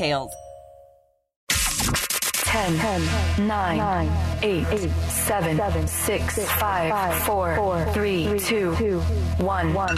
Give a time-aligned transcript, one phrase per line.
[0.00, 0.32] details.
[1.50, 4.10] 10, 10 9, 9
[4.42, 9.74] 8, 8 7, 7 6, 6 5, 4, 4 3, 2, 2 1.
[9.74, 9.96] 1.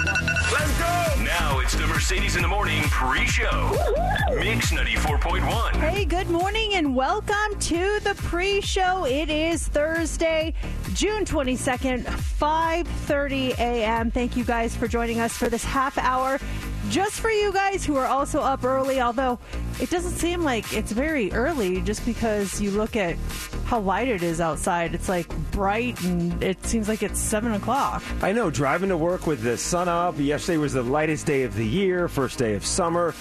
[0.53, 1.22] Let's go!
[1.25, 3.70] Now it's the Mercedes in the Morning pre show.
[4.34, 5.77] Mix 94.1.
[5.77, 9.06] Hey, good morning and welcome to the pre show.
[9.06, 10.53] It is Thursday,
[10.92, 14.11] June 22nd, 5.30 a.m.
[14.11, 16.39] Thank you guys for joining us for this half hour
[16.93, 19.39] just for you guys who are also up early, although
[19.81, 23.17] it doesn't seem like it's very early just because you look at
[23.65, 24.95] how light it is outside.
[24.95, 28.03] It's like bright and it seems like it's 7 o'clock.
[28.21, 30.19] I know, driving to work with the sun up.
[30.19, 33.15] Yesterday was the lightest day of the year, first day of summer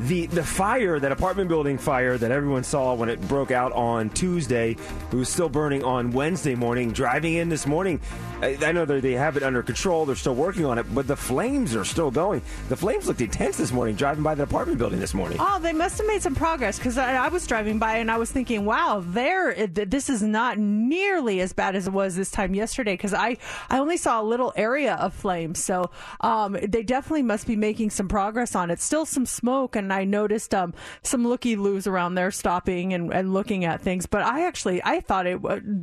[0.00, 4.10] the the fire, that apartment building fire that everyone saw when it broke out on
[4.10, 4.76] Tuesday,
[5.10, 6.92] it was still burning on Wednesday morning.
[6.92, 8.00] Driving in this morning,
[8.42, 10.04] I, I know they have it under control.
[10.04, 12.42] They're still working on it, but the flames are still going.
[12.68, 13.96] The flames looked intense this morning.
[13.96, 15.38] Driving by the apartment building this morning.
[15.40, 18.18] Oh, they must have made some progress because I, I, was driving by and I
[18.18, 22.54] was thinking, wow, there, this is not nearly as bad as it was this time
[22.54, 23.38] yesterday because I
[23.70, 25.62] I only saw a little area of flames.
[25.62, 25.90] So
[26.20, 28.80] um, they definitely must be making some progress on it.
[28.80, 33.12] Still some smoke and and I noticed um, some looky loos around there stopping and,
[33.12, 34.06] and looking at things.
[34.06, 35.40] But I actually I thought it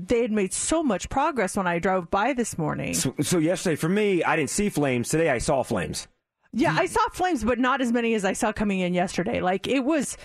[0.07, 2.93] they had made so much progress when I drove by this morning.
[2.93, 5.09] So, so yesterday for me, I didn't see flames.
[5.09, 6.07] Today I saw flames.
[6.51, 9.41] Yeah, I saw flames, but not as many as I saw coming in yesterday.
[9.41, 10.17] Like it was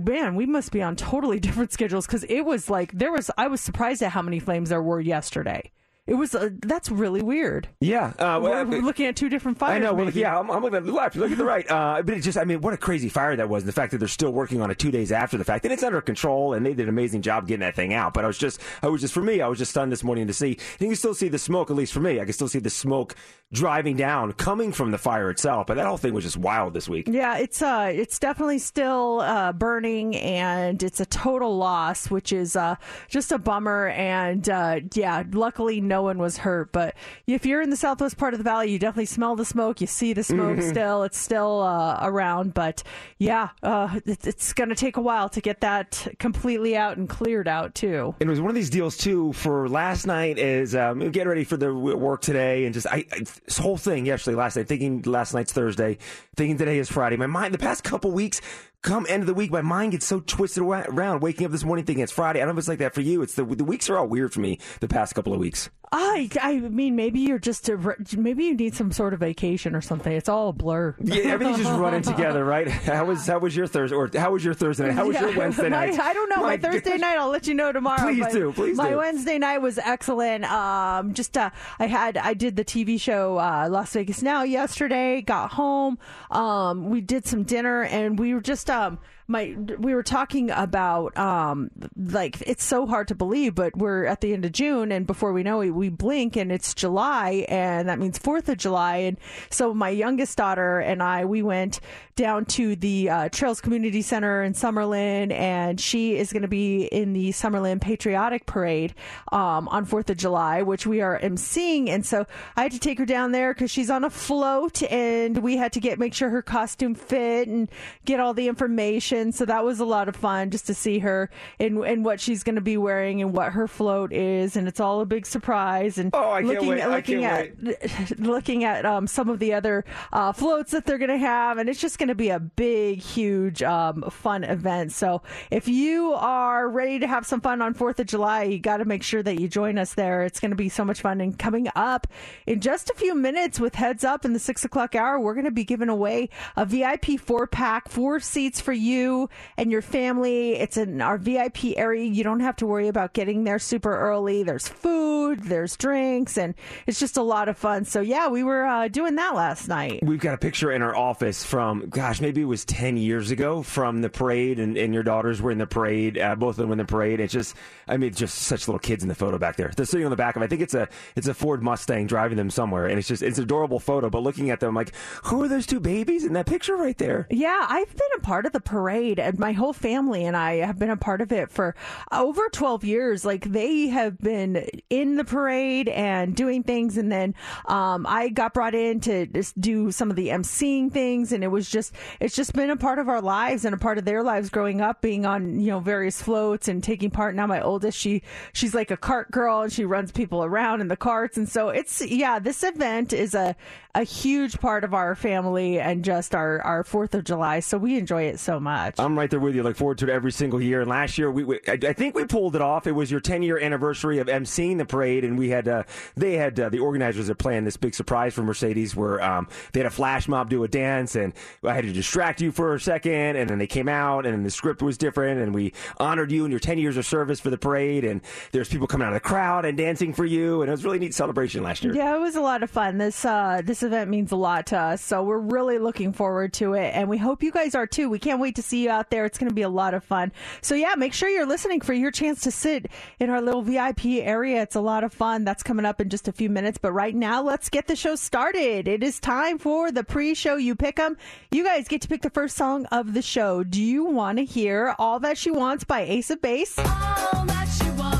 [0.00, 3.30] man, we must be on totally different schedules because it was like there was.
[3.36, 5.70] I was surprised at how many flames there were yesterday.
[6.08, 7.68] It was uh, that's really weird.
[7.80, 9.76] Yeah, uh, we're, we're, looking at two different fires.
[9.76, 9.92] I know.
[9.92, 11.16] Well, yeah, I'm, I'm, looking at the left.
[11.16, 11.58] Look at the right.
[11.78, 13.64] Uh, but it's just, I mean, what a crazy fire that was.
[13.64, 15.82] The fact that they're still working on it two days after the fact, and it's
[15.82, 18.14] under control, and they did an amazing job getting that thing out.
[18.14, 20.26] But I was just, I was just for me, I was just stunned this morning
[20.26, 20.52] to see.
[20.52, 22.20] And you can still see the smoke, at least for me.
[22.20, 23.16] I can still see the smoke
[23.52, 25.66] driving down, coming from the fire itself.
[25.66, 27.08] But that whole thing was just wild this week.
[27.08, 32.56] Yeah, it's uh, it's definitely still uh, burning, and it's a total loss, which is
[32.56, 32.76] uh,
[33.08, 33.88] just a bummer.
[33.88, 36.72] And uh, yeah, luckily no one was hurt.
[36.72, 36.94] But
[37.26, 39.80] if you're in the southwest part of the valley, you definitely smell the smoke.
[39.80, 40.68] You see the smoke mm-hmm.
[40.68, 41.02] still.
[41.02, 42.54] It's still uh, around.
[42.54, 42.82] But
[43.18, 47.08] yeah, uh, it, it's going to take a while to get that completely out and
[47.08, 48.14] cleared out, too.
[48.20, 51.44] And it was one of these deals, too, for last night is um, getting ready
[51.44, 52.64] for the work today.
[52.64, 55.98] And just I, I, this whole thing, yesterday, last night, thinking last night's Thursday,
[56.36, 57.16] thinking today is Friday.
[57.16, 58.40] My mind, the past couple weeks,
[58.82, 61.20] come end of the week, my mind gets so twisted around.
[61.20, 62.40] Waking up this morning thinking it's Friday.
[62.40, 63.22] I don't know if it's like that for you.
[63.22, 65.70] It's the the weeks are all weird for me the past couple of weeks.
[65.90, 69.80] I I mean maybe you're just a, maybe you need some sort of vacation or
[69.80, 70.12] something.
[70.12, 70.94] It's all a blur.
[71.00, 72.68] Yeah, everything's just running together, right?
[72.68, 74.94] How was how was your Thursday or how was your Thursday night?
[74.94, 75.94] How was yeah, your Wednesday night?
[75.98, 76.36] My, I don't know.
[76.36, 77.00] My, my Thursday gosh.
[77.00, 78.02] night, I'll let you know tomorrow.
[78.02, 78.98] Please do, please My do.
[78.98, 80.44] Wednesday night was excellent.
[80.44, 85.22] Um, just uh, I had I did the TV show uh, Las Vegas Now yesterday.
[85.22, 85.98] Got home.
[86.30, 91.16] Um, we did some dinner and we were just um my we were talking about
[91.18, 95.06] um like it's so hard to believe, but we're at the end of June, and
[95.06, 98.96] before we know it, we blink and it's July, and that means Fourth of July.
[98.96, 99.18] And
[99.50, 101.80] so my youngest daughter and I we went
[102.16, 106.84] down to the uh, Trails Community Center in Summerlin, and she is going to be
[106.86, 108.94] in the Summerlin Patriotic Parade
[109.30, 111.88] um, on Fourth of July, which we are emceeing.
[111.88, 112.26] And so
[112.56, 115.74] I had to take her down there because she's on a float, and we had
[115.74, 117.68] to get make sure her costume fit and
[118.06, 121.30] get all the information so that was a lot of fun just to see her
[121.58, 124.80] and and what she's going to be wearing and what her float is, and it's
[124.80, 125.98] all a big surprise.
[125.98, 126.96] And oh, I looking, can't wait!
[126.96, 128.20] Looking I can't at wait.
[128.20, 131.68] looking at um, some of the other uh, floats that they're going to have, and
[131.68, 134.92] it's just going to be a big, huge, um, fun event.
[134.92, 138.78] So if you are ready to have some fun on Fourth of July, you got
[138.78, 140.22] to make sure that you join us there.
[140.22, 141.20] It's going to be so much fun.
[141.20, 142.06] And coming up
[142.46, 145.44] in just a few minutes with Heads Up in the six o'clock hour, we're going
[145.44, 149.82] to be giving away a VIP four pack, four seats for you you and your
[149.82, 150.54] family.
[150.54, 152.04] It's in our VIP area.
[152.04, 154.42] You don't have to worry about getting there super early.
[154.42, 156.54] There's food, there's drinks, and
[156.86, 157.84] it's just a lot of fun.
[157.84, 160.00] So yeah, we were uh, doing that last night.
[160.02, 163.62] We've got a picture in our office from, gosh, maybe it was 10 years ago
[163.62, 166.72] from the parade, and, and your daughters were in the parade, uh, both of them
[166.72, 167.20] in the parade.
[167.20, 167.56] It's just,
[167.86, 169.72] I mean, just such little kids in the photo back there.
[169.74, 172.36] They're sitting on the back of, I think it's a, it's a Ford Mustang driving
[172.36, 174.10] them somewhere, and it's just, it's an adorable photo.
[174.10, 174.92] But looking at them, I'm like,
[175.24, 177.26] who are those two babies in that picture right there?
[177.30, 180.78] Yeah, I've been a part of the parade, and my whole family and I have
[180.78, 181.74] been a part of it for
[182.12, 183.24] over 12 years.
[183.24, 187.34] Like, they have been in the parade and doing things, and then
[187.66, 189.26] um, I got brought in to
[189.58, 192.98] do some of the emceeing things, and it was just, it's just been a part
[192.98, 195.80] of our lives and a part of their lives growing up, being on, you know,
[195.80, 197.34] various floats and taking part.
[197.34, 198.22] Now, my oldest, she,
[198.52, 201.68] she's like a cart girl, and she runs people around in the carts, and so
[201.68, 203.56] it's, yeah, this event is a,
[203.94, 207.60] a huge part of our family and just our, our 4th of July.
[207.60, 208.87] So we enjoy it so much.
[208.98, 209.62] I'm right there with you.
[209.62, 210.80] Look forward to it every single year.
[210.80, 212.86] And last year, we, we I, think we pulled it off.
[212.86, 215.82] It was your 10 year anniversary of emceeing the parade, and we had uh,
[216.16, 219.80] they had uh, the organizers had planned this big surprise for Mercedes where um, they
[219.80, 221.32] had a flash mob do a dance, and
[221.62, 224.50] I had to distract you for a second, and then they came out, and the
[224.50, 227.58] script was different, and we honored you and your 10 years of service for the
[227.58, 228.20] parade, and
[228.52, 230.84] there's people coming out of the crowd and dancing for you, and it was a
[230.84, 231.94] really neat celebration last year.
[231.94, 232.98] Yeah, it was a lot of fun.
[232.98, 236.74] This uh, this event means a lot to us, so we're really looking forward to
[236.74, 238.08] it, and we hope you guys are too.
[238.08, 239.24] We can't wait to see you out there.
[239.24, 240.32] It's going to be a lot of fun.
[240.60, 242.86] So yeah, make sure you're listening for your chance to sit
[243.18, 244.62] in our little VIP area.
[244.62, 245.44] It's a lot of fun.
[245.44, 246.78] That's coming up in just a few minutes.
[246.78, 248.86] But right now, let's get the show started.
[248.86, 250.56] It is time for the pre-show.
[250.56, 251.16] You pick 'em.
[251.50, 253.64] You guys get to pick the first song of the show.
[253.64, 256.78] Do you want to hear "All That She Wants" by Ace of Base?
[256.78, 258.17] All that she wants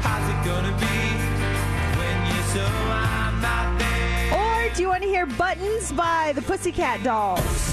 [0.00, 0.94] How's it gonna be
[1.98, 4.68] when you so I'm out there?
[4.68, 7.72] Or do you want to hear "Buttons" by the Pussycat Dolls?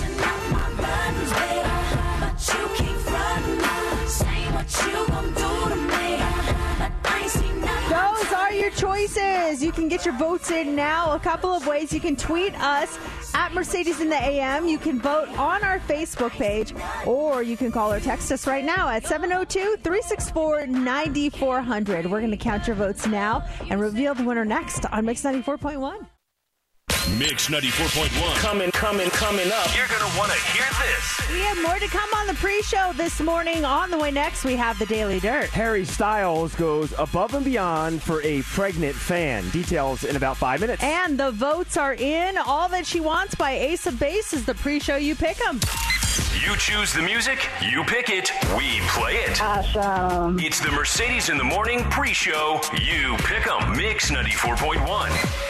[7.35, 9.63] Those are your choices.
[9.63, 11.13] You can get your votes in now.
[11.13, 11.91] A couple of ways.
[11.91, 12.97] You can tweet us
[13.33, 14.67] at Mercedes in the AM.
[14.67, 16.73] You can vote on our Facebook page,
[17.05, 22.05] or you can call or text us right now at 702 364 9400.
[22.09, 26.05] We're going to count your votes now and reveal the winner next on Mix 94.1.
[27.17, 28.35] Mix 94.1.
[28.35, 29.75] Coming, coming, coming up.
[29.75, 31.31] You're going to want to hear this.
[31.31, 33.65] We have more to come on the pre show this morning.
[33.65, 35.49] On the way next, we have the Daily Dirt.
[35.49, 39.49] Harry Styles goes above and beyond for a pregnant fan.
[39.49, 40.83] Details in about five minutes.
[40.83, 42.37] And the votes are in.
[42.37, 44.97] All That She Wants by Ace of Base is the pre show.
[44.97, 45.59] You pick 'em.
[46.45, 49.41] You choose the music, you pick it, we play it.
[49.41, 50.39] Awesome.
[50.39, 52.61] It's the Mercedes in the Morning pre show.
[52.81, 53.75] You pick pick 'em.
[53.77, 55.48] Mix 94.1.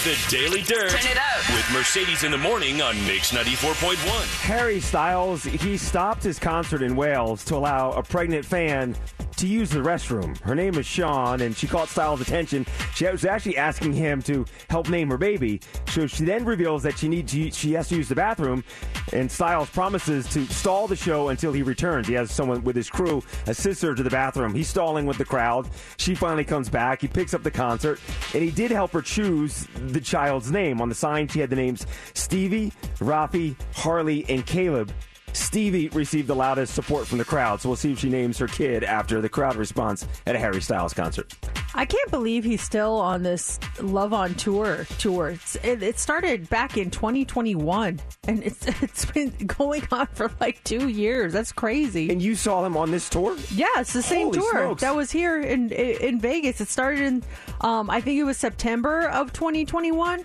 [0.00, 1.54] It's the Daily Dirt Turn it up.
[1.56, 3.96] with Mercedes in the Morning on Mix 94.1.
[4.42, 8.94] Harry Styles, he stopped his concert in Wales to allow a pregnant fan
[9.38, 10.36] to use the restroom.
[10.40, 12.66] Her name is Sean, and she caught Styles' attention.
[12.94, 15.60] She was actually asking him to help name her baby.
[15.88, 18.64] So she then reveals that she needs to, she has to use the bathroom,
[19.12, 22.08] and Styles promises to stall the show until he returns.
[22.08, 24.54] He has someone with his crew assist her to the bathroom.
[24.54, 25.68] He's stalling with the crowd.
[25.98, 27.00] She finally comes back.
[27.00, 28.00] He picks up the concert,
[28.34, 30.80] and he did help her choose the child's name.
[30.80, 34.92] On the sign, she had the names Stevie, Rafi, Harley, and Caleb.
[35.32, 38.48] Stevie received the loudest support from the crowd, so we'll see if she names her
[38.48, 41.34] kid after the crowd response at a Harry Styles concert.
[41.74, 45.30] I can't believe he's still on this Love on Tour tour.
[45.62, 50.88] It, it started back in 2021, and it's it's been going on for like two
[50.88, 51.32] years.
[51.32, 52.10] That's crazy.
[52.10, 53.36] And you saw him on this tour?
[53.54, 54.80] Yeah, it's the same Holy tour smokes.
[54.82, 56.60] that was here in in Vegas.
[56.60, 57.22] It started in,
[57.60, 60.24] um, I think it was September of 2021,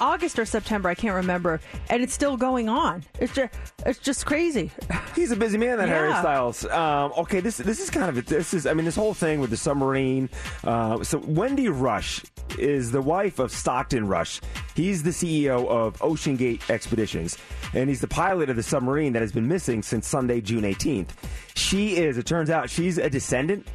[0.00, 3.04] August or September, I can't remember, and it's still going on.
[3.18, 3.54] It's just
[3.86, 4.70] it's just crazy.
[5.14, 6.64] He's a busy man, that Harry Styles.
[6.66, 9.50] Um, okay, this this is kind of this is I mean this whole thing with
[9.50, 10.28] the submarine.
[10.64, 12.22] Uh, so Wendy Rush
[12.58, 14.40] is the wife of Stockton Rush.
[14.74, 17.36] He's the CEO of OceanGate Expeditions,
[17.74, 21.10] and he's the pilot of the submarine that has been missing since Sunday, June 18th.
[21.54, 22.18] She is.
[22.18, 23.66] It turns out she's a descendant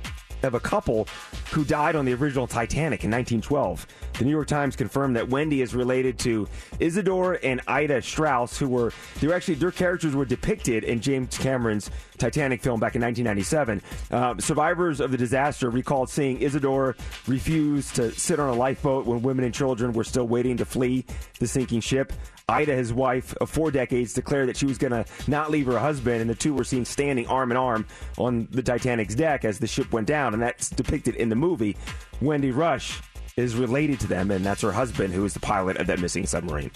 [0.44, 1.08] of a couple
[1.52, 3.88] who died on the original Titanic in 1912.
[4.18, 6.48] The New York Times confirmed that Wendy is related to
[6.80, 11.38] Isidor and Ida Straus, who were they were actually their characters were depicted in James
[11.38, 13.82] Cameron's Titanic film back in 1997.
[14.12, 16.96] Uh, survivors of the disaster recalled seeing Isidor
[17.28, 21.06] refuse to sit on a lifeboat when women and children were still waiting to flee
[21.40, 22.14] the sinking ship.
[22.48, 25.80] Ida, his wife of four decades, declared that she was going to not leave her
[25.80, 29.58] husband, and the two were seen standing arm in arm on the Titanic's deck as
[29.58, 31.76] the ship went down, and that's depicted in the movie.
[32.22, 33.02] Wendy Rush
[33.38, 36.26] is related to them, and that's her husband, who is the pilot of that missing
[36.26, 36.72] submarine.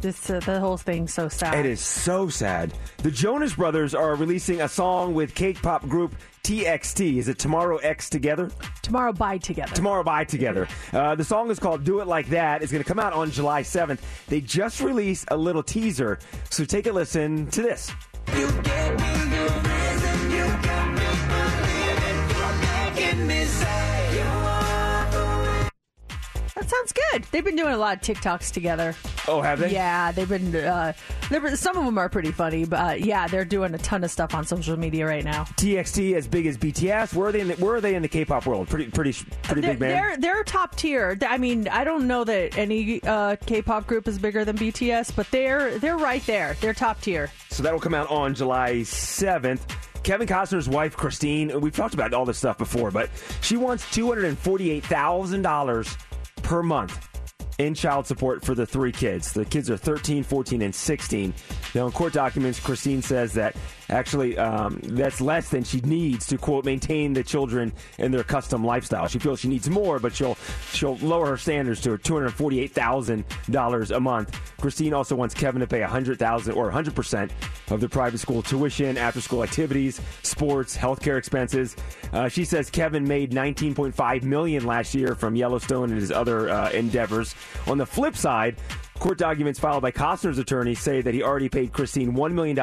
[0.00, 1.54] This uh, the whole thing's so sad.
[1.54, 2.72] It is so sad.
[2.98, 6.14] The Jonas Brothers are releasing a song with K-pop group
[6.44, 7.16] TXT.
[7.16, 8.52] Is it Tomorrow X Together?
[8.82, 9.74] Tomorrow, bye together.
[9.74, 10.68] Tomorrow by Together.
[10.92, 12.62] Uh, the song is called Do It Like That.
[12.62, 13.98] It's going to come out on July 7th.
[14.28, 17.90] They just released a little teaser, so take a listen to this.
[26.54, 27.24] That sounds good.
[27.32, 28.94] They've been doing a lot of TikToks together.
[29.26, 29.72] Oh, have they?
[29.72, 30.54] Yeah, they've been.
[30.54, 30.92] Uh,
[31.28, 34.04] they've been- some of them are pretty funny, but uh, yeah, they're doing a ton
[34.04, 35.42] of stuff on social media right now.
[35.56, 37.12] TXT as big as BTS.
[37.12, 38.68] Where are they in the, where are they in the K-pop world?
[38.68, 39.90] Pretty pretty pretty They're, big man.
[39.90, 41.18] they're they're top tier.
[41.26, 45.28] I mean, I don't know that any uh, K-pop group is bigger than BTS, but
[45.32, 46.54] they're they're right there.
[46.60, 47.32] They're top tier.
[47.50, 49.60] So that'll come out on July 7th.
[50.04, 53.08] Kevin Costner's wife, Christine, we've talked about all this stuff before, but
[53.40, 55.96] she wants $248,000
[56.44, 57.13] per month
[57.58, 59.32] in child support for the three kids.
[59.32, 61.34] The kids are 13, 14, and 16.
[61.74, 63.54] Now, in court documents, Christine says that
[63.90, 68.64] actually um, that's less than she needs to, quote, maintain the children in their custom
[68.64, 69.06] lifestyle.
[69.06, 70.36] She feels she needs more, but she'll,
[70.72, 74.56] she'll lower her standards to $248,000 a month.
[74.60, 77.30] Christine also wants Kevin to pay 100000 or 100%
[77.70, 81.76] of the private school tuition, after school activities, sports, healthcare expenses.
[82.12, 86.70] Uh, she says Kevin made 19.5 million last year from Yellowstone and his other uh,
[86.70, 87.34] endeavors.
[87.66, 88.56] On the flip side,
[88.98, 92.58] court documents filed by Costner's attorney say that he already paid Christine $1 million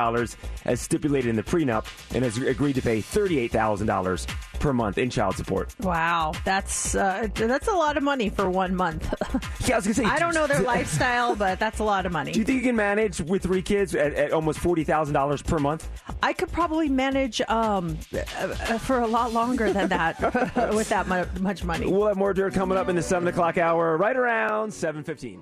[0.66, 1.86] as stipulated in the prenup
[2.16, 4.28] and has agreed to pay $38,000
[4.62, 5.76] per month in child support.
[5.80, 9.14] Wow, that's uh, that's a lot of money for one month.
[9.68, 10.04] Yeah, I was gonna say.
[10.06, 12.32] I don't know their lifestyle, but that's a lot of money.
[12.32, 15.42] Do you think you can manage with three kids at, at almost forty thousand dollars
[15.44, 15.88] per month?
[16.24, 20.20] I could probably manage um, uh, for a lot longer than that
[20.74, 21.08] with that
[21.40, 21.86] much money.
[21.86, 25.42] We'll have more dirt coming up in the seven o'clock hour, right around seven fifteen.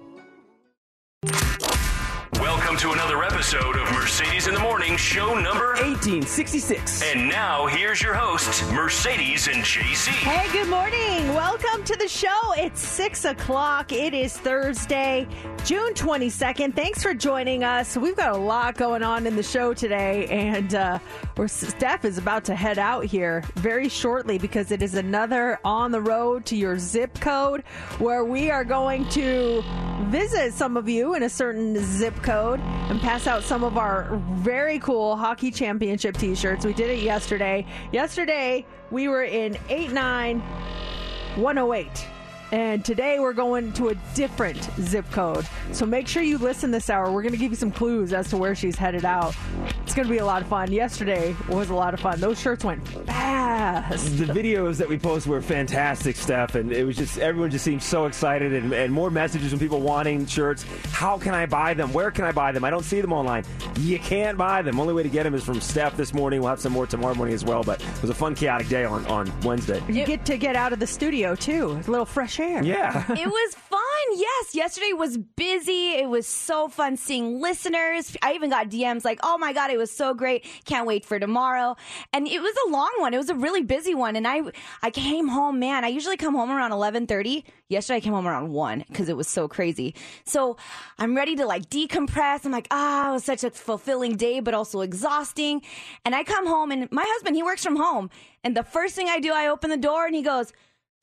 [2.39, 5.75] Welcome to another episode of Mercedes in the Morning, show number.
[5.84, 7.03] Eighteen sixty six.
[7.03, 10.08] And now here's your hosts, Mercedes and JC.
[10.08, 11.34] Hey, good morning.
[11.34, 12.53] Welcome to the show.
[12.55, 13.91] It's six o'clock.
[13.91, 15.27] It is Thursday,
[15.65, 16.75] June 22nd.
[16.75, 17.98] Thanks for joining us.
[17.98, 21.00] We've got a lot going on in the show today, and uh,
[21.36, 25.91] we're, Steph is about to head out here very shortly because it is another on
[25.91, 27.63] the road to your zip code
[27.98, 29.62] where we are going to
[30.05, 34.19] visit some of you in a certain zip code and pass out some of our
[34.33, 36.65] very cool hockey championship t-shirts.
[36.65, 37.65] We did it yesterday.
[37.91, 42.07] Yesterday, we were in 89108.
[42.51, 45.48] And today we're going to a different zip code.
[45.72, 47.12] So make sure you listen this hour.
[47.12, 49.36] We're going to give you some clues as to where she's headed out.
[49.84, 50.72] It's going to be a lot of fun.
[50.72, 52.20] Yesterday was a lot of fun.
[52.20, 54.18] Those shirts went fast.
[54.18, 57.82] The videos that we posted were fantastic, Steph, and it was just everyone just seemed
[57.82, 60.63] so excited, and, and more messages from people wanting shirts.
[60.91, 61.91] How can I buy them?
[61.94, 62.63] Where can I buy them?
[62.63, 63.46] I don't see them online.
[63.79, 64.79] You can't buy them.
[64.79, 66.41] Only way to get them is from Steph this morning.
[66.41, 67.63] We'll have some more tomorrow morning as well.
[67.63, 69.82] But it was a fun, chaotic day on on Wednesday.
[69.88, 71.72] You get to get out of the studio too.
[71.88, 72.63] A little fresh air.
[72.63, 73.05] Yeah.
[73.12, 73.79] it was fun.
[74.15, 75.91] Yes, yesterday was busy.
[75.91, 78.15] It was so fun seeing listeners.
[78.22, 80.46] I even got DMs like, "Oh my god, it was so great.
[80.65, 81.75] Can't wait for tomorrow."
[82.13, 83.13] And it was a long one.
[83.13, 84.15] It was a really busy one.
[84.15, 84.41] And I
[84.81, 85.84] I came home, man.
[85.84, 87.43] I usually come home around 11:30.
[87.67, 89.93] Yesterday I came home around 1 cuz it was so crazy.
[90.25, 90.58] So,
[90.98, 92.46] I'm ready to like decompress.
[92.46, 95.62] I'm like, "Ah, it was such a fulfilling day but also exhausting."
[96.05, 98.10] And I come home and my husband, he works from home.
[98.43, 100.53] And the first thing I do, I open the door and he goes,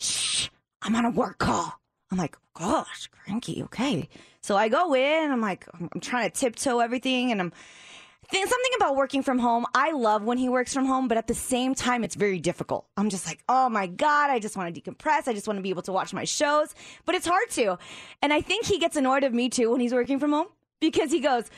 [0.01, 0.49] "Shh,
[0.87, 3.65] I'm on a work call." I'm like, gosh, cranky.
[3.65, 4.09] Okay.
[4.41, 5.33] So I go in.
[5.33, 7.53] I'm like, I'm trying to tiptoe everything, and I'm
[8.29, 9.67] think something about working from home.
[9.75, 12.87] I love when he works from home, but at the same time, it's very difficult.
[12.97, 15.29] I'm just like, oh my god, I just want to decompress.
[15.29, 16.75] I just want to be able to watch my shows,
[17.05, 17.79] but it's hard to.
[18.23, 20.49] And I think he gets annoyed of me too when he's working from home
[20.81, 21.51] because he goes.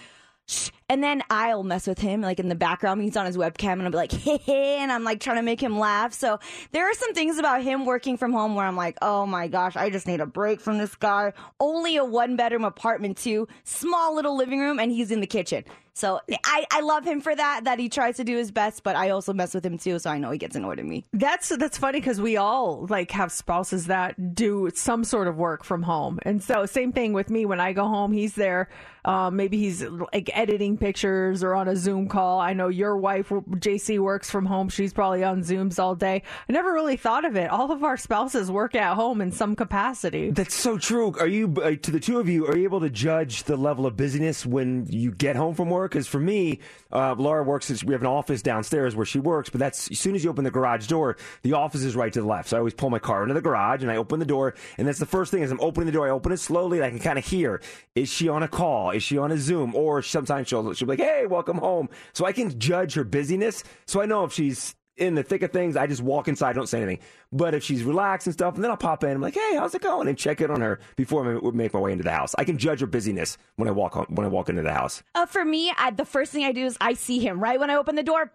[0.46, 0.70] Shh.
[0.90, 3.02] And then I'll mess with him, like in the background.
[3.02, 5.42] He's on his webcam, and I'll be like, hey, hey, and I'm like trying to
[5.42, 6.14] make him laugh.
[6.14, 6.38] So
[6.72, 9.76] there are some things about him working from home where I'm like, oh my gosh,
[9.76, 11.34] I just need a break from this guy.
[11.60, 15.64] Only a one bedroom apartment, too, small little living room, and he's in the kitchen.
[15.92, 18.94] So I, I love him for that, that he tries to do his best, but
[18.94, 21.04] I also mess with him too, so I know he gets annoyed at me.
[21.12, 25.64] That's that's funny because we all like have spouses that do some sort of work
[25.64, 27.46] from home, and so same thing with me.
[27.46, 28.68] When I go home, he's there.
[29.04, 32.40] Um, maybe he's like editing pictures or on a Zoom call.
[32.40, 34.68] I know your wife, JC, works from home.
[34.68, 36.22] She's probably on Zooms all day.
[36.48, 37.50] I never really thought of it.
[37.50, 40.30] All of our spouses work at home in some capacity.
[40.30, 41.14] That's so true.
[41.18, 42.46] Are you uh, to the two of you?
[42.46, 45.92] Are you able to judge the level of busyness when you get home from work?
[45.92, 46.60] Because for me,
[46.92, 47.84] uh, Laura works.
[47.84, 50.44] We have an office downstairs where she works, but that's as soon as you open
[50.44, 52.48] the garage door, the office is right to the left.
[52.48, 54.86] So I always pull my car into the garage and I open the door, and
[54.86, 55.42] that's the first thing.
[55.42, 57.60] As I'm opening the door, I open it slowly, and I can kind of hear:
[57.94, 58.90] is she on a call?
[58.90, 59.74] Is she on a Zoom?
[59.74, 63.64] Or sometimes she'll she'll be like, "Hey, welcome home." So I can judge her busyness.
[63.86, 66.68] So I know if she's in the thick of things, I just walk inside, don't
[66.68, 66.98] say anything.
[67.32, 69.74] But if she's relaxed and stuff, and then I'll pop in, I'm like, "Hey, how's
[69.74, 72.34] it going?" and check in on her before I make my way into the house.
[72.38, 75.02] I can judge her busyness when I walk on, when I walk into the house.
[75.14, 77.70] Uh, for me, I, the first thing I do is I see him right when
[77.70, 78.32] I open the door.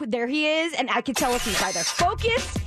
[0.00, 2.58] There he is, and I can tell if he's either focused,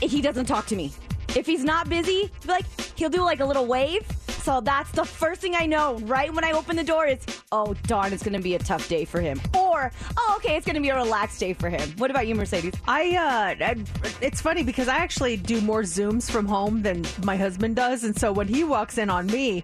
[0.00, 0.92] he doesn't talk to me.
[1.36, 2.64] If he's not busy, like
[2.96, 4.06] he'll do like a little wave.
[4.42, 7.18] So that's the first thing I know right when I open the door is,
[7.52, 9.40] oh darn, it's gonna be a tough day for him.
[9.54, 11.90] Or, oh okay, it's gonna be a relaxed day for him.
[11.98, 12.74] What about you, Mercedes?
[12.86, 13.76] I, uh, I,
[14.20, 18.04] it's funny because I actually do more Zooms from home than my husband does.
[18.04, 19.62] And so when he walks in on me,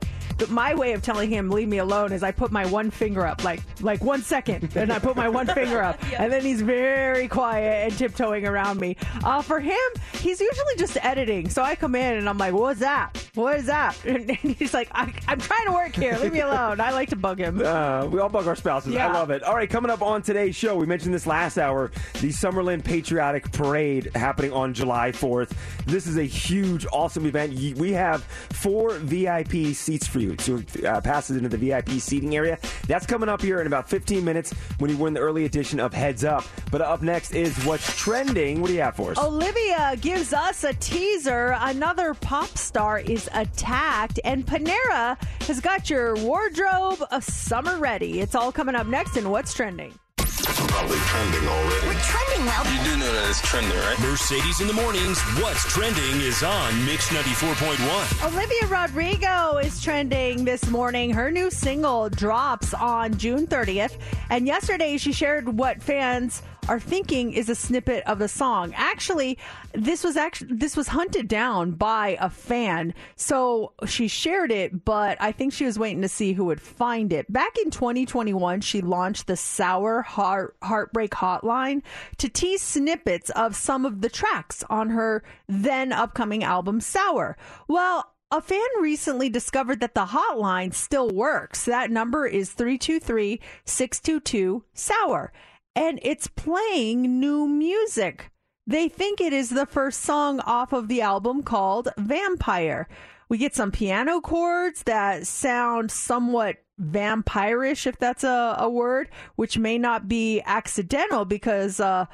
[0.48, 3.44] my way of telling him leave me alone is I put my one finger up,
[3.44, 7.28] like like one second, and I put my one finger up, and then he's very
[7.28, 8.96] quiet and tiptoeing around me.
[9.22, 9.78] Uh, for him,
[10.20, 13.16] he's usually just editing, so I come in and I'm like, "What's that?
[13.34, 16.16] What is that?" And, and he's like, I, "I'm trying to work here.
[16.18, 17.60] Leave me alone." I like to bug him.
[17.64, 18.96] Uh, we all bug our spouses.
[18.96, 19.42] I love it.
[19.42, 21.90] All right, coming up on today's show, we mentioned this last hour
[22.20, 25.52] the Summerlin Patriotic Parade happening on July 4th.
[25.86, 27.54] This is a huge, awesome event.
[27.76, 32.58] We have four VIP seats for you to uh, passes into the VIP seating area.
[32.88, 35.92] That's coming up here in about 15 minutes when you win the early edition of
[35.92, 36.44] Heads Up.
[36.70, 38.60] But up next is what's trending.
[38.60, 39.18] What do you have for us?
[39.18, 41.56] Olivia gives us a teaser.
[41.60, 48.20] Another pop star is attacked, and Panera has got your wardrobe of summer ready.
[48.20, 49.92] It's all coming up next in What's Trending.
[50.16, 51.86] Probably trending already.
[51.88, 52.64] We're trending well.
[52.64, 53.98] You do know that it's trending, right?
[53.98, 55.20] Mercedes in the mornings.
[55.40, 58.32] What's trending is on Mix 94.1.
[58.32, 61.10] Olivia Rodrigo is trending this morning.
[61.10, 63.96] Her new single drops on June 30th.
[64.30, 68.72] And yesterday she shared what fans are thinking is a snippet of the song.
[68.74, 69.38] Actually,
[69.72, 72.94] this was actually this was hunted down by a fan.
[73.16, 77.12] So she shared it, but I think she was waiting to see who would find
[77.12, 77.30] it.
[77.32, 81.82] Back in 2021, she launched the Sour Heart Heartbreak Hotline
[82.18, 87.36] to tease snippets of some of the tracks on her then upcoming album Sour.
[87.68, 91.66] Well, a fan recently discovered that the hotline still works.
[91.66, 95.32] That number is 323 622 Sour,
[95.74, 98.30] and it's playing new music.
[98.66, 102.88] They think it is the first song off of the album called Vampire.
[103.28, 109.58] We get some piano chords that sound somewhat vampirish, if that's a, a word, which
[109.58, 112.06] may not be accidental because uh,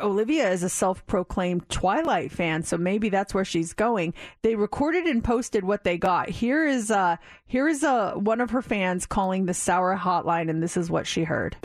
[0.00, 4.14] Olivia is a self proclaimed Twilight fan, so maybe that's where she's going.
[4.42, 6.28] They recorded and posted what they got.
[6.30, 10.62] Here is uh, here is uh, one of her fans calling the Sour Hotline, and
[10.62, 11.56] this is what she heard.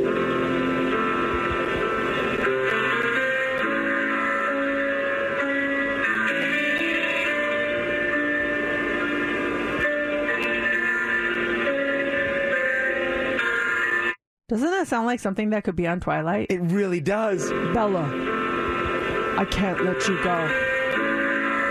[14.54, 16.46] Doesn't that sound like something that could be on Twilight?
[16.52, 17.50] It really does.
[17.74, 18.04] Bella,
[19.36, 20.48] I can't let you go.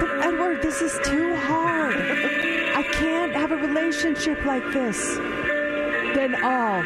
[0.00, 1.94] But Edward, this is too hard.
[1.94, 5.14] I can't have a relationship like this.
[6.16, 6.82] Then I'll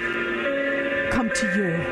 [1.10, 1.82] come to you.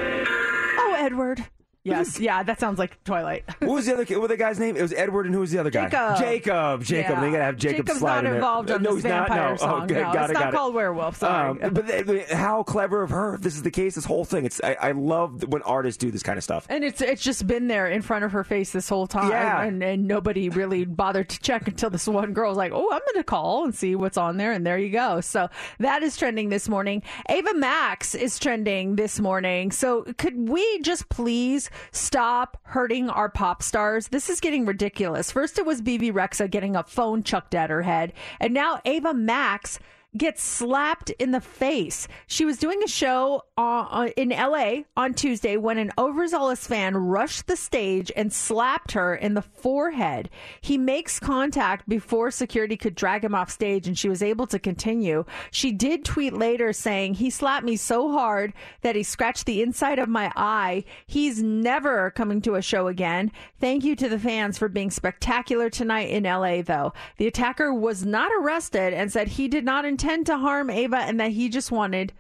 [0.77, 1.43] Oh, Edward.
[1.85, 3.45] Yes, yeah, that sounds like Twilight.
[3.61, 4.05] What was the other?
[4.05, 4.75] What was the guy's name?
[4.77, 5.89] It was Edward, and who was the other guy?
[5.91, 6.19] Jacob.
[6.19, 6.83] Jacob.
[6.85, 7.11] Jacob.
[7.17, 7.21] Yeah.
[7.21, 8.35] They gotta have Jacob Jacob's slide not in there.
[8.37, 9.29] involved on no, this he's not.
[9.29, 9.57] No.
[9.57, 9.83] song.
[9.83, 10.35] Okay, no, got it's it.
[10.35, 10.57] not got it.
[10.57, 11.17] called Werewolf.
[11.17, 11.63] Sorry.
[11.63, 13.35] Um, but th- how clever of her!
[13.35, 14.47] If this is the case, this whole thing.
[14.47, 16.67] It's I, I love when artists do this kind of stuff.
[16.71, 19.63] And it's it's just been there in front of her face this whole time, Yeah.
[19.63, 23.01] and, and nobody really bothered to check until this one girl was like, "Oh, I'm
[23.01, 25.21] going to call and see what's on there," and there you go.
[25.21, 25.49] So
[25.81, 27.03] that is trending this morning.
[27.29, 29.71] Ava Max is trending this morning.
[29.71, 34.09] So could we just please stop hurting our pop stars?
[34.09, 35.31] This is getting ridiculous.
[35.31, 39.15] First, it was Bebe Rexha getting a phone chucked at her head, and now Ava
[39.15, 39.79] Max
[40.17, 42.07] gets slapped in the face.
[42.27, 47.47] She was doing a show uh, in LA on Tuesday when an overzealous fan rushed
[47.47, 50.31] the stage and slapped her in the forehead.
[50.61, 54.59] He makes contact before security could drag him off stage and she was able to
[54.59, 55.25] continue.
[55.51, 59.99] She did tweet later saying, He slapped me so hard that he scratched the inside
[59.99, 60.85] of my eye.
[61.07, 63.33] He's never coming to a show again.
[63.61, 66.93] Thank you to the fans for being spectacular tonight in LA, though.
[67.17, 71.21] The attacker was not arrested and said he did not intend to harm Ava and
[71.21, 72.13] that he just wanted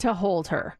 [0.00, 0.78] to hold her.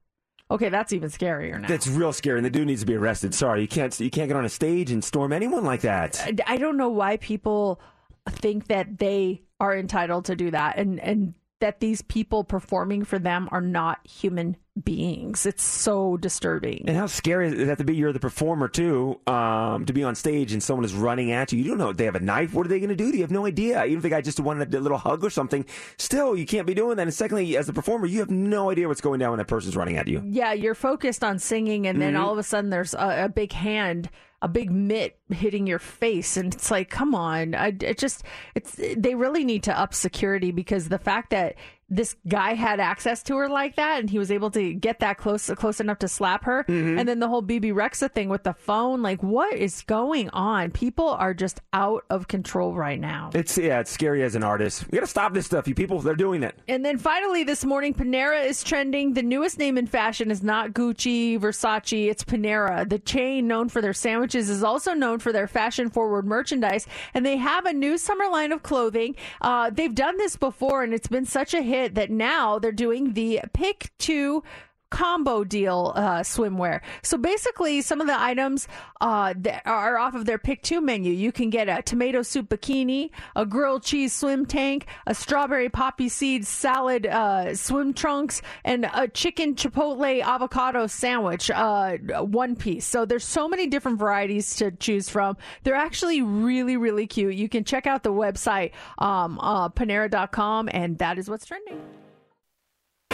[0.50, 1.66] Okay, that's even scarier now.
[1.66, 3.34] That's real scary, and the dude needs to be arrested.
[3.34, 6.20] Sorry, you can't you can't get on a stage and storm anyone like that.
[6.46, 7.80] I don't know why people
[8.28, 13.18] think that they are entitled to do that and and that these people performing for
[13.18, 15.46] them are not human beings.
[15.46, 16.84] It's so disturbing.
[16.86, 17.94] And how scary is it have to be?
[17.96, 21.58] You're the performer too, um, to be on stage and someone is running at you.
[21.58, 22.52] You don't know if they have a knife.
[22.52, 23.06] What are they going to do?
[23.08, 23.22] you?
[23.22, 23.82] Have no idea.
[23.84, 25.64] Even if the guy just wanted a little hug or something,
[25.96, 27.02] still you can't be doing that.
[27.04, 29.76] And secondly, as a performer, you have no idea what's going down when that person's
[29.76, 30.22] running at you.
[30.26, 32.20] Yeah, you're focused on singing, and then Mhm.
[32.20, 34.10] all of a sudden there's a, a big hand,
[34.42, 37.54] a big mitt hitting your face, and it's like, come on!
[37.54, 38.22] I it just
[38.54, 41.56] it's they really need to up security because the fact that
[41.88, 45.18] this guy had access to her like that, and he was able to get that
[45.18, 46.98] close close enough to slap her, Mhm.
[46.98, 50.72] and then the whole Bebe Rexha thing with the phone, like what is going on?
[50.72, 53.30] People are just out of control right now.
[53.34, 54.84] It's yeah, it's scary as an artist.
[54.90, 55.68] We got to stop this stuff.
[55.68, 56.58] You people, they're doing it.
[56.66, 59.14] And then finally this morning, Panera is trending.
[59.14, 62.88] The newest name in fashion is not Gucci, Versace, it's Panera.
[62.88, 66.86] The chain known for their sandwiches is also known for their fashion forward merchandise.
[67.14, 69.14] And they have a new summer line of clothing.
[69.40, 73.12] Uh, they've done this before and it's been such a hit that now they're doing
[73.12, 74.42] the pick two
[74.90, 76.80] combo deal uh, swimwear.
[77.02, 78.68] So basically, some of the items
[79.00, 81.12] uh, that are off of their pick two menu.
[81.12, 86.08] You can get a tomato soup bikini, a grilled cheese swim tank, a strawberry poppy
[86.08, 92.86] seed salad uh, swim trunks, and a chicken chipotle avocado sandwich, uh, one piece.
[92.86, 95.36] So there's so many different varieties to choose from.
[95.62, 97.34] They're actually really, really cute.
[97.34, 101.80] You can check out the website, um, uh, Panera.com, and that is what's trending.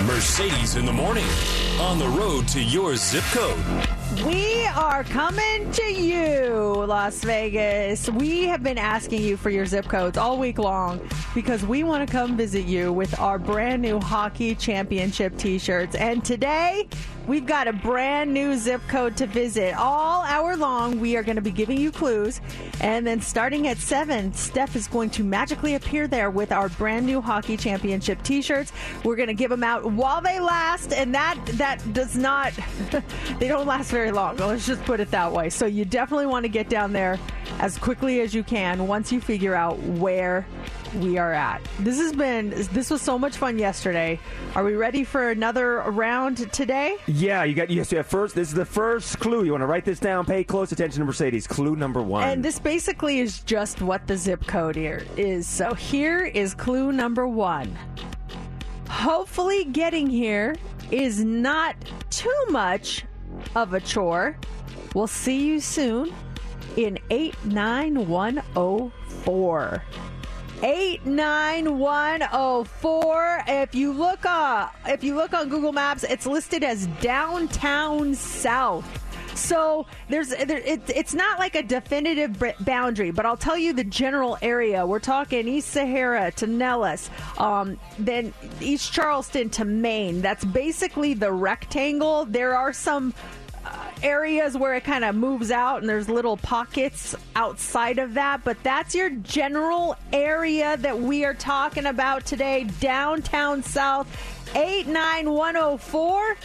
[0.00, 1.71] Mercedes in the morning.
[1.80, 3.58] On the road to your zip code.
[4.26, 8.10] We are coming to you, Las Vegas.
[8.10, 11.00] We have been asking you for your zip codes all week long
[11.34, 15.96] because we want to come visit you with our brand new hockey championship t shirts.
[15.96, 16.88] And today,
[17.26, 19.74] we've got a brand new zip code to visit.
[19.74, 22.40] All hour long, we are going to be giving you clues.
[22.80, 27.06] And then starting at 7, Steph is going to magically appear there with our brand
[27.06, 28.72] new hockey championship t shirts.
[29.04, 30.92] We're going to give them out while they last.
[30.92, 32.52] And that, that does not,
[33.38, 34.36] they don't last very long.
[34.36, 35.48] Let's just put it that way.
[35.48, 37.20] So you definitely want to get down there
[37.60, 40.44] as quickly as you can once you figure out where
[40.96, 41.62] we are at.
[41.78, 44.18] This has been this was so much fun yesterday.
[44.56, 46.96] Are we ready for another round today?
[47.06, 47.92] Yeah, you got yes.
[47.92, 49.44] Yeah, first, this is the first clue.
[49.44, 50.26] You want to write this down.
[50.26, 51.46] Pay close attention to Mercedes.
[51.46, 52.24] Clue number one.
[52.24, 55.46] And this basically is just what the zip code here is.
[55.46, 57.78] So here is clue number 1.
[58.92, 60.54] Hopefully getting here
[60.90, 61.76] is not
[62.10, 63.06] too much
[63.56, 64.36] of a chore.
[64.94, 66.12] We'll see you soon
[66.76, 69.82] in 89104.
[70.62, 78.14] 89104 if you look uh if you look on Google Maps it's listed as downtown
[78.14, 78.86] south
[79.34, 83.84] so there's there, it, it's not like a definitive boundary but I'll tell you the
[83.84, 84.86] general area.
[84.86, 90.20] We're talking East Sahara to Nellis um, then East Charleston to Main.
[90.20, 92.24] That's basically the rectangle.
[92.24, 93.14] There are some
[94.02, 98.60] areas where it kind of moves out and there's little pockets outside of that but
[98.62, 104.08] that's your general area that we are talking about today downtown south
[104.56, 106.36] 89104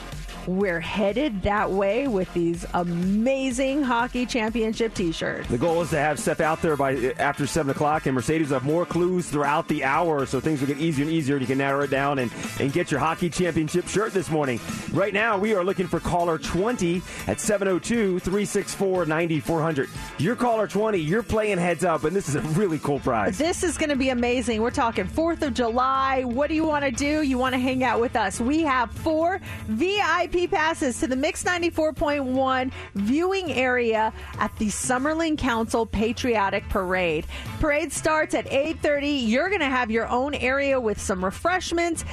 [0.47, 6.17] we're headed that way with these amazing hockey championship t-shirts The goal is to have
[6.19, 9.83] Steph out there by after seven o'clock, and Mercedes will have more clues throughout the
[9.83, 12.31] hour, so things will get easier and easier, and you can narrow it down and,
[12.59, 14.59] and get your hockey championship shirt this morning.
[14.93, 19.89] Right now, we are looking for caller 20 at 702-364-9400.
[20.17, 23.37] You're caller 20, you're playing heads up, and this is a really cool prize.
[23.37, 24.61] This is going to be amazing.
[24.61, 26.23] We're talking 4th of July.
[26.23, 27.21] What do you want to do?
[27.21, 28.39] You want to hang out with us.
[28.39, 35.85] We have four VIP passes to the Mix 94.1 viewing area at the Summerlin Council
[35.85, 37.25] Patriotic Parade.
[37.59, 39.27] Parade starts at 8:30.
[39.27, 42.03] You're going to have your own area with some refreshments,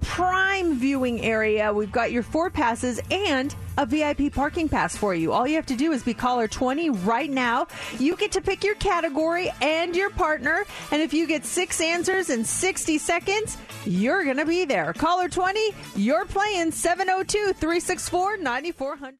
[0.00, 1.72] prime viewing area.
[1.72, 5.32] We've got your four passes and a VIP parking pass for you.
[5.32, 7.66] All you have to do is be caller 20 right now.
[7.98, 10.64] You get to pick your category and your partner.
[10.90, 14.92] And if you get six answers in 60 seconds, you're going to be there.
[14.92, 15.60] Caller 20,
[15.96, 19.18] you're playing 702 364 9400.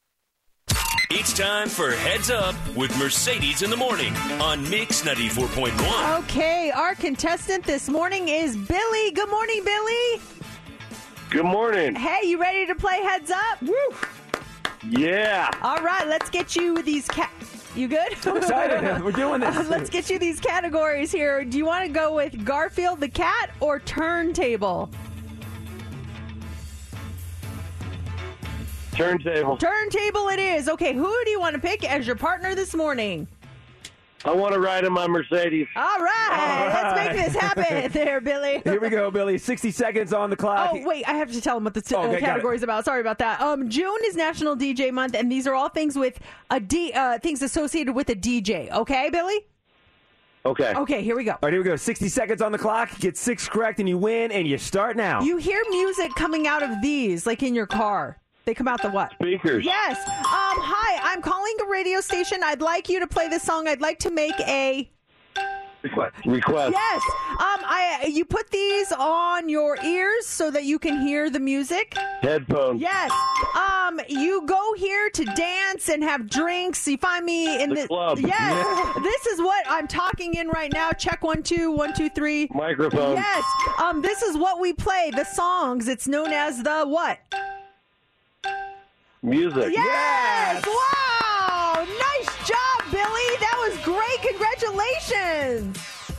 [1.11, 6.19] It's time for Heads Up with Mercedes in the Morning on Mix 94.1.
[6.23, 9.11] Okay, our contestant this morning is Billy.
[9.11, 10.21] Good morning, Billy.
[11.29, 11.95] Good morning.
[11.95, 13.61] Hey, you ready to play Heads Up?
[13.61, 13.75] Woo!
[14.89, 15.49] Yeah.
[15.61, 17.31] All right, let's get you these cat.
[17.75, 18.17] You good?
[18.17, 19.03] So excited.
[19.03, 19.67] We're doing this.
[19.69, 21.43] let's get you these categories here.
[21.43, 24.89] Do you want to go with Garfield the cat or turntable?
[28.93, 29.57] Turntable.
[29.57, 30.69] Turntable it is.
[30.69, 33.27] Okay, who do you want to pick as your partner this morning?
[34.25, 35.67] I want to ride in my Mercedes.
[35.75, 38.61] All right, let's make this happen there, Billy.
[38.63, 39.37] Here we go, Billy.
[39.37, 40.71] 60 seconds on the clock.
[40.73, 42.85] Oh wait, I have to tell them what the t- Okay, uh, category is about.
[42.85, 43.39] Sorry about that.
[43.39, 47.19] Um, June is National DJ Month, and these are all things with a D, uh,
[47.19, 48.71] things associated with a DJ.
[48.71, 49.45] Okay, Billy.
[50.45, 50.73] Okay.
[50.75, 51.31] Okay, here we go.
[51.31, 51.75] All right, here we go.
[51.75, 52.97] 60 seconds on the clock.
[52.99, 55.21] Get six correct and you win, and you start now.
[55.21, 58.17] You hear music coming out of these, like in your car.
[58.45, 59.11] They come out the what?
[59.13, 59.65] Speakers.
[59.65, 59.97] Yes.
[60.07, 62.41] Um, hi, I'm calling a radio station.
[62.43, 63.67] I'd like you to play this song.
[63.67, 64.89] I'd like to make a
[66.25, 66.71] Request.
[66.73, 67.01] yes.
[67.29, 71.93] Um, I you put these on your ears so that you can hear the music.
[72.23, 72.81] Headphones.
[72.81, 73.11] Yes.
[73.55, 76.87] Um, you go here to dance and have drinks.
[76.87, 78.17] You find me in The the, club.
[78.19, 78.95] Yes.
[79.03, 80.91] this is what I'm talking in right now.
[80.91, 82.47] Check one, two, one, two, three.
[82.51, 83.17] Microphone.
[83.17, 83.43] Yes.
[83.79, 85.11] Um, this is what we play.
[85.15, 85.87] The songs.
[85.87, 87.19] It's known as the what?
[89.25, 89.73] Music.
[89.73, 90.63] Yes!
[90.65, 91.83] Wow!
[91.83, 93.29] Nice job, Billy.
[93.39, 94.21] That was great.
[94.21, 95.77] Congratulations.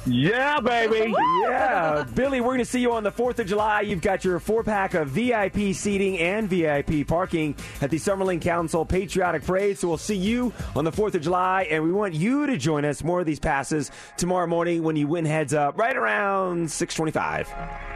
[0.08, 1.12] Yeah, baby.
[1.42, 3.80] Yeah, Billy, we're going to see you on the 4th of July.
[3.82, 8.84] You've got your four pack of VIP seating and VIP parking at the Summerlin Council
[8.84, 9.78] Patriotic Parade.
[9.78, 12.84] So we'll see you on the 4th of July, and we want you to join
[12.84, 13.02] us.
[13.02, 17.95] More of these passes tomorrow morning when you win heads up right around 625.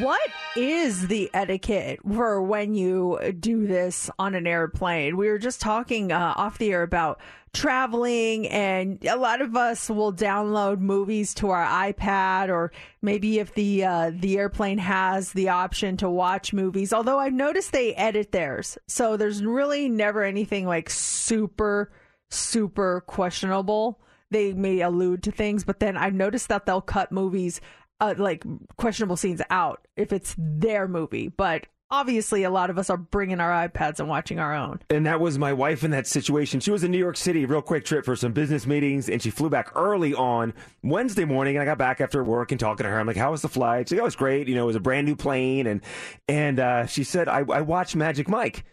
[0.00, 5.16] What is the etiquette for when you do this on an airplane?
[5.16, 7.20] We were just talking uh, off the air about
[7.52, 13.54] traveling, and a lot of us will download movies to our iPad, or maybe if
[13.54, 16.92] the uh, the airplane has the option to watch movies.
[16.92, 21.92] Although I've noticed they edit theirs, so there's really never anything like super
[22.30, 24.00] super questionable.
[24.30, 27.60] They may allude to things, but then I've noticed that they'll cut movies
[28.00, 28.44] uh, like
[28.76, 31.28] questionable scenes out if it's their movie.
[31.28, 34.80] But obviously, a lot of us are bringing our iPads and watching our own.
[34.90, 36.60] And that was my wife in that situation.
[36.60, 39.30] She was in New York City, real quick trip for some business meetings, and she
[39.30, 41.56] flew back early on Wednesday morning.
[41.56, 42.98] And I got back after work and talking to her.
[42.98, 44.48] I'm like, "How was the flight?" She said, "Oh, great.
[44.48, 45.80] You know, it was a brand new plane." And
[46.28, 48.64] and uh, she said, I, "I watched Magic Mike."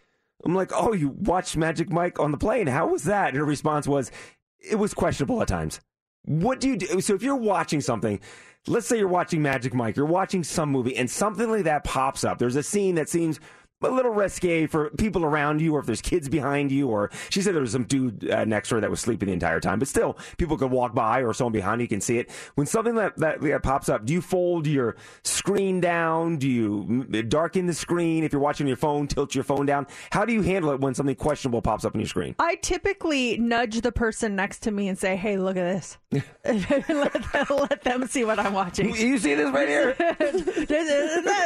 [0.43, 2.67] I'm like, "Oh, you watched Magic Mike on the plane?
[2.67, 4.11] How was that?" And her response was,
[4.59, 5.79] "It was questionable at times."
[6.23, 7.01] What do you do?
[7.01, 8.19] So if you're watching something,
[8.67, 12.23] let's say you're watching Magic Mike, you're watching some movie, and something like that pops
[12.23, 12.37] up.
[12.37, 13.39] There's a scene that seems
[13.83, 17.41] a little risque for people around you, or if there's kids behind you, or she
[17.41, 19.79] said there was some dude uh, next to her that was sleeping the entire time.
[19.79, 22.29] But still, people could walk by, or someone behind you can see it.
[22.55, 26.37] When something that, that, that pops up, do you fold your screen down?
[26.37, 28.23] Do you darken the screen?
[28.23, 29.87] If you're watching your phone, tilt your phone down.
[30.11, 32.35] How do you handle it when something questionable pops up on your screen?
[32.39, 35.97] I typically nudge the person next to me and say, "Hey, look at this."
[36.45, 38.93] let, them, let them see what I'm watching.
[38.93, 39.95] You see this right here?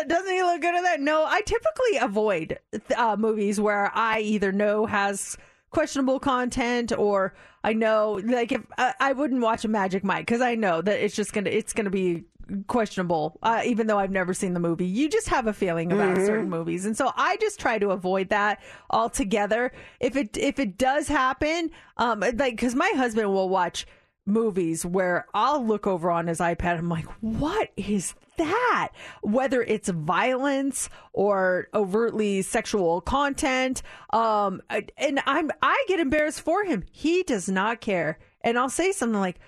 [0.07, 0.99] Doesn't he look good at that?
[0.99, 5.37] No, I typically avoid uh, movies where I either know has
[5.71, 7.33] questionable content or
[7.63, 11.03] I know like if I, I wouldn't watch a Magic Mike because I know that
[11.03, 12.23] it's just gonna it's gonna be
[12.67, 14.85] questionable uh, even though I've never seen the movie.
[14.85, 16.25] You just have a feeling about Mhm.
[16.25, 16.85] certain movies.
[16.85, 18.61] And so I just try to avoid that
[18.91, 19.71] altogether.
[19.99, 23.85] If it if it does happen um like because my husband will watch
[24.25, 26.71] movies where I'll look over on his iPad.
[26.71, 28.89] And I'm like, what is that?
[29.21, 34.61] Whether it's violence or overtly sexual content, um,
[34.97, 36.83] and I'm I get embarrassed for him.
[36.91, 39.39] He does not care, and I'll say something like.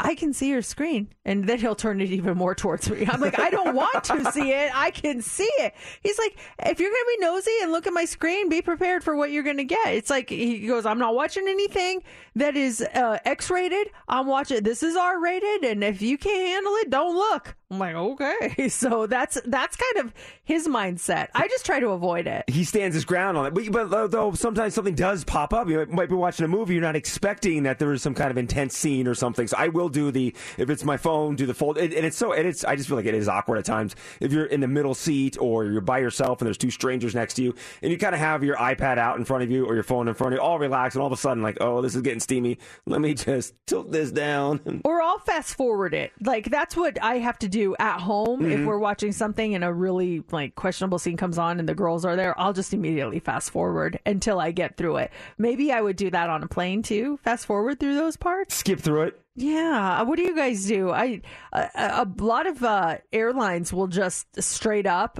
[0.00, 1.08] I can see your screen.
[1.24, 3.06] And then he'll turn it even more towards me.
[3.06, 4.70] I'm like, I don't want to see it.
[4.74, 5.72] I can see it.
[6.02, 9.04] He's like, if you're going to be nosy and look at my screen, be prepared
[9.04, 9.94] for what you're going to get.
[9.94, 12.02] It's like, he goes, I'm not watching anything
[12.34, 13.88] that is uh, X rated.
[14.08, 15.64] I'm watching, this is R rated.
[15.64, 17.54] And if you can't handle it, don't look.
[17.70, 18.68] I'm like, okay.
[18.74, 21.28] So that's that's kind of his mindset.
[21.34, 22.44] I just try to avoid it.
[22.48, 23.54] he stands his ground on it.
[23.54, 26.74] But, but though- though sometimes something does pop up, you might be watching a movie,
[26.74, 29.46] you're not expecting that there is some kind of intense scene or something.
[29.46, 32.16] So I will do the if it's my phone, do the fold, and, and it's
[32.16, 34.60] so and it's I just feel like it is awkward at times if you're in
[34.60, 37.90] the middle seat or you're by yourself and there's two strangers next to you, and
[37.90, 40.14] you kind of have your iPad out in front of you or your phone in
[40.14, 42.20] front of you, all relaxed, and all of a sudden like, oh, this is getting
[42.20, 42.58] steamy.
[42.86, 44.60] Let me just tilt this down.
[44.84, 46.12] Or I'll fast forward it.
[46.20, 48.66] Like that's what I have to do at home if Mhm.
[48.66, 52.16] we're watching something and a really like questionable scene comes on and the girls are
[52.16, 52.38] there.
[52.38, 55.10] I'll just immediately fast forward until I get through it.
[55.38, 57.18] Maybe I would do that on a plane too.
[57.24, 58.54] Fast forward through those parts.
[58.54, 59.20] Skip through it.
[59.36, 60.02] Yeah.
[60.02, 60.90] What do you guys do?
[60.90, 61.20] I
[61.52, 65.18] a, a lot of uh, airlines will just straight up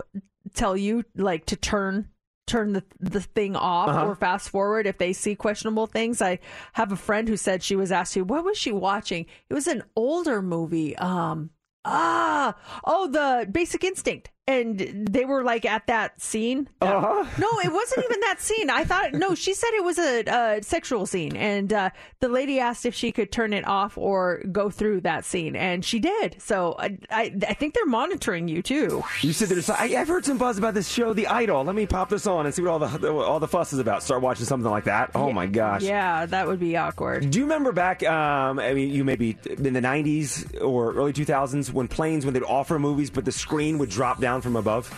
[0.54, 2.08] tell you like to turn
[2.46, 4.06] turn the the thing off Uh-huh.
[4.08, 6.20] or fast forward if they see questionable things.
[6.20, 6.38] I
[6.74, 9.24] have a friend who said she was asked you what was she watching?
[9.48, 10.94] It was an older movie.
[10.98, 11.50] Um
[11.84, 14.30] ah oh the Basic Instinct.
[14.46, 14.78] And
[15.10, 16.68] they were like at that scene.
[16.82, 17.24] Uh-huh.
[17.38, 18.68] No, it wasn't even that scene.
[18.68, 19.34] I thought no.
[19.34, 23.10] She said it was a, a sexual scene, and uh, the lady asked if she
[23.10, 26.36] could turn it off or go through that scene, and she did.
[26.42, 29.02] So I, I, I think they're monitoring you too.
[29.22, 29.56] You sit there.
[29.56, 31.64] and say, I, I've heard some buzz about this show, The Idol.
[31.64, 34.02] Let me pop this on and see what all the all the fuss is about.
[34.02, 35.12] Start watching something like that.
[35.14, 35.82] Oh my gosh.
[35.82, 37.30] Yeah, that would be awkward.
[37.30, 38.02] Do you remember back?
[38.02, 42.42] Um, I mean, you maybe in the '90s or early 2000s when planes when they'd
[42.42, 44.92] offer movies, but the screen would drop down from above.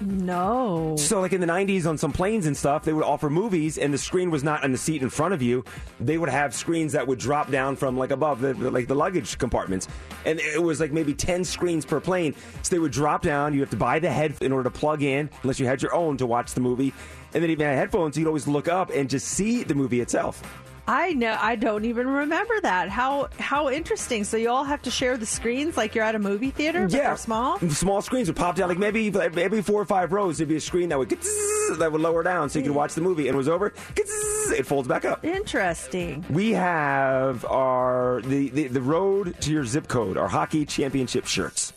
[0.00, 0.94] No.
[0.98, 3.94] So, like in the '90s, on some planes and stuff, they would offer movies, and
[3.94, 5.64] the screen was not on the seat in front of you.
[6.00, 9.38] They would have screens that would drop down from like above the like the luggage
[9.38, 9.88] compartments,
[10.26, 12.34] and it was like maybe ten screens per plane.
[12.62, 13.54] So they would drop down.
[13.54, 15.94] You have to buy the head in order to plug in, unless you had your
[15.94, 16.92] own to watch the movie.
[17.32, 20.42] And then even had headphones, you'd always look up and just see the movie itself.
[20.88, 21.36] I know.
[21.40, 22.88] I don't even remember that.
[22.88, 24.24] How how interesting.
[24.24, 26.92] So you all have to share the screens like you're at a movie theater, but
[26.92, 27.58] they're small.
[27.70, 30.60] Small screens would pop down, like maybe every four or five rows, there'd be a
[30.60, 33.38] screen that would that would lower down, so you could watch the movie, and it
[33.38, 33.72] was over.
[33.96, 35.24] It folds back up.
[35.24, 36.24] Interesting.
[36.30, 41.72] We have our the, the the road to your zip code, our hockey championship shirts.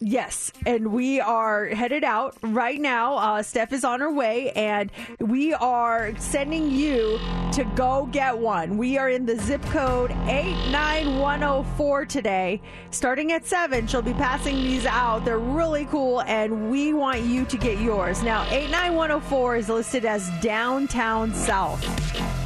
[0.00, 3.16] Yes, and we are headed out right now.
[3.16, 7.18] Uh, Steph is on her way, and we are sending you
[7.52, 8.78] to go get one.
[8.78, 12.62] We are in the zip code 89104 today.
[12.92, 15.24] Starting at 7, she'll be passing these out.
[15.24, 18.22] They're really cool, and we want you to get yours.
[18.22, 21.84] Now, 89104 is listed as downtown South.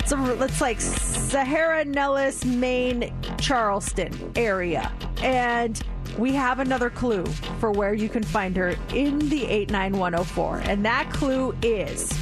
[0.08, 4.90] So it's like Sahara, Nellis, Main, Charleston area.
[5.22, 5.82] And
[6.18, 7.24] we have another clue
[7.58, 10.58] for where you can find her in the 89104.
[10.64, 12.12] And that clue is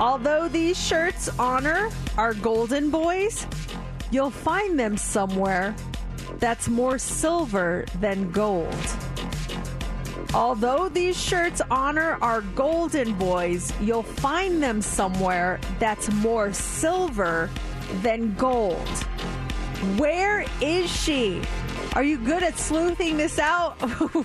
[0.00, 3.46] although these shirts honor our golden boys,
[4.10, 5.74] you'll find them somewhere
[6.38, 8.74] that's more silver than gold.
[10.34, 17.48] Although these shirts honor our golden boys, you'll find them somewhere that's more silver
[18.02, 18.86] than gold.
[19.96, 21.40] Where is she?
[21.98, 23.74] Are you good at sleuthing this out?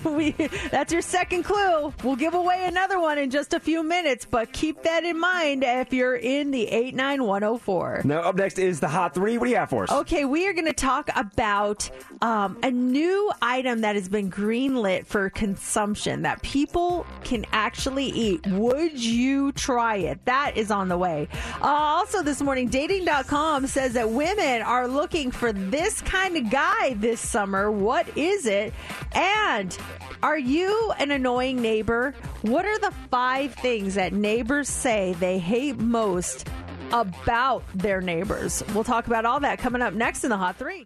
[0.06, 0.30] we,
[0.70, 1.92] that's your second clue.
[2.04, 5.64] We'll give away another one in just a few minutes, but keep that in mind
[5.64, 8.02] if you're in the 89104.
[8.06, 9.40] Now, up next is the hot three.
[9.40, 9.92] What do you have for us?
[9.92, 11.90] Okay, we are going to talk about
[12.22, 18.46] um, a new item that has been greenlit for consumption that people can actually eat.
[18.46, 20.24] Would you try it?
[20.26, 21.28] That is on the way.
[21.60, 26.94] Uh, also, this morning, dating.com says that women are looking for this kind of guy
[27.00, 27.63] this summer.
[27.72, 28.74] What is it?
[29.14, 29.78] And
[30.22, 32.14] are you an annoying neighbor?
[32.42, 36.48] What are the five things that neighbors say they hate most
[36.94, 38.64] about their neighbors.
[38.74, 40.86] We'll talk about all that coming up next in the Hot Three.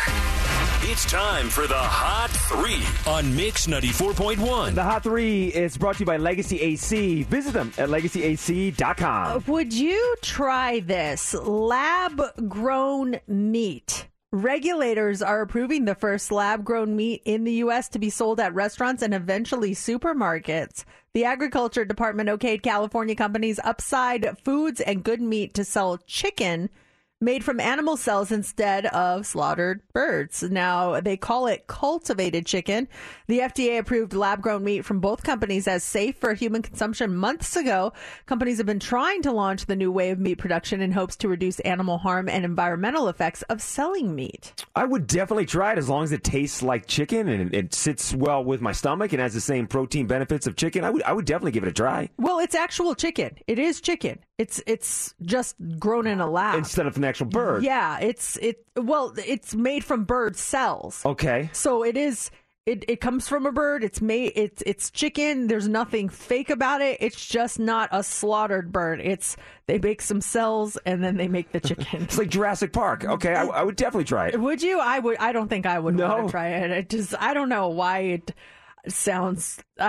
[0.91, 4.75] It's time for the Hot Three on Mix 94.1.
[4.75, 7.23] The Hot Three is brought to you by Legacy AC.
[7.23, 9.37] Visit them at legacyac.com.
[9.37, 14.09] Uh, would you try this lab grown meat?
[14.33, 17.87] Regulators are approving the first lab grown meat in the U.S.
[17.87, 20.83] to be sold at restaurants and eventually supermarkets.
[21.13, 26.69] The Agriculture Department okayed California companies Upside Foods and Good Meat to sell chicken
[27.21, 30.43] made from animal cells instead of slaughtered birds.
[30.43, 32.87] Now, they call it cultivated chicken.
[33.27, 37.55] The FDA approved lab grown meat from both companies as safe for human consumption months
[37.55, 37.93] ago.
[38.25, 41.27] Companies have been trying to launch the new way of meat production in hopes to
[41.27, 44.53] reduce animal harm and environmental effects of selling meat.
[44.75, 48.13] I would definitely try it as long as it tastes like chicken and it sits
[48.13, 50.83] well with my stomach and has the same protein benefits of chicken.
[50.83, 53.37] I would I would definitely give it a try Well, it's actual chicken.
[53.47, 54.19] It is chicken.
[54.37, 56.57] It's it's just grown in a lab.
[56.57, 57.63] instead of an actual bird.
[57.63, 61.05] Yeah, it's it well, it's made from bird cells.
[61.05, 61.49] Okay.
[61.53, 62.31] So it is
[62.67, 63.83] it, it comes from a bird.
[63.83, 65.47] It's made it's it's chicken.
[65.47, 66.97] There's nothing fake about it.
[67.01, 69.01] It's just not a slaughtered bird.
[69.01, 69.35] It's
[69.65, 72.03] they make some cells and then they make the chicken.
[72.03, 73.03] It's like Jurassic Park.
[73.03, 74.39] Okay, I, I would definitely try it.
[74.39, 74.79] would you?
[74.79, 76.25] I would I don't think I would want No.
[76.27, 76.69] to try it.
[76.71, 78.31] It just I don't know why it
[78.87, 79.87] sounds uh,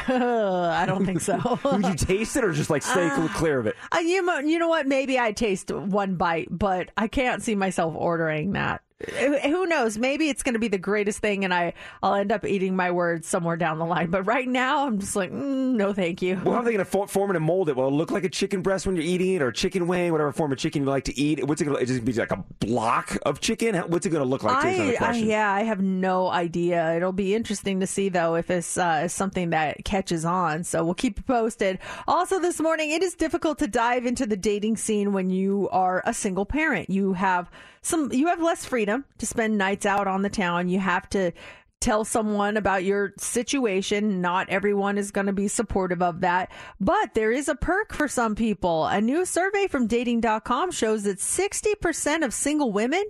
[0.08, 1.58] I don't think so.
[1.64, 3.76] would you taste it or just like stay Uh, clear of it?
[3.90, 4.86] Uh, you, you know what?
[4.86, 8.82] Maybe I taste one bite, but I can't see myself ordering that.
[9.18, 9.98] Who who knows?
[9.98, 12.90] Maybe it's going to be the greatest thing, and I I'll end up eating my
[12.90, 14.10] words somewhere down the line.
[14.10, 16.40] But right now, I'm just like, mm, no, thank you.
[16.44, 17.76] Well, how are they going to for, form it and mold it?
[17.76, 20.12] Will it look like a chicken breast when you're eating it, or a chicken wing,
[20.12, 21.46] whatever form of chicken you like to eat?
[21.46, 21.86] What's it going to?
[21.86, 23.74] Just gonna be like a block of chicken.
[23.74, 24.64] What's it going to look like?
[24.64, 26.94] I, I yeah, I have no idea.
[26.96, 30.64] It'll be interesting to see though if it's uh, something that catches on.
[30.64, 31.78] So we'll keep you posted.
[32.06, 36.02] Also, this morning it is difficult to dive into the dating scene when you are
[36.04, 36.90] a single parent.
[36.90, 37.50] You have
[37.82, 40.68] some, you have less freedom to spend nights out on the town.
[40.68, 41.32] You have to
[41.80, 44.20] tell someone about your situation.
[44.20, 48.06] Not everyone is going to be supportive of that, but there is a perk for
[48.06, 48.86] some people.
[48.86, 53.04] A new survey from dating.com shows that 60% of single women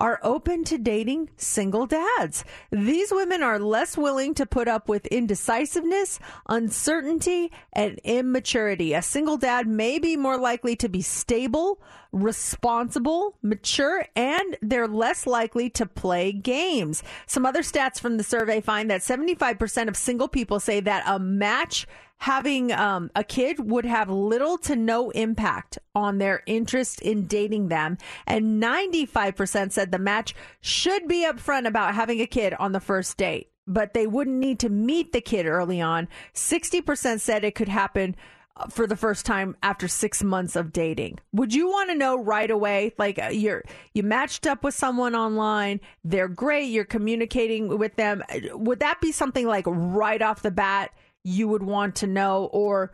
[0.00, 2.44] are open to dating single dads.
[2.70, 8.94] These women are less willing to put up with indecisiveness, uncertainty, and immaturity.
[8.94, 11.80] A single dad may be more likely to be stable,
[12.10, 17.02] responsible, mature, and they're less likely to play games.
[17.26, 21.18] Some other stats from the survey find that 75% of single people say that a
[21.18, 21.86] match
[22.20, 27.68] having um, a kid would have little to no impact on their interest in dating
[27.68, 27.96] them.
[28.26, 33.16] And 95% said the match should be upfront about having a kid on the first
[33.16, 36.08] date, but they wouldn't need to meet the kid early on.
[36.34, 38.14] 60% said it could happen
[38.54, 41.20] uh, for the first time after six months of dating.
[41.32, 42.92] Would you want to know right away?
[42.98, 43.64] Like uh, you're
[43.94, 48.22] you matched up with someone online, they're great, you're communicating with them.
[48.28, 50.90] Uh, Would that be something like right off the bat
[51.24, 52.92] you would want to know, or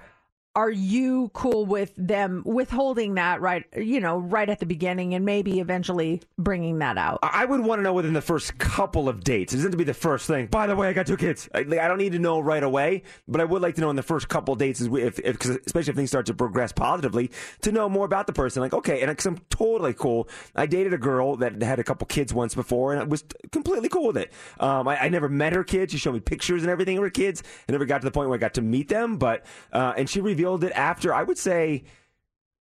[0.57, 3.65] are you cool with them withholding that right?
[3.77, 7.19] You know, right at the beginning, and maybe eventually bringing that out.
[7.23, 9.53] I would want to know within the first couple of dates.
[9.53, 10.47] It have to be the first thing.
[10.47, 11.47] By the way, I got two kids.
[11.55, 13.91] I, like, I don't need to know right away, but I would like to know
[13.91, 17.31] in the first couple of dates, if, if, especially if things start to progress positively,
[17.61, 18.63] to know more about the person.
[18.63, 20.27] Like, okay, and I'm totally cool.
[20.55, 23.91] I dated a girl that had a couple kids once before, and I was completely
[23.91, 24.33] cool with it.
[24.59, 25.93] Um, I, I never met her kids.
[25.93, 27.43] She showed me pictures and everything of her kids.
[27.69, 30.09] I never got to the point where I got to meet them, but uh, and
[30.09, 31.15] she revealed it after.
[31.15, 31.85] I would say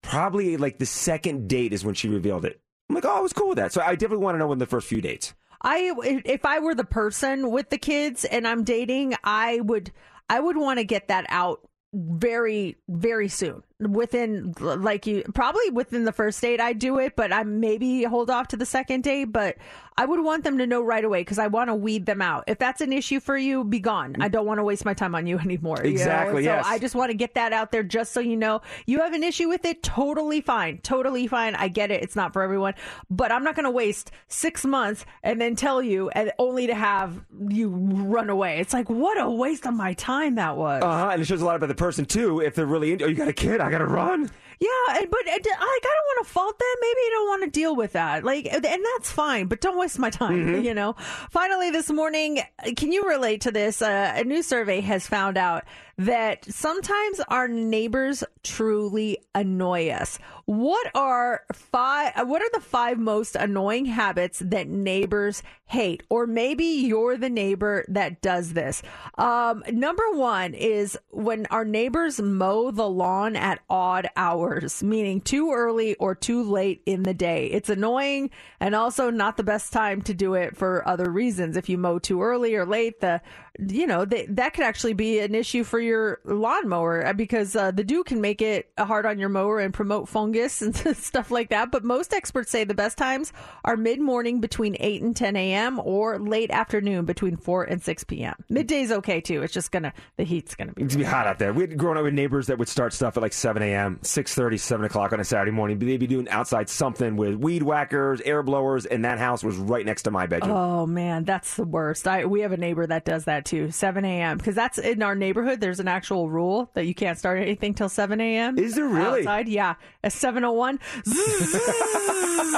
[0.03, 2.61] probably like the second date is when she revealed it.
[2.89, 3.73] I'm like, oh, I was cool with that.
[3.73, 5.35] So I definitely want to know in the first few dates.
[5.63, 9.91] I if I were the person with the kids and I'm dating, I would
[10.29, 11.61] I would want to get that out
[11.95, 13.63] very very soon
[13.93, 18.31] within like you probably within the first date I do it but I maybe hold
[18.31, 19.57] off to the second date but
[19.97, 22.45] I would want them to know right away because I want to weed them out
[22.47, 25.15] if that's an issue for you be gone I don't want to waste my time
[25.15, 25.91] on you anymore you know?
[25.91, 26.65] Exactly, so yes.
[26.67, 29.23] I just want to get that out there just so you know you have an
[29.23, 32.75] issue with it totally fine totally fine I get it it's not for everyone
[33.11, 36.75] but I'm not going to waste six months and then tell you and only to
[36.75, 40.87] have you run away it's like what a waste of my time that was Uh
[40.87, 41.11] huh.
[41.13, 42.41] And it shows a lot about the person too.
[42.41, 44.31] If they're really into, oh, you got a kid, I got to run.
[44.61, 44.69] Yeah,
[45.01, 46.67] and- but and, like I don't want to fault them.
[46.81, 48.25] Maybe I don't want to deal with that.
[48.25, 49.47] Like, and that's fine.
[49.47, 50.47] But don't waste my time.
[50.47, 50.63] Mm-hmm.
[50.63, 50.95] You know.
[51.31, 52.41] Finally, this morning,
[52.77, 53.83] can you relate to this?
[53.83, 55.65] Uh, a new survey has found out
[55.97, 60.19] that sometimes our neighbors truly annoy us.
[60.47, 62.13] What are five?
[62.29, 66.03] What are the five most annoying habits that neighbors hate?
[66.11, 68.83] Or maybe you're the neighbor that does this.
[69.17, 75.53] Um, number one is when our neighbors mow the lawn at odd hours, meaning too
[75.53, 77.47] early or too late in the day.
[77.47, 78.31] It's annoying
[78.61, 81.57] and also not the best time to do it for other reasons.
[81.57, 83.23] If you mow too early or late, the
[83.59, 87.71] you know the, that could actually be an issue for your lawnmower uh, because uh,
[87.71, 91.51] the dew can make it hard on your mower and promote fungus and stuff like
[91.51, 91.71] that.
[91.71, 93.33] But most experts say the best times
[93.65, 95.81] are mid morning between 8 and 10 a.m.
[95.81, 98.35] or late afternoon between 4 and 6 p.m.
[98.49, 99.43] Midday's okay too.
[99.43, 100.83] It's just gonna the heat's gonna be.
[100.83, 101.53] It's gonna be hot out there.
[101.53, 104.59] We had grown up with neighbors that would start stuff at like 7 a.m., 6.30,
[104.59, 105.79] 7 o'clock on a Saturday morning.
[105.79, 109.87] They'd be doing outside something with weed whackers, air blowers, and that house was right
[109.87, 110.57] next to my bedroom.
[110.57, 112.09] Oh man, that's the worst.
[112.09, 113.71] I we have a neighbor that does that too.
[113.71, 114.39] 7 a.m.
[114.39, 115.61] because that's in our neighborhood.
[115.61, 118.59] There's an actual rule that you can't start anything till 7 a.m.
[118.59, 119.21] Is there really?
[119.21, 119.49] outside?
[119.49, 120.79] Yeah, at 7:01.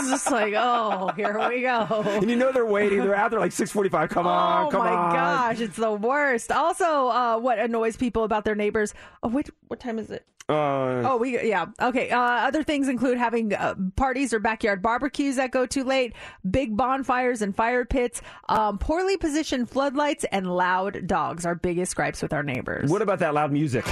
[0.09, 1.87] Just like oh, here we go.
[2.07, 3.01] And you know they're waiting.
[3.01, 4.11] They're out there like 6.45.
[4.11, 4.89] Come on, oh come on.
[4.89, 6.53] Oh my gosh, it's the worst.
[6.53, 8.95] Also, uh, what annoys people about their neighbors?
[9.23, 10.27] Oh, wait, what time is it?
[10.49, 12.11] Uh, Oh, we yeah okay.
[12.11, 16.15] Uh, other things include having uh, parties or backyard barbecues that go too late,
[16.49, 21.45] big bonfires and fire pits, um, poorly positioned floodlights, and loud dogs.
[21.47, 22.91] Our biggest gripes with our neighbors.
[22.91, 23.85] What about that loud music?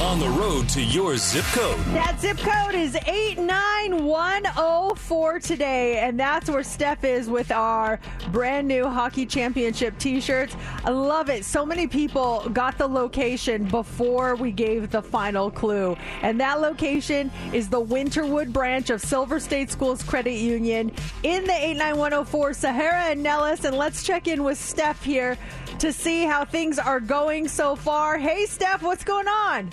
[0.00, 1.78] On the road to your zip code.
[1.92, 8.00] That zip code is 89104 today, and that's where Steph is with our
[8.32, 10.56] brand new hockey championship t shirts.
[10.86, 11.44] I love it.
[11.44, 17.30] So many people got the location before we gave the final clue, and that location
[17.52, 20.92] is the Winterwood branch of Silver State Schools Credit Union
[21.24, 23.64] in the 89104 Sahara and Nellis.
[23.64, 25.36] And let's check in with Steph here
[25.78, 28.16] to see how things are going so far.
[28.16, 29.70] Hey, Steph, what's going on?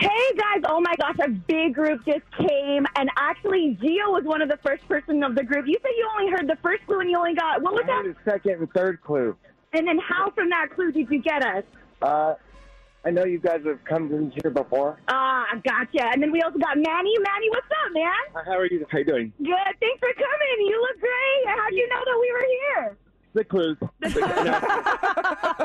[0.00, 4.40] Hey guys, oh my gosh, a big group just came, and actually, Gio was one
[4.40, 5.66] of the first person of the group.
[5.68, 7.86] You said you only heard the first clue and you only got, what was I
[7.88, 8.06] that?
[8.06, 9.36] heard the second and third clue.
[9.74, 11.64] And then how from that clue did you get us?
[12.00, 12.34] Uh,
[13.04, 14.98] I know you guys have come to here before.
[15.08, 16.06] Ah, gotcha.
[16.12, 17.14] And then we also got Manny.
[17.20, 18.44] Manny, what's up, man?
[18.46, 18.86] How are you?
[18.90, 19.32] How you doing?
[19.36, 20.66] Good, thanks for coming.
[20.66, 21.44] You look great.
[21.46, 22.96] How'd you know that we were here?
[23.32, 23.76] The clues.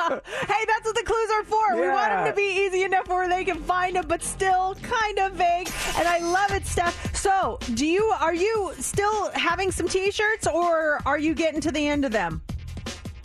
[0.05, 1.76] Hey, that's what the clues are for.
[1.82, 5.18] We want them to be easy enough where they can find them, but still kind
[5.20, 5.70] of vague.
[5.97, 7.16] And I love it, Steph.
[7.16, 11.88] So, do you are you still having some T-shirts, or are you getting to the
[11.88, 12.41] end of them?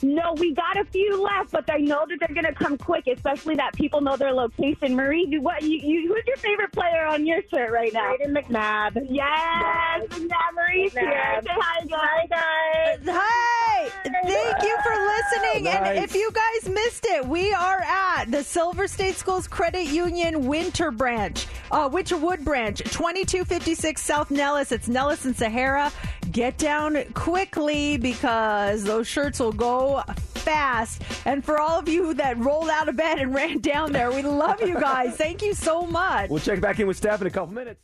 [0.03, 3.57] No, we got a few left, but I know that they're gonna come quick, especially
[3.57, 4.97] that people know their location.
[4.97, 5.63] Marie, what?
[5.63, 8.15] You, you, who's your favorite player on your shirt right now?
[8.15, 9.07] Brayden McNabb.
[9.11, 10.55] Yes, McNabb.
[10.55, 11.41] Marie's here.
[11.43, 11.91] Say hi, guys.
[12.01, 12.99] Hi, guys.
[13.05, 13.60] Hey,
[14.05, 15.69] thank you for listening.
[15.69, 20.47] And if you guys missed it, we are at the Silver State Schools Credit Union
[20.47, 24.73] Winter Branch, uh, Winterwood Branch, 2256 South Nellis.
[24.73, 25.93] It's Nellis and Sahara.
[26.31, 30.03] Get down quickly because those shirts will go
[30.41, 31.03] fast.
[31.25, 34.23] And for all of you that rolled out of bed and ran down there, we
[34.23, 35.17] love you guys.
[35.17, 36.31] Thank you so much.
[36.31, 37.81] We'll check back in with Steph in a couple minutes.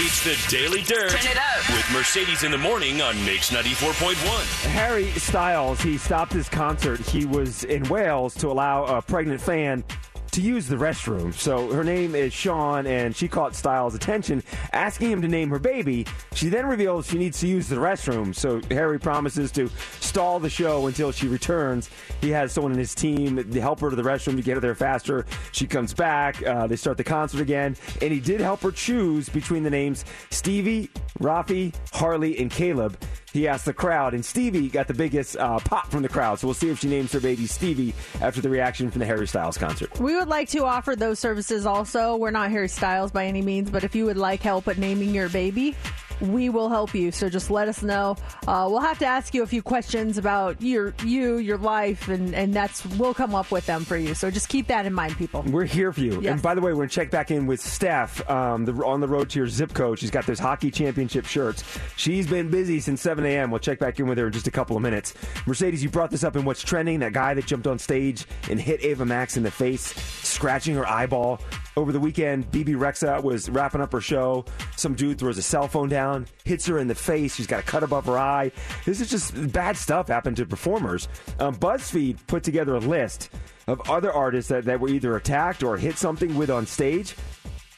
[0.00, 1.68] It's the Daily Dirt Turn it up.
[1.70, 4.14] with Mercedes in the morning on Mix 94.1.
[4.70, 7.00] Harry Styles, he stopped his concert.
[7.00, 9.82] He was in Wales to allow a pregnant fan
[10.32, 11.32] to use the restroom.
[11.34, 15.58] So her name is Sean, and she caught Styles' attention, asking him to name her
[15.58, 16.06] baby.
[16.34, 18.34] She then reveals she needs to use the restroom.
[18.34, 19.68] So Harry promises to
[20.00, 21.90] stall the show until she returns.
[22.20, 24.60] He has someone in his team to help her to the restroom to get her
[24.60, 25.26] there faster.
[25.52, 26.42] She comes back.
[26.42, 30.04] Uh, they start the concert again, and he did help her choose between the names
[30.30, 32.98] Stevie, Rafi, Harley, and Caleb.
[33.38, 36.40] He asked the crowd, and Stevie got the biggest uh, pop from the crowd.
[36.40, 39.28] So we'll see if she names her baby Stevie after the reaction from the Harry
[39.28, 39.96] Styles concert.
[40.00, 42.16] We would like to offer those services also.
[42.16, 45.14] We're not Harry Styles by any means, but if you would like help at naming
[45.14, 45.76] your baby,
[46.20, 47.10] we will help you.
[47.12, 48.16] So just let us know.
[48.46, 52.34] Uh, we'll have to ask you a few questions about your you, your life, and
[52.34, 54.14] and that's we'll come up with them for you.
[54.14, 55.42] So just keep that in mind, people.
[55.42, 56.20] We're here for you.
[56.20, 56.32] Yes.
[56.32, 59.08] And by the way, we're to check back in with Steph um, the, on the
[59.08, 59.98] road to your zip code.
[59.98, 61.64] She's got those hockey championship shirts.
[61.96, 63.50] She's been busy since 7 a.m.
[63.50, 65.14] We'll check back in with her in just a couple of minutes.
[65.46, 67.00] Mercedes, you brought this up in what's trending.
[67.00, 70.88] That guy that jumped on stage and hit Ava Max in the face, scratching her
[70.88, 71.40] eyeball.
[71.78, 74.44] Over the weekend, Bebe Rexha was wrapping up her show.
[74.74, 77.36] Some dude throws a cell phone down, hits her in the face.
[77.36, 78.50] She's got a cut above her eye.
[78.84, 81.06] This is just bad stuff happened to performers.
[81.38, 83.30] Um, BuzzFeed put together a list
[83.68, 87.14] of other artists that, that were either attacked or hit something with on stage.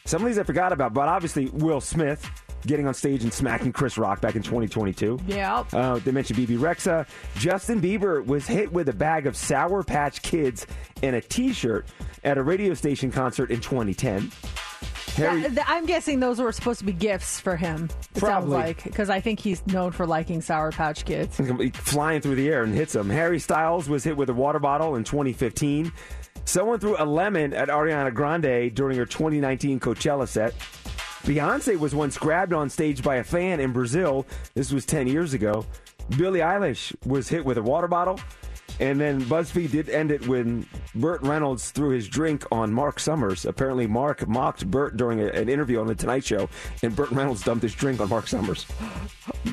[0.06, 2.26] Some of these I forgot about, but obviously Will Smith
[2.66, 5.20] getting on stage and smacking Chris Rock back in 2022.
[5.26, 5.64] Yeah.
[5.72, 7.06] Uh, they mentioned Bebe Rexha.
[7.36, 10.66] Justin Bieber was hit with a bag of Sour Patch Kids
[11.02, 11.86] and a T-shirt
[12.24, 14.30] at a radio station concert in 2010.
[15.16, 17.84] Harry, That- th- I'm guessing those were supposed to be gifts for him.
[18.14, 18.56] It sounds Probably.
[18.58, 21.36] like because I think he's known for liking Sour Patch Kids.
[21.74, 23.10] flying through the air and hits him.
[23.10, 25.90] Harry Styles was hit with a water bottle in 2015.
[26.44, 30.54] Someone threw a lemon at Ariana Grande during her 2019 Coachella set.
[31.24, 34.26] Beyonce was once grabbed on stage by a fan in Brazil.
[34.54, 35.66] This was 10 years ago.
[36.16, 38.18] Billie Eilish was hit with a water bottle.
[38.78, 43.44] And then BuzzFeed did end it when Burt Reynolds threw his drink on Marc Summers.
[43.44, 46.48] Apparently, Marc mocked Burt during a, an interview on The Tonight Show,
[46.82, 48.64] and Burt Reynolds dumped his drink on Marc Summers.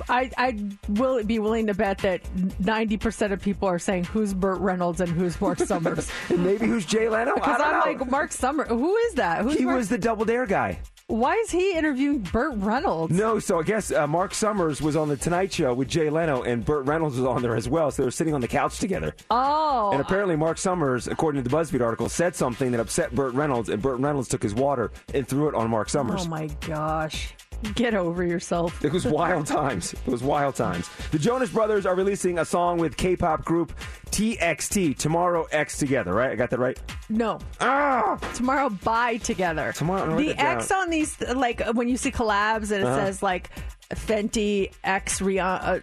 [0.07, 0.57] I I
[0.87, 2.23] will be willing to bet that
[2.61, 6.09] 90% of people are saying who's Burt Reynolds and who's Marc Summers.
[6.29, 7.35] and maybe who's Jay Leno?
[7.35, 7.85] Because I'm know.
[8.01, 8.69] like Marc Summers.
[8.69, 9.41] Who is that?
[9.41, 10.79] Who's he Marc- was the Double Dare guy.
[11.09, 13.13] Why is he interviewing Burt Reynolds?
[13.13, 16.41] No, so I guess uh, Marc Summers was on the Tonight Show with Jay Leno,
[16.41, 17.91] and Burt Reynolds was on there as well.
[17.91, 19.15] So they were sitting on the couch together.
[19.29, 19.91] Oh.
[19.93, 23.69] And apparently, Marc Summers, according to the BuzzFeed article, said something that upset Burt Reynolds,
[23.69, 26.25] and Burt Reynolds took his water and threw it on Marc Summers.
[26.25, 27.33] Oh my gosh.
[27.75, 28.83] Get over yourself.
[28.85, 29.93] It was wild times.
[29.93, 30.89] It was wild times.
[31.11, 33.73] The Jonas Brothers are releasing a song with K-pop group
[34.11, 36.31] TXT, Tomorrow X Together, right?
[36.31, 36.79] I got that right?
[37.09, 37.39] No.
[37.59, 38.15] Ah!
[38.35, 39.71] Tomorrow, by together.
[39.73, 40.57] Tomorrow, The that down.
[40.57, 43.05] X on these, like when you see collabs and it Uh-huh.
[43.05, 43.49] says like
[43.91, 45.81] Fenty X Rihanna,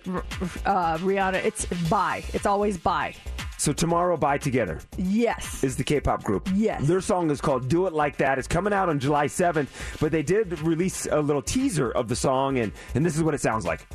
[0.67, 2.23] uh, uh, Rihanna, it's by.
[2.33, 3.15] It's always buy.
[3.65, 5.65] So Tomorrow Bye Together Yes.
[5.65, 6.51] is the K-pop group.
[6.55, 6.87] Yes.
[6.87, 9.69] Their song is called "Do It Like That." It's coming out on July 7th,
[10.01, 13.33] but they did release a little teaser of the song, and and this is what
[13.33, 13.87] it sounds like.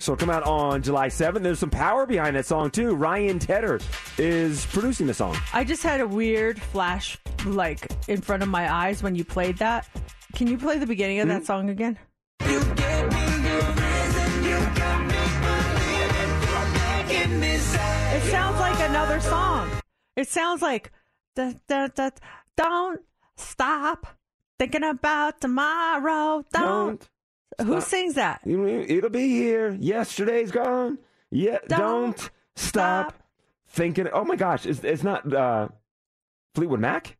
[0.00, 1.42] So it'll come out on July 7th.
[1.42, 2.94] There's some power behind that song too.
[2.94, 3.80] Ryan Tedder
[4.16, 5.36] is producing the song.
[5.52, 9.58] I just had a weird flash, like in front of my eyes when you played
[9.58, 9.88] that.
[10.34, 11.98] Can you play the beginning of that song again?
[17.30, 19.70] It sounds like another song.
[20.16, 20.90] It sounds like
[21.36, 22.10] da, da, da,
[22.56, 23.00] don't
[23.36, 24.06] stop
[24.58, 26.44] thinking about tomorrow.
[26.52, 27.06] Don't.
[27.60, 27.82] Who stop.
[27.82, 28.40] sings that?
[28.44, 29.76] You- It'll be here.
[29.78, 30.98] Yesterday's gone.
[31.30, 31.78] Yeah, don't,
[32.16, 33.14] Don't stop,
[33.68, 34.08] thinking.
[34.12, 35.68] Oh my gosh, it's, it's not uh,
[36.54, 37.17] Fleetwood Mac.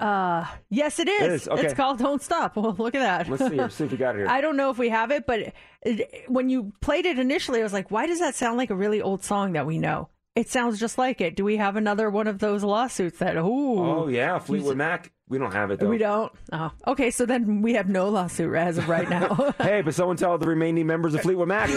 [0.00, 1.22] Uh, yes, it is.
[1.22, 1.62] It is, okay.
[1.64, 3.28] It's called "Don't Stop." Well, look at that.
[3.28, 3.56] Let's see.
[3.56, 4.28] Let's see if we got it here.
[4.28, 7.60] I don't know if we have it, but it, it- when you played it initially,
[7.60, 10.08] I was like, "Why does that sound like a really old song that we know?"
[10.36, 11.36] It sounds just like it.
[11.36, 13.36] Do we have another one of those lawsuits that?
[13.36, 15.12] Ooh, Oh yeah, Fleetwood Mac.
[15.28, 15.88] We don't have it though.
[15.88, 16.32] we don't.
[16.52, 17.10] Oh, okay.
[17.12, 19.54] So then we have no lawsuit as of right now.
[19.58, 21.70] hey, but someone tell the remaining members of Fleetwood Mac.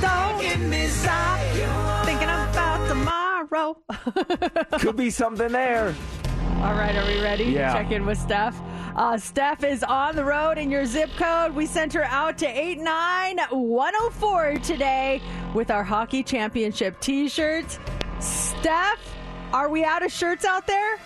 [0.00, 1.33] Don't stop thinking about
[3.46, 3.76] tomorrow.
[4.78, 5.94] Could be something there.
[6.56, 7.44] All right, are we ready?
[7.44, 7.72] Yeah.
[7.72, 8.60] Check in with Steph.
[8.96, 11.54] Uh, Steph is on the road in your zip code.
[11.54, 15.20] We sent her out to 89104 today
[15.52, 17.78] with our hockey championship t shirts.
[18.20, 19.00] Steph,
[19.52, 20.98] are we out of shirts out there?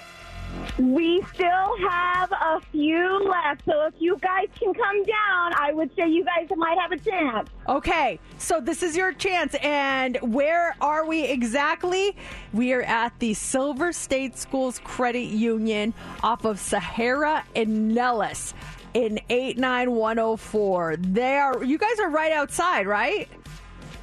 [0.79, 5.91] We still have a few left, so if you guys can come down, I would
[5.97, 7.49] say you guys might have a chance.
[7.69, 9.57] Okay, so this is your chance.
[9.57, 12.17] And where are we exactly?
[12.53, 18.55] We are at the Silver State Schools Credit Union off of Sahara and Nellis
[18.95, 20.97] in 89104.
[20.99, 23.29] They are, you guys are right outside, right?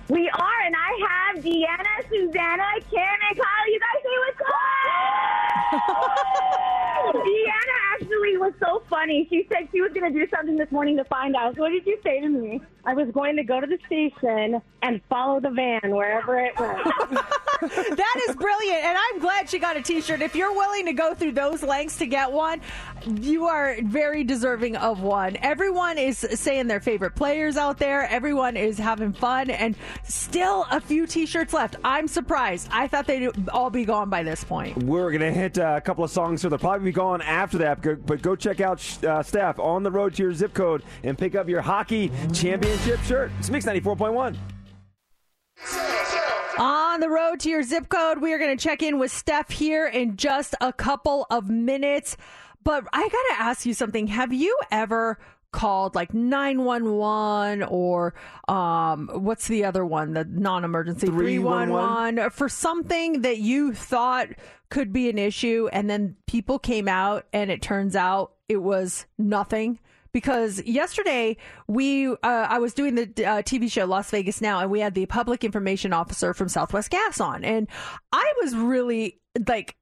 [0.08, 3.68] We are, and I have Deanna, Susanna, Kim, and Kyle.
[3.72, 4.42] You guys say what's
[5.74, 7.16] up?
[7.26, 9.26] Deanna actually was so funny.
[9.32, 11.58] She said she was going to do something this morning to find out.
[11.58, 12.62] What did you say to me?
[12.86, 16.84] I was going to go to the station and follow the van wherever it went.
[17.62, 20.22] that is brilliant, and I'm glad she got a T-shirt.
[20.22, 22.62] If you're willing to go through those lengths to get one,
[23.08, 25.38] you are very deserving of one.
[25.38, 28.08] Everyone is saying their favorite players out there.
[28.08, 31.78] Everyone is having fun, and still a few T-shirts left.
[31.84, 32.70] I'm surprised.
[32.72, 34.78] I thought they'd all be gone by this point.
[34.84, 37.58] We're going to hit uh, a couple of songs, so they'll probably be gone after
[37.60, 38.06] that.
[38.06, 41.34] But go check out uh, Steph on the road to your zip code and pick
[41.34, 42.12] up your hockey
[42.76, 43.32] championship shirt.
[43.40, 44.36] It's Mix 94.1.
[46.58, 49.50] On the road to your zip code, we are going to check in with Steph
[49.50, 52.18] here in just a couple of minutes.
[52.64, 54.08] But I got to ask you something.
[54.08, 55.20] Have you ever
[55.52, 58.14] called like 911 or
[58.50, 64.28] um what's the other one the non-emergency 311 for something that you thought
[64.70, 69.06] could be an issue and then people came out and it turns out it was
[69.18, 69.80] nothing
[70.16, 71.36] because yesterday
[71.68, 74.94] we uh, I was doing the uh, TV show Las Vegas Now and we had
[74.94, 77.44] the public information officer from Southwest Gas on.
[77.44, 77.68] And
[78.14, 79.76] I was really like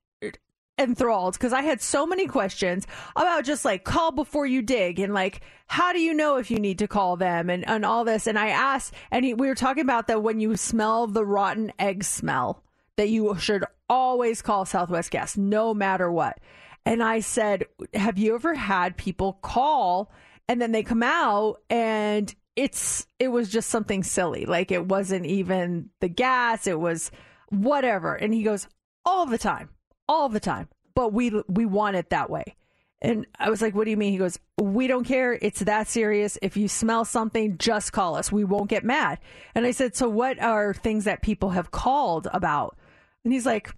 [0.79, 5.13] enthralled because I had so many questions about just like call before you dig and
[5.13, 8.25] like how do you know if you need to call them and, and all this.
[8.25, 11.71] And I asked and he, we were talking about that when you smell the rotten
[11.77, 12.63] egg smell
[12.97, 16.39] that you should always call Southwest Gas no matter what
[16.85, 20.11] and I said have you ever had people call
[20.47, 24.45] and then they come out and it's it was just something silly.
[24.45, 26.67] Like it wasn't even the gas.
[26.67, 27.11] It was
[27.49, 28.15] whatever.
[28.15, 28.67] And he goes
[29.05, 29.69] all the time.
[30.07, 30.69] All the time.
[30.95, 32.55] But we we want it that way.
[33.01, 34.11] And i was like what do you mean?
[34.11, 35.33] He goes we don't care.
[35.33, 36.37] It's that serious.
[36.41, 38.31] If you smell something just call us.
[38.31, 39.19] We won't get mad.
[39.55, 42.77] And i said so what are things that people have called about?
[43.23, 43.73] And he's like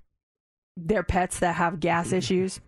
[0.76, 2.60] they're pets that have gas issues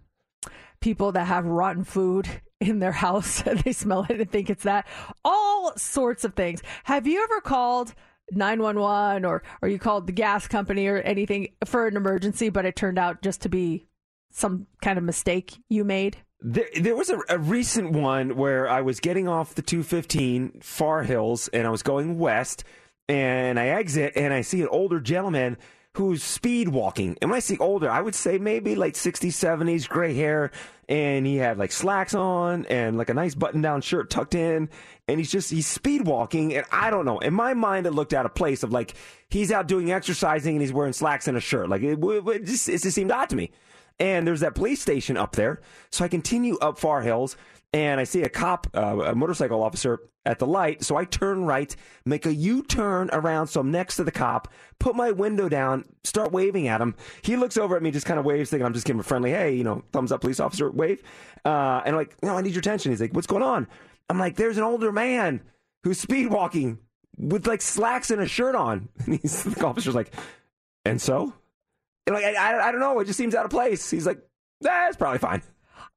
[0.80, 2.28] people that have rotten food
[2.60, 4.88] in their house and they smell it and think it's that.
[5.24, 6.62] All sorts of things.
[6.84, 7.94] Have you ever called
[8.32, 12.76] 911 or or you called the gas company or anything for an emergency but it
[12.76, 13.88] turned out just to be
[14.32, 16.18] some kind of mistake you made?
[16.40, 21.04] There, there was a, a recent one where I was getting off the 215 Far
[21.04, 22.64] Hills and I was going west
[23.08, 25.58] and I exit and I see an older gentleman
[25.98, 27.18] who's speed walking.
[27.22, 30.52] And when I say older, I would say maybe like 60s, 70s, gray hair.
[30.88, 34.70] And he had like slacks on and like a nice button down shirt tucked in.
[35.08, 36.56] And he's just, he's speed walking.
[36.56, 37.18] And I don't know.
[37.18, 38.94] In my mind, it looked out of place of like,
[39.30, 41.68] he's out doing exercising and he's wearing slacks and a shirt.
[41.68, 43.52] Like it, it, just, it just seemed odd to me.
[44.00, 45.62] And there's that police station up there.
[45.90, 47.36] So I continue up Far Hills
[47.74, 50.84] and I see a cop, uh, a motorcycle officer at the light.
[50.84, 51.74] So I turn right,
[52.06, 53.48] make a U turn around.
[53.48, 54.48] So I'm next to the cop,
[54.80, 56.96] put my window down, start waving at him.
[57.22, 59.32] He looks over at me, just kind of waves, thinking I'm just giving a friendly,
[59.32, 61.02] hey, you know, thumbs up, police officer, wave.
[61.46, 62.92] Uh, and I'm like, no, I need your attention.
[62.92, 63.68] He's like, what's going on?
[64.10, 65.42] I'm like, there's an older man
[65.84, 66.80] who's speed walking
[67.18, 68.90] with like slacks and a shirt on.
[69.06, 70.14] And he's, the officer's like,
[70.86, 71.34] and so?
[72.06, 73.00] And like, I, I, I don't know.
[73.00, 73.90] It just seems out of place.
[73.90, 74.20] He's like,
[74.62, 75.42] that's probably fine.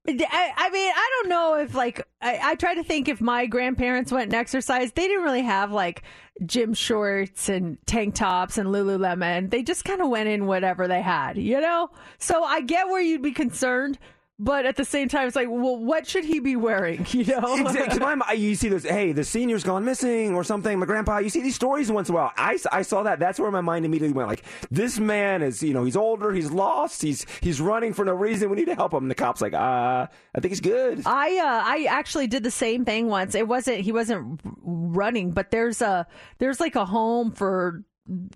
[0.08, 3.46] I, I mean, I don't know if like I, I try to think if my
[3.46, 6.02] grandparents went and exercised, they didn't really have like
[6.46, 9.50] gym shorts and tank tops and Lululemon.
[9.50, 11.90] They just kind of went in whatever they had, you know.
[12.18, 13.98] So I get where you'd be concerned,
[14.42, 17.06] but at the same time, it's like, well, what should he be wearing?
[17.20, 17.98] You know, Exactly.
[17.98, 20.78] To my mind, you see this, hey, the senior's gone missing or something.
[20.78, 22.32] My grandpa, you see these stories once in a while.
[22.36, 23.18] I, I saw that.
[23.18, 24.28] That's where my mind immediately went.
[24.28, 28.14] Like, this man is, you know, he's older, he's lost, he's he's running for no
[28.14, 28.48] reason.
[28.48, 29.04] We need to help him.
[29.04, 31.02] And the cop's like, uh, I think he's good.
[31.04, 33.34] I uh, I actually did the same thing once.
[33.34, 36.06] It wasn't he wasn't running, but there's a
[36.38, 37.84] there's like a home for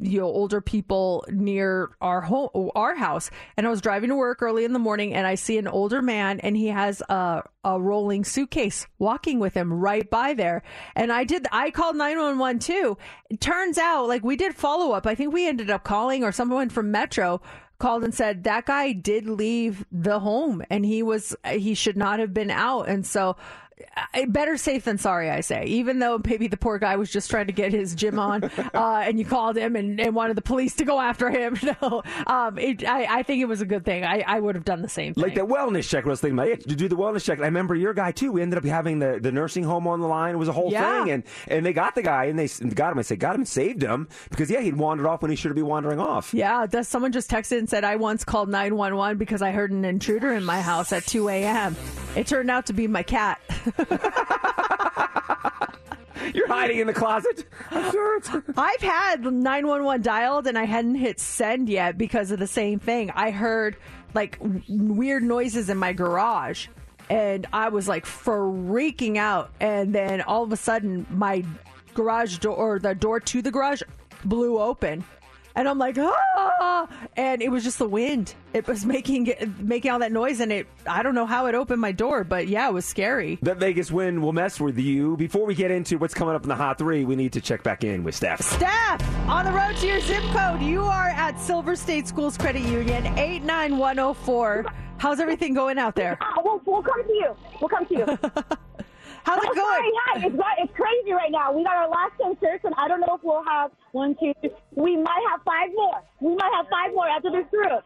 [0.01, 3.31] you know older people near our home our house.
[3.57, 6.03] And I was driving to work early in the morning and I see an older
[6.03, 10.63] man and he has a a rolling suitcase walking with him right by there.
[10.95, 12.99] And I did I called 911 too.
[13.31, 15.07] It turns out like we did follow up.
[15.07, 17.41] I think we ended up calling or someone from Metro
[17.79, 22.21] called and said that guy did leave the home and he was he should not
[22.21, 22.89] have been out.
[22.89, 23.37] And so
[24.29, 25.65] better safe than sorry, I say.
[25.67, 28.45] Even though maybe the poor guy was just trying to get his gym on,
[28.75, 31.59] uh, and you called him and, and wanted the police to go after him.
[31.83, 34.05] No, um, it, I, I think it was a good thing.
[34.05, 35.23] I, I would have done the same thing.
[35.23, 36.61] Like that wellness check, I was thinking about.
[36.61, 37.39] To do the wellness check.
[37.41, 38.31] I remember your guy too.
[38.33, 40.35] We ended up having the, the nursing home on the line.
[40.35, 41.03] It was a whole Yeah.
[41.05, 42.99] thing, and and they got the guy and they got him.
[42.99, 45.49] I said, got him and saved him because yeah, he'd wandered off when he should
[45.49, 46.33] have been wandering off.
[46.35, 49.85] Yeah, does someone just texted and said I once called 911 because I heard an
[49.85, 51.75] intruder in my house at 2 a.m.
[52.15, 53.41] It turned out to be my cat.
[56.35, 57.45] You're hiding in the closet.
[57.71, 58.31] I'm sure it's.
[58.57, 63.11] I've had 911 dialed and I hadn't hit send yet because of the same thing.
[63.11, 63.77] I heard
[64.15, 66.69] like w- weird noises in my garage
[67.11, 69.53] and I was like freaking out.
[69.61, 71.45] And then all of a sudden, my
[71.95, 73.83] garage door or the door to the garage
[74.25, 75.05] blew open.
[75.57, 76.89] And I'm like, ah!
[77.17, 78.35] And it was just the wind.
[78.53, 80.67] It was making making all that noise, and it.
[80.87, 83.39] I don't know how it opened my door, but yeah, it was scary.
[83.43, 85.17] That Vegas wind will mess with you.
[85.17, 87.63] Before we get into what's coming up in the hot three, we need to check
[87.63, 88.41] back in with Steph.
[88.43, 92.63] Steph, on the road to your zip code, you are at Silver State Schools Credit
[92.63, 94.67] Union, 89104.
[94.99, 96.19] How's everything going out there?
[96.21, 97.37] Ah, we'll, we'll come to you.
[97.61, 98.19] We'll come to you.
[99.25, 99.57] How's it going?
[99.57, 100.27] sorry, hi.
[100.27, 101.53] It's, right- it's crazy right now.
[101.53, 104.33] We got our last 10 shirts, and I don't know if we'll have one, two,
[104.41, 104.51] three.
[104.73, 106.03] We might have five more.
[106.21, 107.83] We might have five more after this group.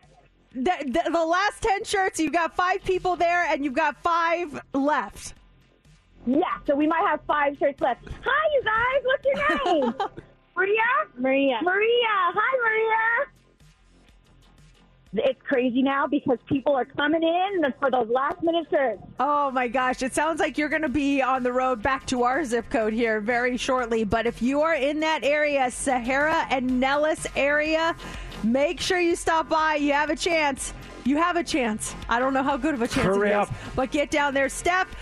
[0.54, 0.72] The,
[1.04, 5.34] the, the last 10 shirts, you've got five people there, and you've got five left.
[6.26, 8.04] Yeah, so we might have five shirts left.
[8.24, 9.02] Hi, you guys.
[9.04, 9.94] What's your name?
[10.56, 10.82] Maria?
[11.16, 11.58] Maria.
[11.62, 12.08] Maria.
[12.10, 13.30] Hi, Maria.
[15.14, 19.02] It's crazy now because people are coming in for those last minute shirts.
[19.18, 22.24] Oh my gosh, it sounds like you're going to be on the road back to
[22.24, 24.04] our zip code here very shortly.
[24.04, 27.96] But if you are in that area, Sahara and Nellis area,
[28.44, 29.76] make sure you stop by.
[29.76, 30.74] You have a chance.
[31.04, 31.94] You have a chance.
[32.10, 33.54] I don't know how good of a chance Hurry it is, up.
[33.74, 34.50] but get down there.
[34.50, 34.98] Steph, th-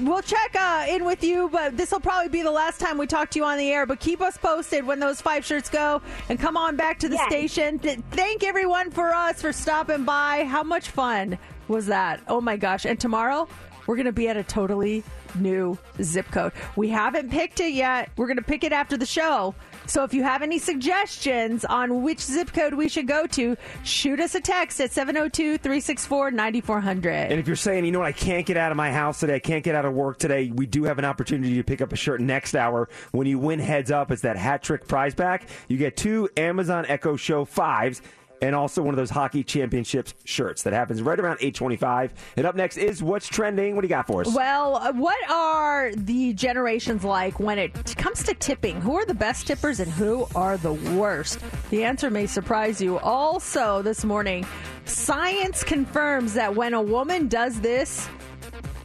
[0.00, 3.06] we'll check uh, in with you, but this will probably be the last time we
[3.06, 3.86] talk to you on the air.
[3.86, 7.16] But keep us posted when those five shirts go and come on back to the
[7.16, 7.28] Yes.
[7.28, 7.78] station.
[7.78, 10.44] Th- thank everyone for us for stopping by.
[10.44, 12.20] How much fun was that?
[12.28, 12.84] Oh my gosh.
[12.84, 13.48] And tomorrow,
[13.86, 15.04] we're going to be at a totally
[15.36, 16.52] new zip code.
[16.76, 18.10] We haven't picked it yet.
[18.16, 19.54] We're going to pick it after the show.
[19.86, 24.20] So if you have any suggestions on which zip code we should go to, shoot
[24.20, 27.10] us a text at 702 364 9400.
[27.30, 29.36] And if you're saying, you know what, I can't get out of my house today,
[29.36, 31.92] I can't get out of work today, we do have an opportunity to pick up
[31.92, 32.88] a shirt next hour.
[33.12, 35.48] When you win heads up, it's that hat trick prize pack.
[35.68, 38.02] You get two Amazon Echo Show fives.
[38.42, 42.12] And also one of those hockey championships shirts that happens right around 825.
[42.36, 43.74] And up next is what's trending.
[43.74, 44.34] What do you got for us?
[44.34, 48.80] Well, what are the generations like when it comes to tipping?
[48.80, 51.40] Who are the best tippers and who are the worst?
[51.70, 52.98] The answer may surprise you.
[52.98, 54.46] Also, this morning,
[54.84, 58.08] science confirms that when a woman does this,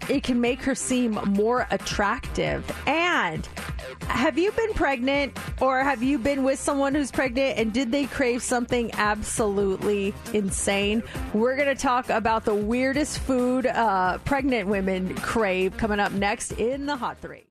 [0.09, 2.69] it can make her seem more attractive.
[2.87, 3.47] And
[4.07, 8.05] have you been pregnant or have you been with someone who's pregnant and did they
[8.05, 11.03] crave something absolutely insane?
[11.33, 16.53] We're going to talk about the weirdest food uh, pregnant women crave coming up next
[16.53, 17.50] in the Hot Three.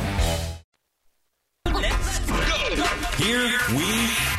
[3.31, 3.85] Here we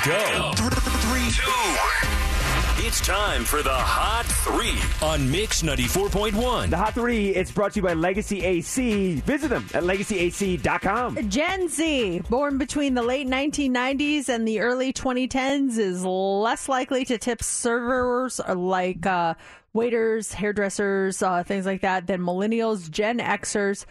[0.05, 0.53] go.
[0.55, 2.86] Three, two.
[2.86, 6.68] It's time for the Hot Three on Mix 94.1.
[6.68, 9.14] The Hot Three, it's brought to you by Legacy AC.
[9.20, 11.30] Visit them at legacyac.com.
[11.30, 17.16] Gen Z, born between the late 1990s and the early 2010s, is less likely to
[17.16, 19.32] tip servers like uh,
[19.72, 23.86] waiters, hairdressers, uh, things like that than millennials, Gen Xers,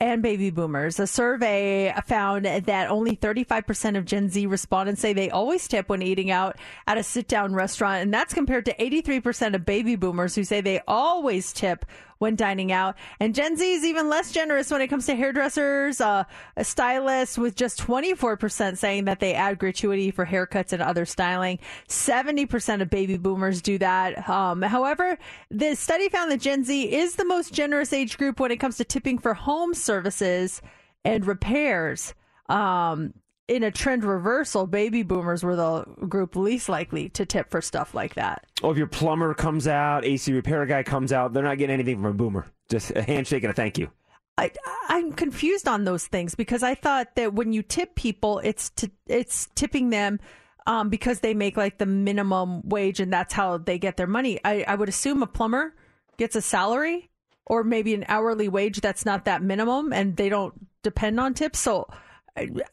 [0.00, 0.98] and baby boomers.
[0.98, 6.02] A survey found that only 35% of Gen Z respondents say they always tip when
[6.02, 8.02] eating out at a sit down restaurant.
[8.02, 11.84] And that's compared to 83% of baby boomers who say they always tip
[12.20, 12.96] when dining out.
[13.18, 16.24] And Gen Z is even less generous when it comes to hairdressers, uh,
[16.62, 21.58] stylists, with just 24% saying that they add gratuity for haircuts and other styling.
[21.88, 24.28] 70% of baby boomers do that.
[24.28, 25.18] Um, however,
[25.50, 28.76] the study found that Gen Z is the most generous age group when it comes
[28.76, 30.60] to tipping for home services
[31.06, 32.14] and repairs.
[32.50, 33.14] Um,
[33.50, 37.94] in a trend reversal, baby boomers were the group least likely to tip for stuff
[37.94, 38.46] like that.
[38.62, 41.96] Oh, if your plumber comes out, AC repair guy comes out, they're not getting anything
[41.96, 42.46] from a boomer.
[42.68, 43.90] Just a handshake and a thank you.
[44.38, 44.52] I,
[44.88, 48.88] I'm confused on those things because I thought that when you tip people, it's to,
[49.08, 50.20] it's tipping them
[50.68, 54.38] um, because they make like the minimum wage and that's how they get their money.
[54.44, 55.74] I, I would assume a plumber
[56.18, 57.10] gets a salary
[57.46, 61.58] or maybe an hourly wage that's not that minimum and they don't depend on tips.
[61.58, 61.88] So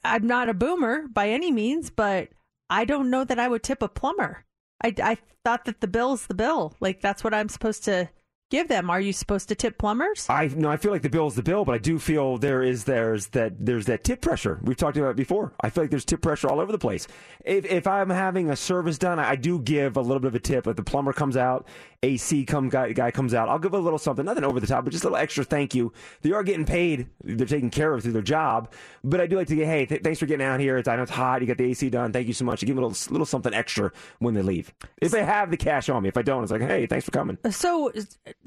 [0.03, 2.29] I'm not a boomer by any means, but
[2.69, 4.45] I don't know that I would tip a plumber.
[4.83, 6.75] I, I thought that the bill's the bill.
[6.79, 8.09] Like that's what I'm supposed to
[8.49, 8.89] give them.
[8.89, 10.27] Are you supposed to tip plumbers?
[10.29, 12.63] I no, I feel like the bill is the bill, but I do feel there
[12.63, 14.59] is there's that there's that tip pressure.
[14.63, 15.53] We've talked about it before.
[15.61, 17.07] I feel like there's tip pressure all over the place.
[17.43, 20.39] If if I'm having a service done, I do give a little bit of a
[20.39, 20.67] tip.
[20.67, 21.67] If the plumber comes out,
[22.03, 24.83] AC come guy, guy comes out, I'll give a little something, nothing over the top,
[24.83, 25.91] but just a little extra thank you.
[26.21, 27.07] They are getting paid.
[27.23, 28.71] They're taken care of through their job.
[29.03, 30.77] But I do like to get hey, th- thanks for getting out here.
[30.77, 31.41] It's I know it's hot.
[31.41, 32.13] You got the AC done.
[32.13, 32.63] Thank you so much.
[32.63, 34.73] I give them a little little something extra when they leave.
[35.01, 37.11] If they have the cash on me, if I don't, it's like hey, thanks for
[37.11, 37.37] coming.
[37.49, 37.91] So,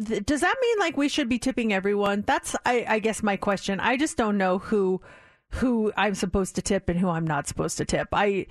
[0.05, 2.25] th- does that mean like we should be tipping everyone?
[2.27, 3.81] That's, I, I guess, my question.
[3.81, 5.01] I just don't know who
[5.55, 8.09] who I'm supposed to tip and who I'm not supposed to tip.
[8.13, 8.47] I.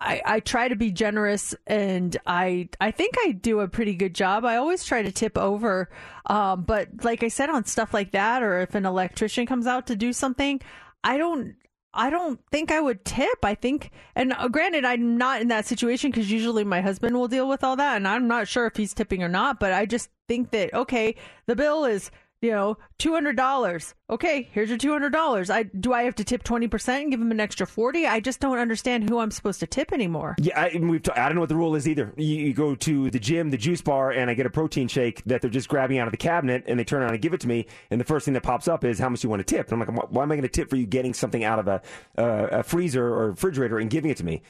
[0.00, 4.14] I, I try to be generous and I I think I do a pretty good
[4.14, 4.44] job.
[4.44, 5.90] I always try to tip over.
[6.26, 9.88] Um, but like I said on stuff like that or if an electrician comes out
[9.88, 10.60] to do something,
[11.02, 11.56] I don't
[11.94, 13.38] I don't think I would tip.
[13.42, 17.28] I think, and uh, granted, I'm not in that situation because usually my husband will
[17.28, 19.58] deal with all that, and I'm not sure if he's tipping or not.
[19.58, 21.14] But I just think that okay,
[21.46, 22.10] the bill is
[22.40, 23.94] you know two hundred dollars.
[24.10, 25.50] Okay, here's your two hundred dollars.
[25.50, 28.06] I do I have to tip twenty percent and give him an extra forty?
[28.06, 30.36] I just don't understand who I'm supposed to tip anymore.
[30.38, 32.12] Yeah, I, we've t- I don't know what the rule is either.
[32.16, 35.22] You, you go to the gym, the juice bar, and I get a protein shake
[35.24, 37.40] that they're just grabbing out of the cabinet, and they turn around and give it
[37.40, 39.56] to me, and the first thing that pops up is how much you want to
[39.56, 39.70] tip.
[39.70, 41.68] And I'm like, why am I going to tip for you getting something out of
[41.68, 41.82] a,
[42.16, 44.42] uh, a freezer or refrigerator and giving it to me?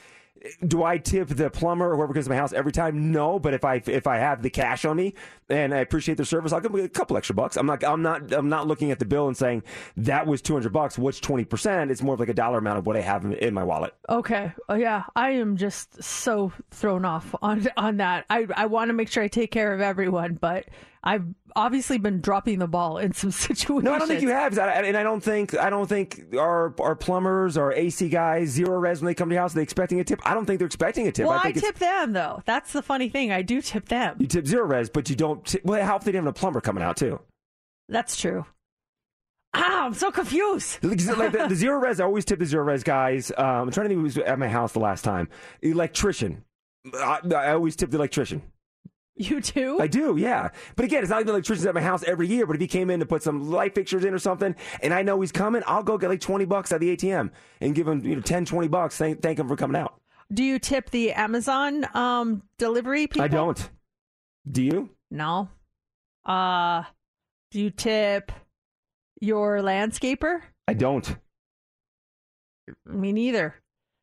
[0.65, 3.11] Do I tip the plumber or whoever comes to my house every time?
[3.11, 5.13] No, but if I if I have the cash on me
[5.49, 7.57] and I appreciate their service, I'll give them a couple extra bucks.
[7.57, 9.63] I'm not I'm not I'm not looking at the bill and saying
[9.97, 10.97] that was 200 bucks.
[10.97, 11.91] What's 20 percent?
[11.91, 13.93] It's more of like a dollar amount of what I have in, my wallet.
[14.07, 14.51] Okay.
[14.69, 15.03] Oh, yeah.
[15.15, 18.25] I am just so thrown off on on that.
[18.29, 20.65] I I want to make sure I take care of everyone, but
[21.01, 21.23] I've
[21.55, 23.83] obviously been dropping the ball in some situations.
[23.85, 26.75] No, I don't think you have, I- and I don't think I don't think our
[26.79, 29.63] our plumbers, our AC guys, zero res when they come to your house, are they
[29.63, 30.19] expecting a tip?
[30.25, 31.25] I don't think they're expecting a tip.
[31.27, 32.41] Well, I, think it's- tip them though.
[32.45, 33.31] That's the funny thing.
[33.31, 34.17] I do tip them.
[34.19, 35.45] you tip zero res, but you don't.
[35.45, 37.19] Tip, well, how if they didn't have a plumber coming out too?
[37.87, 38.45] That's true.
[39.53, 40.83] Ah, I'm so confused.
[40.83, 43.31] Like the, the zero res, I always tip the zero res guys.
[43.35, 45.27] Um, I'm trying to think who was at my house the last time.
[45.61, 46.43] Electrician.
[46.93, 48.43] I, I always tip the electrician.
[49.21, 49.77] You too?
[49.81, 50.47] I do, yeah.
[50.77, 52.45] But again, it's not like the electrician's at my house every year.
[52.47, 55.01] But if he came in to put some light fixtures in or something, and I
[55.01, 57.99] know he's coming, I'll go get like 20 bucks at the ATM and give him
[58.05, 58.97] you know 10, 20 bucks.
[58.97, 59.99] Thank, thank him for coming out.
[60.31, 63.23] Do you tip the Amazon um delivery people?
[63.23, 63.69] I don't.
[64.49, 64.89] Do you?
[65.11, 65.49] No.
[66.23, 66.83] Uh
[67.51, 68.31] do you tip
[69.19, 70.43] your landscaper?
[70.65, 71.17] I don't.
[72.85, 73.55] Me neither.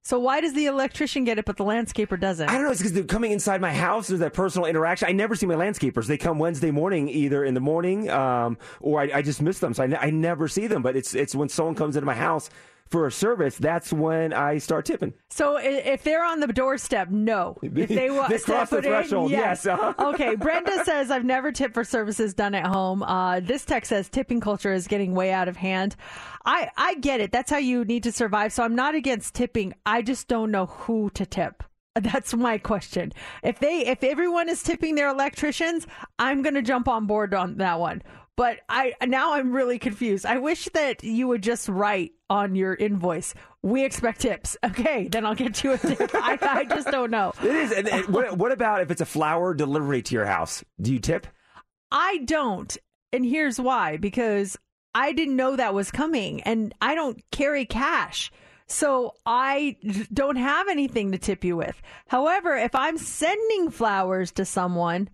[0.06, 2.48] So why does the electrician get it but the landscaper doesn't?
[2.48, 2.70] I don't know.
[2.70, 4.06] It's because they're coming inside my house.
[4.06, 5.08] There's that personal interaction.
[5.08, 6.06] I never see my landscapers.
[6.06, 9.74] They come Wednesday morning, either in the morning, um, or I, I just miss them.
[9.74, 10.80] So I, ne- I never see them.
[10.80, 12.50] But it's it's when someone comes into my house
[12.88, 15.12] for a service, that's when I start tipping.
[15.30, 17.56] So if they're on the doorstep, no.
[17.62, 19.94] If they, wa- They cross the foot in, threshold, yes, uh-huh.
[20.14, 20.34] okay.
[20.36, 23.02] Brenda says I've never tipped for services done at home.
[23.02, 25.96] Uh, this text says tipping culture is getting way out of hand.
[26.44, 27.32] I I get it.
[27.32, 28.52] That's how you need to survive.
[28.52, 29.74] So I'm not against tipping.
[29.84, 31.62] I just don't know who to tip.
[31.94, 33.12] That's my question.
[33.42, 35.86] If they if everyone is tipping their electricians,
[36.18, 38.02] I'm going to jump on board on that one.
[38.36, 40.26] But I now I'm really confused.
[40.26, 45.24] I wish that you would just write on your invoice, "We expect tips." Okay, then
[45.24, 46.10] I'll get you a tip.
[46.14, 47.32] I, I just don't know.
[47.42, 47.72] It is.
[47.72, 50.64] And, and what, what about if it's a flower delivery to your house?
[50.80, 51.26] Do you tip?
[51.90, 52.76] I don't.
[53.12, 54.58] And here's why because
[54.94, 58.30] I didn't know that was coming and I don't carry cash.
[58.66, 59.76] So I
[60.12, 61.80] don't have anything to tip you with.
[62.08, 65.08] However, if I'm sending flowers to someone,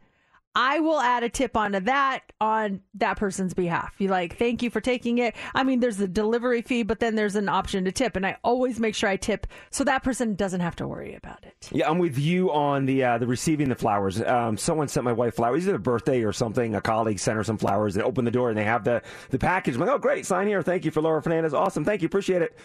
[0.54, 3.94] I will add a tip onto that on that person's behalf.
[3.98, 5.34] You like, thank you for taking it.
[5.54, 8.36] I mean, there's a delivery fee, but then there's an option to tip, and I
[8.44, 11.68] always make sure I tip so that person doesn't have to worry about it.
[11.72, 14.20] Yeah, I'm with you on the uh, the receiving the flowers.
[14.20, 16.74] Um, someone sent my wife flowers, either a birthday or something.
[16.74, 17.94] A colleague sent her some flowers.
[17.94, 19.74] They open the door and they have the the package.
[19.74, 20.62] I'm like, oh great, sign here.
[20.62, 21.54] Thank you for Laura Fernandez.
[21.54, 22.56] Awesome, thank you, appreciate it.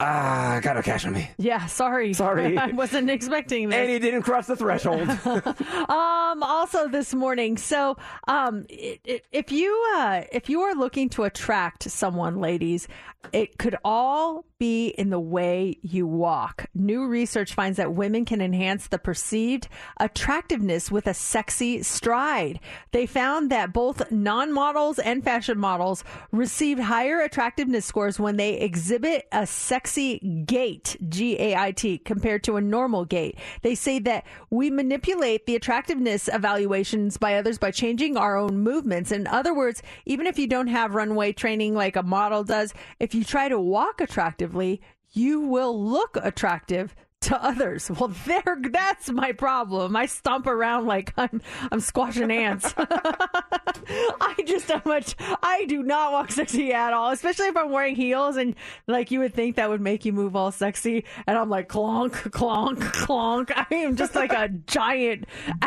[0.00, 1.28] Ah, I got no cash on me.
[1.38, 2.12] Yeah, sorry.
[2.12, 2.56] Sorry.
[2.58, 3.76] I wasn't expecting this.
[3.78, 5.08] And he didn't cross the threshold.
[5.88, 7.96] um also this morning so
[8.28, 12.86] um if you uh if you are looking to attract someone ladies
[13.32, 16.66] it could all be in the way you walk.
[16.74, 19.68] New research finds that women can enhance the perceived
[20.00, 22.58] attractiveness with a sexy stride.
[22.92, 26.02] They found that both non-models and fashion models
[26.32, 33.04] received higher attractiveness scores when they exhibit a sexy gait g-a-i-t compared to a normal
[33.04, 33.38] gait.
[33.62, 39.12] They say that we manipulate the attractiveness evaluations by others by changing our own movements.
[39.12, 42.74] In other words, even if you don't have runway training like a model does,
[43.08, 44.82] if you try to walk attractively,
[45.12, 47.90] you will look attractive to others.
[47.98, 49.96] Well, there that's my problem.
[49.96, 51.42] I stomp around like I'm
[51.72, 52.72] I'm squashing ants.
[52.78, 57.96] I just how much I do not walk sexy at all, especially if I'm wearing
[57.96, 58.54] heels and
[58.86, 62.12] like you would think that would make you move all sexy and I'm like clonk
[62.30, 63.50] clonk clonk.
[63.52, 65.26] I am just like a giant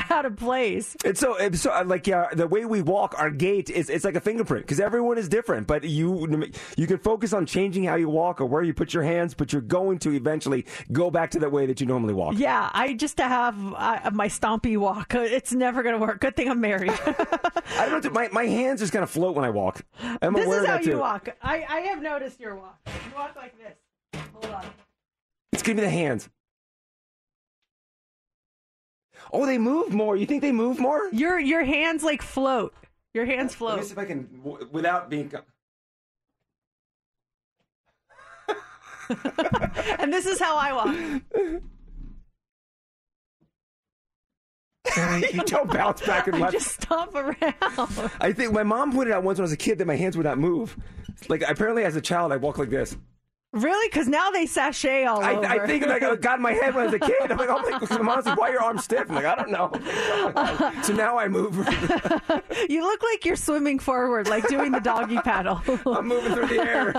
[0.10, 0.96] out of place.
[1.04, 4.06] And so, and so uh, like yeah, the way we walk, our gait is it's
[4.06, 5.68] like a fingerprint because everyone is different.
[5.68, 9.04] But you you can focus on changing how you walk or where you put your
[9.04, 12.36] hands, but you're going to eventually go back to that way that you normally walk.
[12.38, 15.14] Yeah, I just to have uh, my stompy walk.
[15.16, 16.20] It's never going to work.
[16.22, 16.92] Good thing I'm married.
[17.78, 18.10] I don't know.
[18.12, 19.82] My my hands just kind of float when I walk.
[20.22, 20.98] I'm this is how you too.
[20.98, 21.30] walk.
[21.42, 22.80] I, I have noticed your walk.
[22.88, 24.22] You walk like this.
[24.34, 24.66] Hold on.
[25.52, 26.30] It's give me the hands.
[29.34, 30.16] Oh, they move more.
[30.16, 31.10] You think they move more?
[31.12, 32.74] Your your hands like float.
[33.14, 33.72] Your hands float.
[33.72, 35.32] Let me see if I can without being.
[40.00, 41.62] and this is how I walk.
[45.34, 46.56] you don't bounce back and left.
[46.56, 48.12] I just stomp around.
[48.20, 50.18] I think my mom pointed out once when I was a kid that my hands
[50.18, 50.78] would not move.
[51.30, 52.98] Like apparently as a child I walk like this.
[53.54, 53.90] Really?
[53.90, 55.46] Because now they sachet all I, over.
[55.46, 57.30] I think like I got in my head when I was a kid.
[57.30, 59.10] I'm like, oh my god, mom's like, why are your arms stiff?
[59.10, 60.82] I'm like, I don't know.
[60.84, 61.58] so now I move.
[62.70, 65.62] you look like you're swimming forward, like doing the doggy paddle.
[65.86, 66.96] I'm moving through the air.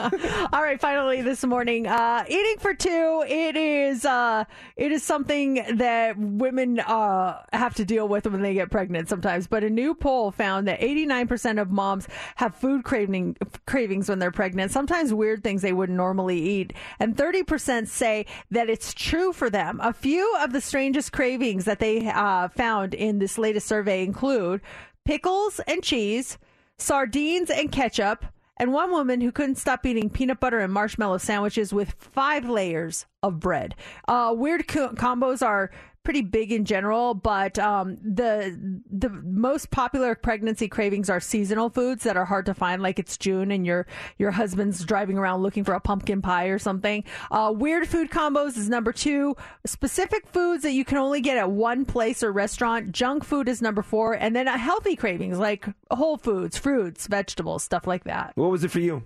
[0.52, 3.24] All right, finally this morning, uh, eating for two.
[3.26, 4.44] It is uh,
[4.76, 9.46] it is something that women uh, have to deal with when they get pregnant sometimes.
[9.46, 14.30] But a new poll found that 89% of moms have food craving cravings when they're
[14.30, 14.70] pregnant.
[14.70, 19.80] Sometimes weird things they wouldn't normally eat, and 30% say that it's true for them.
[19.82, 24.60] A few of the strangest cravings that they uh, found in this latest survey include
[25.04, 26.38] pickles and cheese,
[26.78, 28.24] sardines and ketchup,
[28.56, 33.06] and one woman who couldn't stop eating peanut butter and marshmallow sandwiches with five layers
[33.22, 33.74] of bread.
[34.06, 35.70] Uh, weird co- combos are
[36.04, 38.58] pretty big in general, but um, the
[38.90, 43.16] the most popular pregnancy cravings are seasonal foods that are hard to find, like it's
[43.16, 43.86] June and your
[44.18, 47.04] your husband's driving around looking for a pumpkin pie or something.
[47.30, 49.36] Uh, weird food combos is number two.
[49.66, 52.92] Specific foods that you can only get at one place or restaurant.
[52.92, 57.86] Junk food is number four, and then healthy cravings like whole foods, fruits, vegetables, stuff
[57.86, 58.32] like that.
[58.34, 59.04] What was it for you?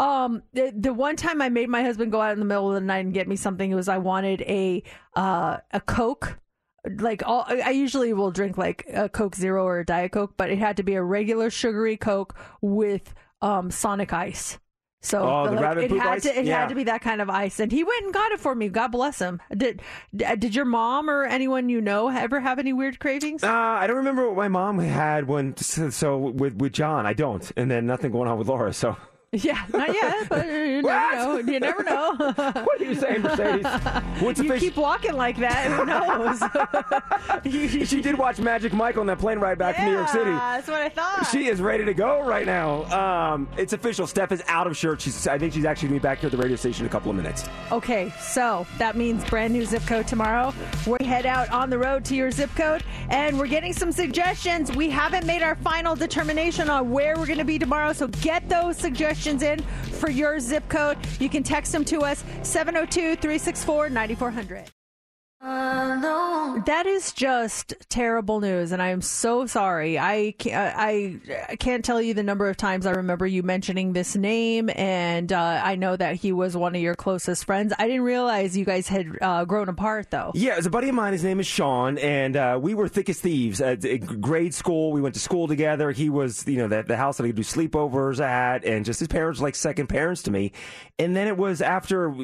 [0.00, 2.74] Um, the, the one time I made my husband go out in the middle of
[2.74, 4.82] the night and get me something, it was I wanted a
[5.14, 6.38] uh a Coke.
[6.98, 10.50] Like all, I usually will drink like a Coke Zero or a Diet Coke, but
[10.50, 14.58] it had to be a regular sugary Coke with um Sonic Ice.
[15.02, 16.22] So Oh, the like, it had ice?
[16.24, 16.60] to it Yeah.
[16.60, 18.68] had to be that kind of ice, and he went and got it for me.
[18.70, 19.40] God bless him.
[19.54, 19.82] Did
[20.14, 23.42] did your mom or anyone you know ever have any weird cravings?
[23.44, 25.56] Uh, I don't remember what my mom had when.
[25.58, 28.72] So with with John, I don't, and then nothing going on with Laura.
[28.72, 28.96] So
[29.32, 31.38] Yeah, not yet, but you never know.
[31.38, 32.16] You never know.
[32.16, 33.64] what are you saying, Mercedes?
[34.18, 35.70] What's you keep walking like that.
[35.70, 36.42] Who knows?
[37.88, 40.32] she did watch Magic Mike on that plane ride back from New York City.
[40.32, 41.28] That's what I thought.
[41.30, 42.82] She is ready to go right now.
[42.86, 44.08] Um, it's official.
[44.08, 45.00] Steph is out of shirt.
[45.00, 46.88] She's, I think she's actually going to be back here at the radio station in
[46.88, 47.44] a couple of minutes.
[47.70, 50.52] Okay, so that means brand new zip code tomorrow.
[50.88, 54.74] We head out on the road to your zip code, and we're getting some suggestions.
[54.74, 58.48] We haven't made our final determination on where we're going to be tomorrow, so get
[58.48, 59.60] those suggestions in
[60.00, 60.98] for your zip code.
[61.18, 64.79] You can text them to us 702 364 9400.
[65.42, 69.98] That is just terrible news, and I am so sorry.
[69.98, 71.16] I can't, I,
[71.48, 75.32] I can't tell you the number of times I remember you mentioning this name, and
[75.32, 77.72] uh, I know that he was one of your closest friends.
[77.78, 80.32] I didn't realize you guys had uh, grown apart, though.
[80.34, 81.12] Yeah, it's a buddy of mine.
[81.12, 84.92] His name is Sean, and uh, we were thick as thieves at at grade school.
[84.92, 85.90] We went to school together.
[85.92, 88.98] He was, you know, the, the house that I could do sleepovers at, and just
[88.98, 90.52] his parents were like second parents to me.
[90.98, 92.14] And then it was after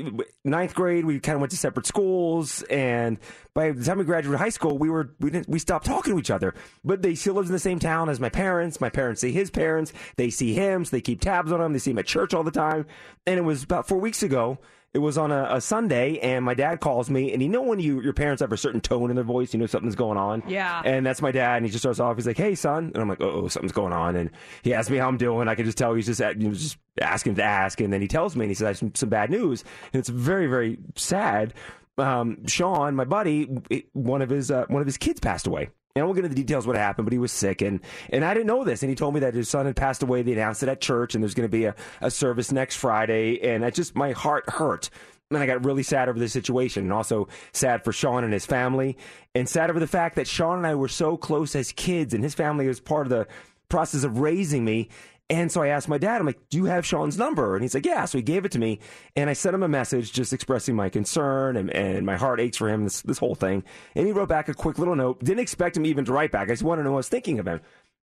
[0.44, 3.05] ninth grade, we kind of went to separate schools, and
[3.54, 6.18] by the time we graduated high school, we were we didn't we stopped talking to
[6.18, 6.54] each other.
[6.84, 8.80] But they still lives in the same town as my parents.
[8.80, 9.92] My parents see his parents.
[10.16, 11.72] They see him, so they keep tabs on him.
[11.72, 12.86] They see him at church all the time.
[13.26, 14.58] And it was about four weeks ago.
[14.96, 17.78] It was on a, a Sunday, and my dad calls me, and you know when
[17.80, 20.42] you your parents have a certain tone in their voice, you know something's going on.
[20.48, 20.80] Yeah.
[20.86, 22.16] And that's my dad, and he just starts off.
[22.16, 24.30] He's like, "Hey, son," and I'm like, "Oh, something's going on." And
[24.62, 25.48] he asks me how I'm doing.
[25.48, 28.00] I can just tell he's just at, you know, just asking to ask, and then
[28.00, 30.46] he tells me, and he says, "I have some, some bad news," and it's very,
[30.46, 31.52] very sad.
[31.98, 33.44] Um, Sean, my buddy,
[33.92, 35.70] one of his uh, one of his kids passed away.
[35.94, 38.22] And I won't get into the details what happened, but he was sick, and, and
[38.22, 38.82] I didn't know this.
[38.82, 40.20] And he told me that his son had passed away.
[40.20, 43.40] They announced it at church, and there's going to be a, a service next Friday.
[43.40, 44.90] And I just my heart hurt.
[45.30, 48.44] And I got really sad over the situation, and also sad for Sean and his
[48.44, 48.98] family,
[49.34, 52.22] and sad over the fact that Sean and I were so close as kids, and
[52.22, 53.26] his family was part of the
[53.68, 54.90] process of raising me.
[55.28, 57.56] And so I asked my dad, I'm like, do you have Sean's number?
[57.56, 58.04] And he's like, yeah.
[58.04, 58.78] So he gave it to me.
[59.16, 62.56] And I sent him a message just expressing my concern and, and my heart aches
[62.56, 63.64] for him, this, this whole thing.
[63.96, 65.18] And he wrote back a quick little note.
[65.24, 66.48] Didn't expect him even to write back.
[66.48, 67.60] I just wanted to know what I was thinking of him.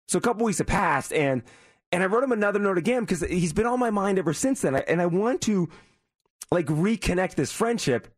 [0.09, 1.43] So a couple weeks have passed and,
[1.93, 4.61] and I wrote him another note again because he's been on my mind ever since
[4.61, 4.75] then.
[4.75, 5.69] And I want to
[6.51, 8.13] like reconnect this friendship,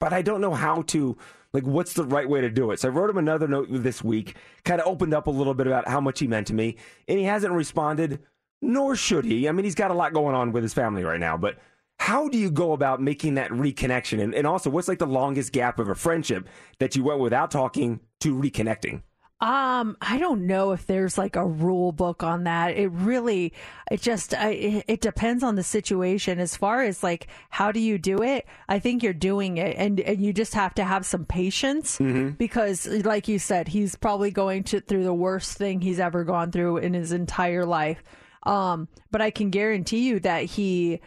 [0.00, 1.16] but I don't know how to
[1.52, 2.80] like what's the right way to do it.
[2.80, 5.66] So I wrote him another note this week, kind of opened up a little bit
[5.66, 6.76] about how much he meant to me,
[7.08, 8.20] and he hasn't responded,
[8.62, 9.48] nor should he.
[9.48, 11.58] I mean, he's got a lot going on with his family right now, but
[11.98, 14.22] how do you go about making that reconnection?
[14.22, 17.50] And, and also, what's like the longest gap of a friendship that you went without
[17.50, 19.02] talking to reconnecting?
[19.42, 22.76] Um, I don't know if there's like a rule book on that.
[22.76, 23.54] It really,
[23.90, 26.38] it just, I, it- it depends on the situation.
[26.38, 28.46] As far as like, how do you do it?
[28.68, 31.96] I think you're doing it, and and you just have to have some patience
[32.36, 36.50] because, like you said, he's probably going to through the worst thing he's ever gone
[36.52, 38.02] through in his entire life.
[38.44, 41.00] Um, but I can guarantee you that he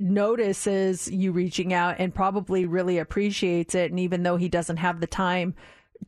[0.00, 3.90] notices you reaching out and probably really appreciates it.
[3.90, 5.54] And even though he doesn't have the time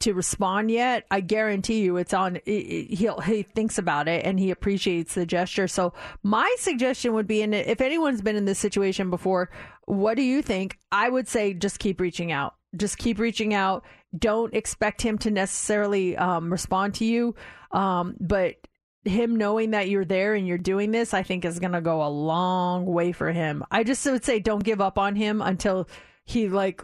[0.01, 2.41] to respond yet, I guarantee you it's on.
[2.45, 5.69] He'll he thinks about it and he appreciates the gesture.
[5.69, 9.51] So my suggestion would be, and if anyone's been in this situation before,
[9.85, 10.79] what do you think?
[10.91, 12.55] I would say just keep reaching out.
[12.77, 13.85] Just keep reaching out.
[14.19, 17.35] Don't expect him to necessarily um, respond to you,
[17.71, 18.57] um, but
[19.07, 22.03] him knowing that you're there and you're doing this, I think is going to go
[22.03, 23.65] a long way for him.
[23.71, 25.89] I just would say don't give up on him until
[26.25, 26.83] he like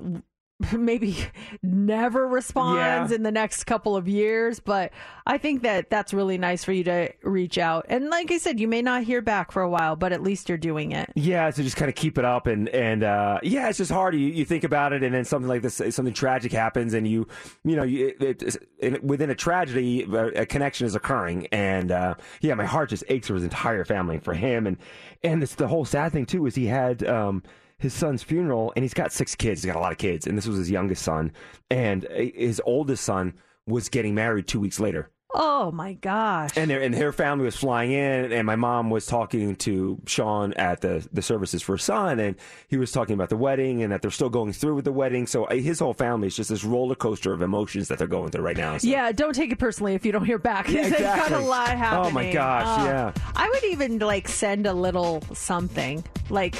[0.72, 1.16] maybe
[1.62, 3.16] never responds Yeah.
[3.16, 4.92] in the next couple of years, but
[5.26, 7.86] I think that that's really nice for you to reach out.
[7.88, 10.48] And like I said, you may not hear back for a while, but at least
[10.48, 11.10] you're doing it.
[11.14, 14.14] Yeah, so just kind of keep it up, and and uh, yeah, it's just hard.
[14.14, 17.26] You, you think about it, and then something like this, something tragic happens, and you,
[17.64, 22.14] you know, you, it, it, within a tragedy, a, a connection is occurring, and uh,
[22.40, 24.76] yeah, my heart just aches for his entire family, and for him, and
[25.22, 27.04] and it's the whole sad thing too is he had.
[27.06, 27.42] Um,
[27.82, 29.62] his son's funeral, and he's got six kids.
[29.62, 31.32] He's got a lot of kids, and this was his youngest son,
[31.70, 33.34] and uh, his oldest son
[33.66, 35.10] was getting married two weeks later.
[35.34, 36.50] Oh my gosh.
[36.58, 40.52] And their and her family was flying in, and my mom was talking to Sean
[40.54, 42.36] at the the services for his son, and
[42.68, 45.26] he was talking about the wedding and that they're still going through with the wedding.
[45.26, 48.30] So uh, his whole family is just this roller coaster of emotions that they're going
[48.30, 48.76] through right now.
[48.76, 50.68] So- Yeah, don't take it personally if you don't hear back.
[50.72, 51.46] Yeah, They've got a exactly.
[51.46, 52.06] lot happening.
[52.06, 53.12] Oh, my gosh, Uh, yeah.
[53.34, 56.56] I would even like send a little something, like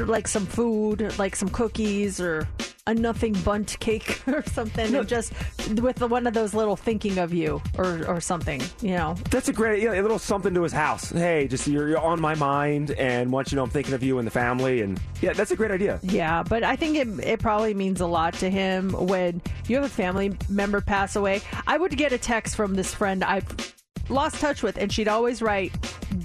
[0.00, 2.48] like some food, like some cookies or
[2.86, 5.32] a Nothing Bundt cake or something, and just
[5.80, 9.16] with the, one of those little thinking of you or or something, you know.
[9.30, 11.10] That's a great, yeah, a little something to his house.
[11.10, 14.18] Hey, just you're, you're on my mind, and once you know I'm thinking of you
[14.18, 15.98] and the family, and yeah, that's a great idea.
[16.02, 19.84] Yeah, but I think it it probably means a lot to him when you have
[19.84, 21.40] a family member pass away.
[21.66, 23.74] I would get a text from this friend I've
[24.10, 25.72] lost touch with, and she'd always write,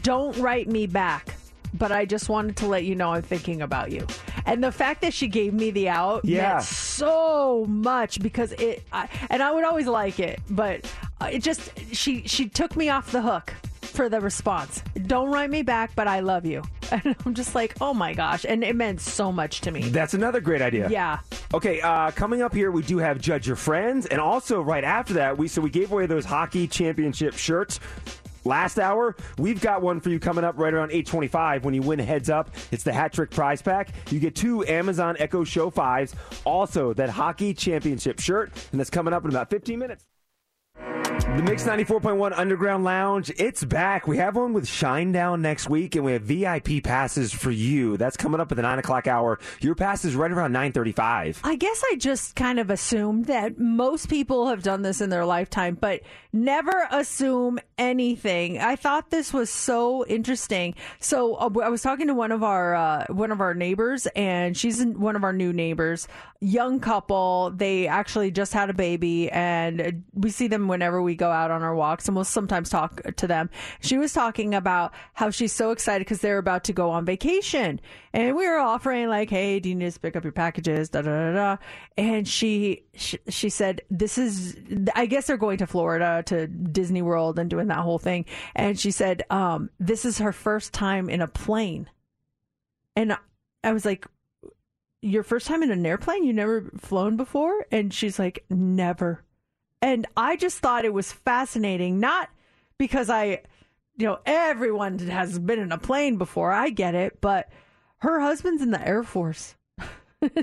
[0.01, 1.35] "Don't write me back."
[1.73, 4.05] But I just wanted to let you know I'm thinking about you.
[4.45, 6.53] And the fact that she gave me the out Yeah.
[6.53, 10.85] meant so much because it, I, and I would always like it, but
[11.21, 14.83] uh, it just she she took me off the hook for the response.
[15.07, 16.63] Don't write me back, but I love you.
[16.91, 19.89] And I'm just like, oh my gosh, and it meant so much to me.
[19.89, 20.89] That's another great idea.
[20.89, 21.19] Yeah.
[21.53, 25.13] Okay, uh, coming up here, we do have Judge Your Friends, and also right after
[25.13, 27.79] that, we so we gave away those hockey championship shirts.
[28.45, 31.99] Last hour, we've got one for you coming up right around 825 when you win
[31.99, 32.51] heads up.
[32.71, 33.89] It's the hat trick prize pack.
[34.09, 39.13] You get two Amazon Echo Show 5s, also that hockey championship shirt, and that's coming
[39.13, 40.08] up in about 15 minutes.
[41.19, 44.07] The Mix 94.1 Underground Lounge, it's back.
[44.07, 47.97] We have one with Shinedown next week, and we have VIP passes for you.
[47.97, 49.37] That's coming up at the 9 o'clock hour.
[49.59, 51.41] Your pass is right around 935.
[51.43, 55.25] I guess I just kind of assumed that most people have done this in their
[55.25, 56.01] lifetime, but
[56.31, 58.59] never assume anything.
[58.59, 60.75] I thought this was so interesting.
[60.99, 64.55] So uh, I was talking to one of our uh, one of our neighbors, and
[64.55, 66.07] she's one of our new neighbors.
[66.41, 67.51] Young couple.
[67.55, 71.63] They actually just had a baby, and we see them whenever we go out on
[71.63, 73.49] our walks, and we'll sometimes talk to them.
[73.81, 77.79] She was talking about how she's so excited because they're about to go on vacation,
[78.13, 81.01] and we were offering like, "Hey, do you need to pick up your packages?" Da
[81.01, 81.57] da da da.
[81.97, 84.57] And she she, she said, "This is,
[84.95, 88.25] I guess they're going to Florida to Disney World and doing that whole thing."
[88.55, 91.89] And she said, um, "This is her first time in a plane,"
[92.95, 93.17] and
[93.63, 94.05] I was like.
[95.01, 96.25] Your first time in an airplane?
[96.25, 97.65] You never flown before?
[97.71, 99.23] And she's like, never.
[99.81, 102.29] And I just thought it was fascinating, not
[102.77, 103.41] because I,
[103.97, 106.51] you know, everyone has been in a plane before.
[106.51, 107.49] I get it, but
[107.99, 109.55] her husband's in the Air Force.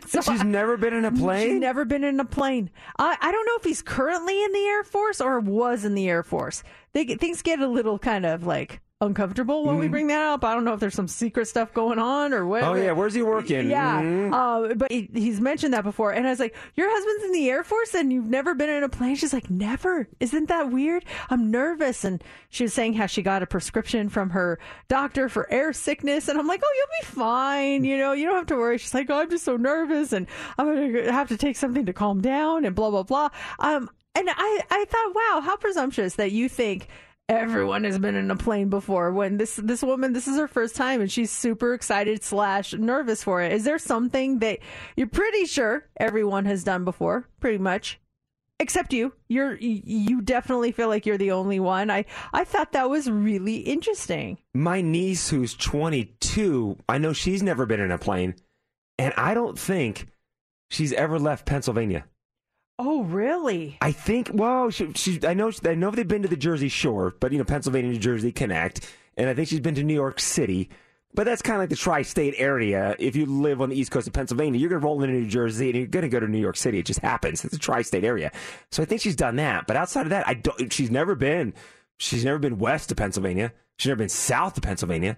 [0.06, 1.50] So She's never been in a plane?
[1.50, 2.70] She's never been in a plane.
[2.98, 6.08] I, I don't know if he's currently in the Air Force or was in the
[6.08, 6.62] Air Force.
[6.94, 10.42] They things get a little kind of like uncomfortable when we bring that up.
[10.42, 12.62] I don't know if there's some secret stuff going on or what.
[12.62, 12.72] Mm-hmm.
[12.72, 12.92] Oh, yeah.
[12.92, 13.68] Where's he working?
[13.68, 14.32] Yeah, Mhm.
[14.70, 17.50] uh, but he, he's mentioned that before, and I was like, "Your husband's in the
[17.50, 21.04] Air Force, and you've never been in a plane." She's like, "Never." Isn't that weird?
[21.28, 24.58] I'm nervous, and she was saying how she got a prescription from her
[24.88, 27.84] doctor for air sickness, and I'm like, "Oh, you'll be fine.
[27.84, 30.26] You know, you don't have to worry." She's like, "Oh, I'm just so nervous, and
[30.56, 33.28] I'm gonna have to take something to calm down, and blah blah blah."
[33.58, 36.88] Um, and I I thought, wow, how presumptuous that you think
[37.28, 39.12] everyone has been in a plane before.
[39.12, 43.22] When this this woman this is her first time and she's super excited slash nervous
[43.22, 43.52] for it.
[43.52, 44.60] Is there something that
[44.96, 47.28] you're pretty sure everyone has done before?
[47.40, 48.00] Pretty much.
[48.58, 49.12] Except you.
[49.28, 51.90] You're you definitely feel like you're the only one.
[51.90, 54.38] I i thought that was really interesting.
[54.54, 58.34] My niece, who's 22, I know she's never been in a plane,
[58.98, 60.08] and I don't think
[60.70, 62.06] she's ever left Pennsylvania.
[62.78, 64.30] Oh really I think.
[64.32, 65.50] Well, she, she, I know.
[65.64, 68.92] I know they've been to the Jersey Shore, but you know, Pennsylvania, New Jersey connect,
[69.16, 70.70] and I think she's been to New York City.
[71.14, 72.94] But that's kind of like the tri-state area.
[72.98, 75.26] If you live on the east coast of Pennsylvania, you're going to roll into New
[75.26, 76.78] Jersey and you're going to go to New York City.
[76.78, 77.42] It just happens.
[77.42, 78.30] It's a tri-state area.
[78.70, 79.66] So I think she's done that.
[79.66, 80.70] But outside of that, I don't.
[80.70, 81.54] She's never been.
[81.96, 83.54] She's never been west of Pennsylvania.
[83.78, 85.16] She's never been south of Pennsylvania.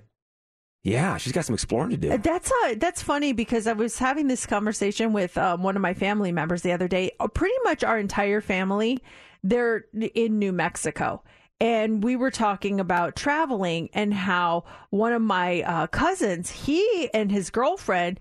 [0.84, 2.16] Yeah, she's got some exploring to do.
[2.18, 5.92] That's uh, that's funny because I was having this conversation with um, one of my
[5.92, 7.10] family members the other day.
[7.18, 8.98] Uh, Pretty much our entire family,
[9.42, 11.22] they're in New Mexico.
[11.60, 17.32] And we were talking about traveling and how one of my uh, cousins, he and
[17.32, 18.20] his girlfriend,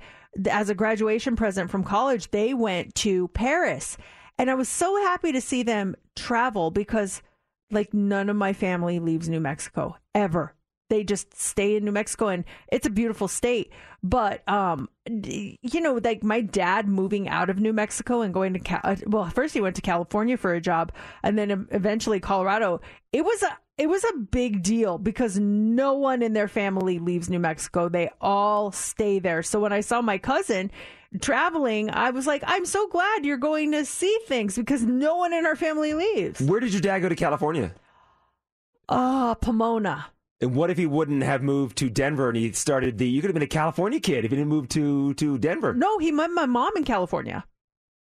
[0.49, 3.95] as a graduation present from college, they went to Paris.
[4.39, 7.21] And I was so happy to see them travel because,
[7.69, 10.55] like, none of my family leaves New Mexico ever
[10.89, 13.71] they just stay in New Mexico and it's a beautiful state.
[14.03, 18.59] But um, you know, like my dad moving out of New Mexico and going to
[18.59, 20.91] Cal- uh, well, first he went to California for a job,
[21.23, 22.81] and then eventually Colorado.
[23.11, 27.29] It was a it was a big deal because no one in their family leaves
[27.29, 27.89] New Mexico.
[27.89, 29.43] They all stay there.
[29.43, 30.71] So when I saw my cousin
[31.21, 35.33] traveling, I was like, I'm so glad you're going to see things because no one
[35.33, 36.41] in our family leaves.
[36.41, 37.73] Where did your dad go to California?
[38.89, 40.07] Ah, Pomona.
[40.39, 43.07] And what if he wouldn't have moved to Denver and he started the?
[43.07, 45.73] You could have been a California kid if he didn't move to to Denver.
[45.73, 47.43] No, he met my mom in California.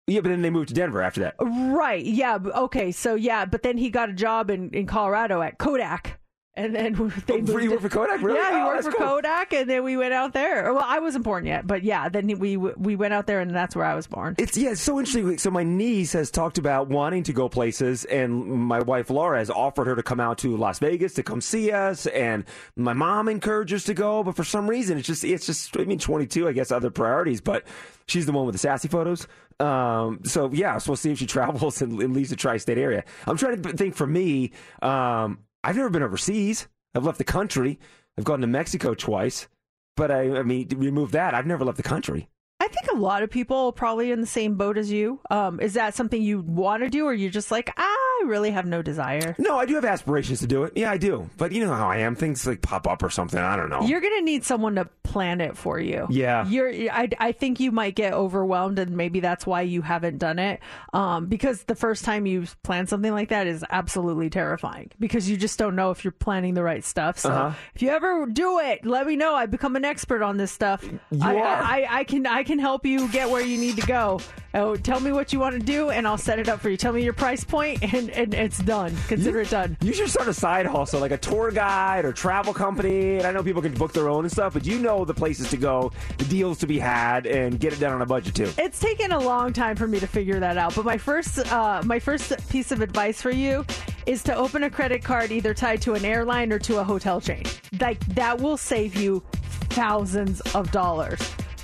[0.07, 1.35] Yeah, but then they moved to Denver after that.
[1.39, 2.03] Right.
[2.03, 2.37] Yeah.
[2.55, 2.91] Okay.
[2.91, 6.20] So yeah, but then he got a job in, in Colorado at Kodak.
[6.53, 6.93] And then
[7.27, 8.21] they Oh, he worked for Kodak?
[8.21, 8.37] Really?
[8.37, 9.07] Yeah, he Oh, worked for cool.
[9.07, 10.73] Kodak, and then we went out there.
[10.73, 13.73] Well, I wasn't born yet, but yeah, then we we went out there, and that's
[13.73, 14.35] where I was born.
[14.37, 15.37] It's yeah, it's so interesting.
[15.37, 19.49] So my niece has talked about wanting to go places, and my wife Laura has
[19.49, 22.43] offered her to come out to Las Vegas to come see us, and
[22.75, 25.99] my mom encourages to go, but for some reason it's just it's just I mean
[25.99, 27.63] 22, I guess other priorities, but
[28.07, 29.25] she's the one with the sassy photos.
[29.61, 33.05] Um, so yeah, so we'll see if she travels and, and leaves the tri-state area.
[33.25, 34.51] I'm trying to think for me.
[34.81, 36.67] Um, I've never been overseas.
[36.95, 37.79] I've left the country.
[38.17, 39.47] I've gone to Mexico twice.
[39.95, 41.33] but I, I mean, remove that.
[41.33, 42.29] I've never left the country.
[42.59, 45.19] I think a lot of people are probably in the same boat as you.
[45.29, 48.51] Um, is that something you want to do, or you're just like, ah, I really
[48.51, 49.35] have no desire?
[49.39, 50.73] No, I do have aspirations to do it.
[50.75, 51.29] Yeah, I do.
[51.37, 52.15] But you know how I am.
[52.15, 53.39] Things like pop up or something.
[53.39, 53.81] I don't know.
[53.83, 56.07] You're gonna need someone to plan it for you.
[56.09, 56.47] Yeah.
[56.47, 56.69] you're.
[56.91, 60.59] I, I think you might get overwhelmed, and maybe that's why you haven't done it.
[60.93, 65.37] Um, because the first time you plan something like that is absolutely terrifying because you
[65.37, 67.17] just don't know if you're planning the right stuff.
[67.19, 67.55] So Uh-huh.
[67.75, 69.35] if you ever do it, let me know.
[69.35, 70.83] I've become an expert on this stuff.
[71.21, 71.43] I, are.
[71.45, 74.19] I, I, I can I can help you get where you need to go.
[74.53, 76.75] Oh, tell me what you want to do, and I'll set it up for you.
[76.75, 78.95] Tell me your price point, and, and it's done.
[79.07, 79.77] Consider it done.
[79.81, 83.17] You should start a side hustle, like a tour guide or travel company.
[83.17, 85.49] And I know people can book their own and stuff, but you know the places
[85.49, 88.51] to go, the deals to be had, and get it done on a budget too.
[88.57, 91.81] It's taken a long time for me to figure that out, but my first uh,
[91.85, 93.65] my first piece of advice for you
[94.05, 97.21] is to open a credit card either tied to an airline or to a hotel
[97.21, 97.43] chain.
[97.79, 99.23] Like that will save you
[99.71, 101.19] thousands of dollars.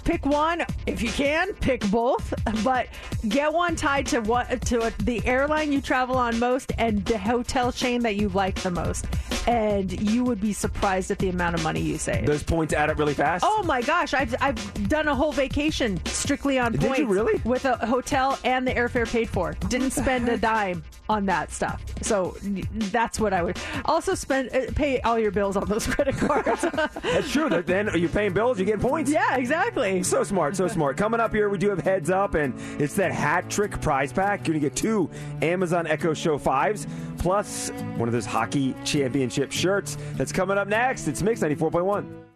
[0.07, 1.51] Pick one if you can.
[1.55, 2.87] Pick both, but
[3.27, 7.73] get one tied to what to the airline you travel on most and the hotel
[7.73, 9.05] chain that you like the most,
[9.49, 12.25] and you would be surprised at the amount of money you save.
[12.25, 13.43] Those points add up really fast.
[13.45, 17.01] Oh my gosh, I've I've done a whole vacation strictly on Did you points.
[17.11, 17.41] really?
[17.43, 19.55] With a hotel and the airfare paid for.
[19.67, 21.81] Didn't spend a dime on that stuff.
[22.01, 26.15] So that's what I would also spend uh, pay all your bills on those credit
[26.15, 26.61] cards.
[27.01, 27.49] That's true.
[27.49, 28.57] Then are you paying bills?
[28.59, 29.11] You getting points?
[29.11, 29.96] yeah, exactly.
[30.03, 30.97] So smart, so smart.
[30.97, 34.47] Coming up here, we do have heads up, and it's that hat trick prize pack.
[34.47, 35.09] You're gonna get two
[35.41, 36.87] Amazon Echo Show fives,
[37.17, 39.97] plus one of those hockey championship shirts.
[40.13, 41.07] That's coming up next.
[41.07, 42.26] It's Mix 94.1.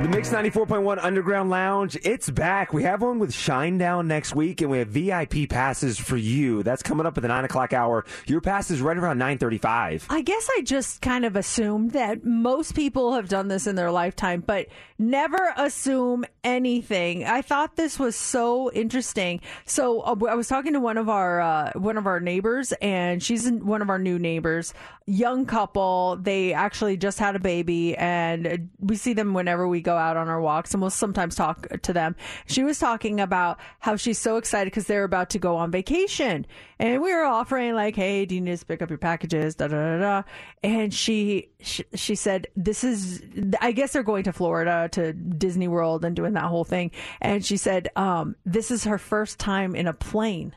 [0.00, 2.72] The Mix 94.1 Underground Lounge, it's back.
[2.72, 6.64] We have one with Shinedown next week, and we have VIP passes for you.
[6.64, 8.04] That's coming up at the 9 o'clock hour.
[8.26, 10.06] Your pass is right around 935.
[10.10, 13.92] I guess I just kind of assumed that most people have done this in their
[13.92, 14.66] lifetime, but
[14.98, 17.24] never assume anything.
[17.24, 19.40] I thought this was so interesting.
[19.66, 23.22] So uh, I was talking to one of our uh, one of our neighbors, and
[23.22, 24.74] she's one of our new neighbors.
[25.06, 26.16] Young couple.
[26.20, 30.28] They actually just had a baby, and we see them whenever we go out on
[30.28, 32.16] our walks, and we'll sometimes talk to them.
[32.46, 36.46] She was talking about how she's so excited because they're about to go on vacation,
[36.78, 39.68] and we were offering like, "Hey, do you need to pick up your packages?" Da
[39.68, 40.22] da da da.
[40.62, 43.22] And she she, she said, "This is,
[43.60, 46.90] I guess they're going to Florida to Disney World and doing that whole thing."
[47.20, 50.54] And she said, um, "This is her first time in a plane,"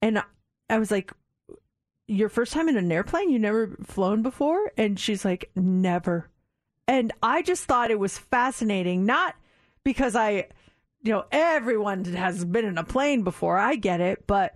[0.00, 0.22] and
[0.70, 1.12] I was like.
[2.08, 3.30] Your first time in an airplane?
[3.30, 4.72] You never flown before?
[4.76, 6.28] And she's like, never.
[6.88, 9.34] And I just thought it was fascinating, not
[9.84, 10.48] because I,
[11.02, 13.56] you know, everyone has been in a plane before.
[13.58, 14.54] I get it, but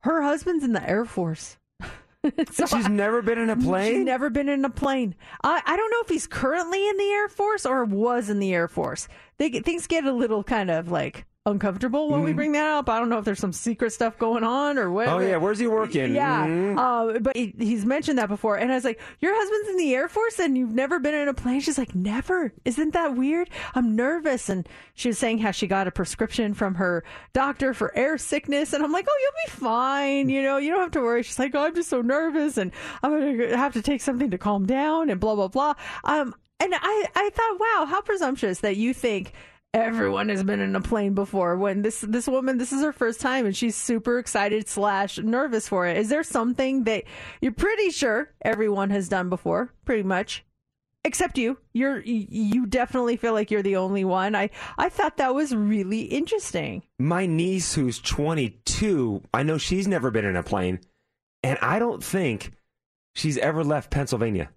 [0.00, 1.56] her husband's in the Air Force.
[2.52, 3.94] So She's I- never been in a plane?
[3.94, 5.14] She's never been in a plane.
[5.44, 8.52] I, I don't know if he's currently in the Air Force or was in the
[8.52, 9.06] Air Force.
[9.38, 12.36] They things get a little kind of like uncomfortable when we Mhm.
[12.36, 12.88] bring that up.
[12.88, 15.08] I don't know if there's some secret stuff going on or what.
[15.08, 15.36] Oh, yeah.
[15.36, 16.14] Where's he working?
[16.14, 16.78] Yeah, Mhm.
[17.16, 19.94] uh, but he, he's mentioned that before, and I was like, "Your husband's in the
[19.94, 23.50] Air Force, and you've never been in a plane." She's like, "Never." Isn't that weird?
[23.74, 27.94] I'm nervous, and she was saying how she got a prescription from her doctor for
[27.96, 30.28] air sickness, and I'm like, "Oh, you'll be fine.
[30.28, 32.72] You know, you don't have to worry." She's like, "Oh, I'm just so nervous, and
[33.02, 36.74] I'm gonna have to take something to calm down, and blah blah blah." Um, and
[36.74, 39.32] I I thought, wow, how presumptuous that you think
[39.74, 41.56] everyone has been in a plane before.
[41.56, 45.68] When this this woman this is her first time and she's super excited slash nervous
[45.68, 45.96] for it.
[45.96, 47.04] Is there something that
[47.40, 49.72] you're pretty sure everyone has done before?
[49.84, 50.44] Pretty much.
[51.04, 51.58] Except you.
[51.72, 54.34] You're you definitely feel like you're the only one.
[54.34, 56.82] I i thought that was really interesting.
[56.98, 60.80] My niece, who's 22, I know she's never been in a plane,
[61.42, 62.52] and I don't think
[63.14, 64.50] she's ever left Pennsylvania.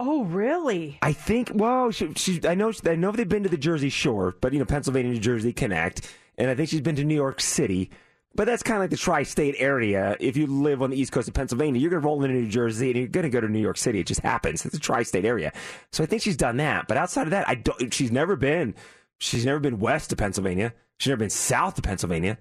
[0.00, 1.50] Oh really I think.
[1.54, 2.72] Well, she, she, I know.
[2.86, 6.12] I know they've been to the Jersey Shore, but you know, Pennsylvania, New Jersey connect,
[6.36, 7.90] and I think she's been to New York City.
[8.36, 10.16] But that's kind of like the tri-state area.
[10.18, 12.48] If you live on the east coast of Pennsylvania, you're going to roll into New
[12.48, 14.00] Jersey and you're going to go to New York City.
[14.00, 14.66] It just happens.
[14.66, 15.52] It's a tri-state area.
[15.92, 16.88] So I think she's done that.
[16.88, 17.94] But outside of that, I don't.
[17.94, 18.74] She's never been.
[19.18, 20.74] She's never been west of Pennsylvania.
[20.98, 22.38] She's never been south of Pennsylvania.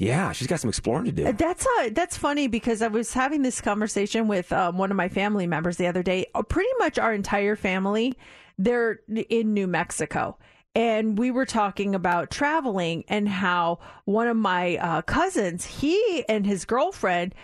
[0.00, 1.30] Yeah, she's got some exploring to do.
[1.30, 5.10] That's uh, that's funny because I was having this conversation with um, one of my
[5.10, 6.24] family members the other day.
[6.34, 8.16] Uh, Pretty much our entire family,
[8.56, 10.38] they're in New Mexico,
[10.74, 16.46] and we were talking about traveling and how one of my uh, cousins, he and
[16.46, 17.34] his girlfriend,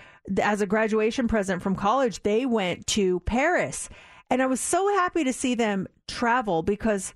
[0.40, 3.90] as a graduation present from college, they went to Paris,
[4.30, 7.12] and I was so happy to see them travel because,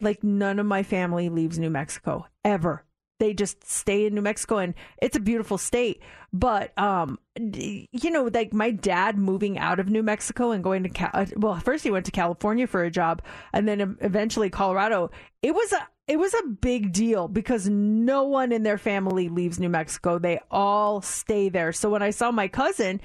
[0.00, 2.83] like, none of my family leaves New Mexico ever
[3.18, 6.02] they just stay in New Mexico and it's a beautiful state.
[6.32, 10.88] But um, you know, like my dad moving out of New Mexico and going to
[10.88, 13.22] Cal- uh, well, first he went to California for a job,
[13.52, 15.10] and then eventually Colorado.
[15.42, 19.60] It was a it was a big deal because no one in their family leaves
[19.60, 20.18] New Mexico.
[20.18, 21.72] They all stay there.
[21.72, 23.00] So when I saw my cousin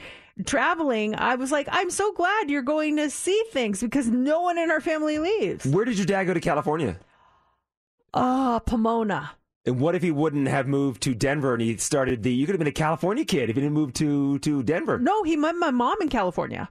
[0.45, 4.57] traveling, I was like, I'm so glad you're going to see things because no one
[4.57, 5.65] in our family leaves.
[5.65, 6.99] Where did your dad go to California?
[8.13, 9.31] Ah, Pomona.
[9.65, 12.33] And what if he wouldn't have moved to Denver and he started the?
[12.33, 14.99] You could have been a California kid if he didn't move to to Denver.
[14.99, 16.69] No, he met my mom in California.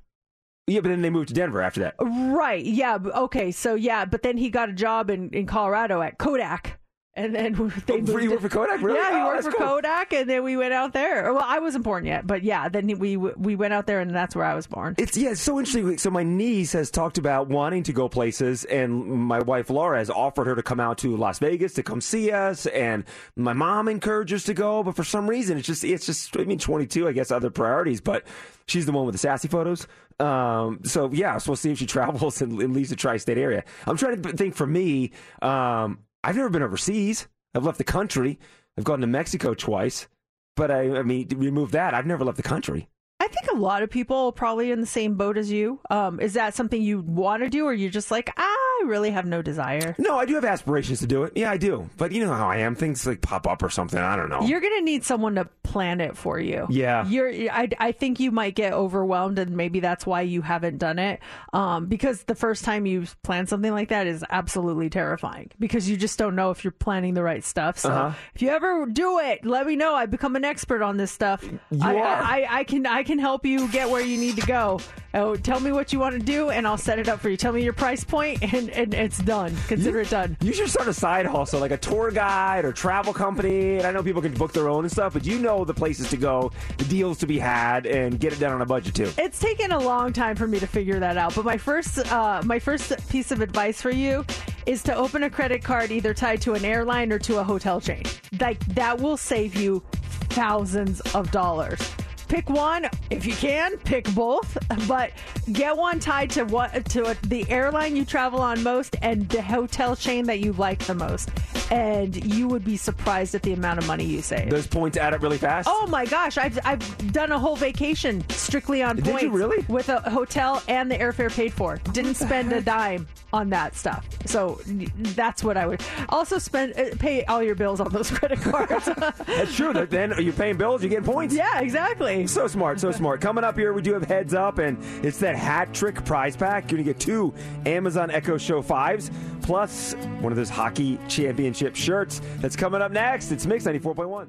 [0.67, 1.95] Yeah, but then they moved to Denver after that.
[1.99, 2.65] Right.
[2.65, 2.99] Yeah.
[3.03, 3.51] Okay.
[3.53, 6.79] So yeah, but then he got a job in, in Colorado at Kodak.
[7.19, 7.53] And then
[7.87, 8.81] they Oh, he worked for Kodak?
[8.81, 8.97] Really?
[8.99, 9.67] Yeah, he Oh, worked for cool.
[9.67, 11.33] Kodak, and then we went out there.
[11.35, 14.37] Well, I wasn't born yet, but yeah, then we we went out there, and that's
[14.37, 14.95] where I was born.
[14.99, 15.99] It's yeah, it's so interesting.
[15.99, 20.11] So my niece has talked about wanting to go places, and my wife Laura has
[20.11, 23.05] offered her to come out to Las Vegas to come see us, and
[23.35, 26.59] my mom encourages to go, but for some reason it's just it's just I mean
[26.59, 28.25] 22, I guess other priorities, but
[28.67, 29.89] she's the one with the sassy photos.
[30.21, 33.65] Um, so yeah, so we'll see if she travels and, and leaves the tri-state area.
[33.87, 35.11] I'm trying to think for me.
[35.43, 37.29] Um, I've never been overseas.
[37.55, 38.39] I've left the country.
[38.77, 40.09] I've gone to Mexico twice,
[40.57, 41.95] but I, I mean, remove that.
[41.95, 42.89] I've never left the country.
[43.21, 45.81] I think a lot of people are probably in the same boat as you.
[45.91, 49.11] Um, is that something you want to do, or you're just like, "Ah, I really
[49.11, 49.95] have no desire?
[49.99, 51.33] No, I do have aspirations to do it.
[51.37, 51.89] Yeah, I do.
[51.97, 52.75] But you know how I am.
[52.75, 53.99] Things like pop up or something.
[53.99, 54.43] I don't know.
[54.43, 56.67] You're gonna need someone to plan it for you.
[56.71, 57.07] Yeah.
[57.07, 57.31] you're.
[57.31, 61.21] I, I think you might get overwhelmed, and maybe that's why you haven't done it.
[61.53, 65.97] Um, because the first time you plan something like that is absolutely terrifying because you
[65.97, 67.79] just don't know if you're planning the right stuff.
[67.79, 68.15] So Uh-huh.
[68.35, 69.95] if you ever do it, let me know.
[69.95, 71.45] I've become an expert on this stuff.
[71.83, 72.05] I, are.
[72.05, 74.81] I, I can I can help you get where you need to go.
[75.19, 77.37] Oh, tell me what you want to do, and I'll set it up for you.
[77.37, 79.53] Tell me your price point, and, and it's done.
[79.67, 80.37] Consider it done.
[80.41, 83.79] You should start a side hustle, like a tour guide or travel company.
[83.79, 86.09] And I know people can book their own and stuff, but you know the places
[86.11, 89.11] to go, the deals to be had, and get it done on a budget too.
[89.19, 91.35] It's taken a long time for me to figure that out.
[91.35, 94.25] But my first, uh, my first piece of advice for you
[94.67, 97.81] is to open a credit card either tied to an airline or to a hotel
[97.81, 98.05] chain.
[98.41, 99.83] Like that will save you
[100.31, 101.81] thousands of dollars.
[102.29, 103.77] Pick one if you can.
[103.79, 104.57] Pick both,
[104.87, 105.13] but
[105.53, 109.97] get one tied to what to the airline you travel on most and the hotel
[109.97, 111.31] chain that you like the most,
[111.71, 114.51] and you would be surprised at the amount of money you save.
[114.51, 115.69] Those points add up really fast.
[115.71, 119.27] Oh my gosh, I've I've done a whole vacation strictly on Did you points.
[119.27, 119.65] really?
[119.69, 121.79] With a hotel and the airfare paid for.
[121.93, 124.07] Didn't spend a dime on that stuff.
[124.27, 128.41] So that's what I would also spend uh, pay all your bills on those credit
[128.41, 128.87] cards.
[129.27, 129.73] That's true.
[129.75, 131.35] Then you're paying bills, you're getting points.
[131.35, 132.18] yeah, exactly.
[132.27, 133.21] So smart, so smart.
[133.21, 136.71] Coming up here, we do have heads up, and it's that hat trick prize pack.
[136.71, 137.33] You're gonna get two
[137.67, 139.11] Amazon Echo Show fives,
[139.43, 142.21] plus one of those hockey championship shirts.
[142.39, 143.33] That's coming up next.
[143.33, 144.29] It's Mix 94.1.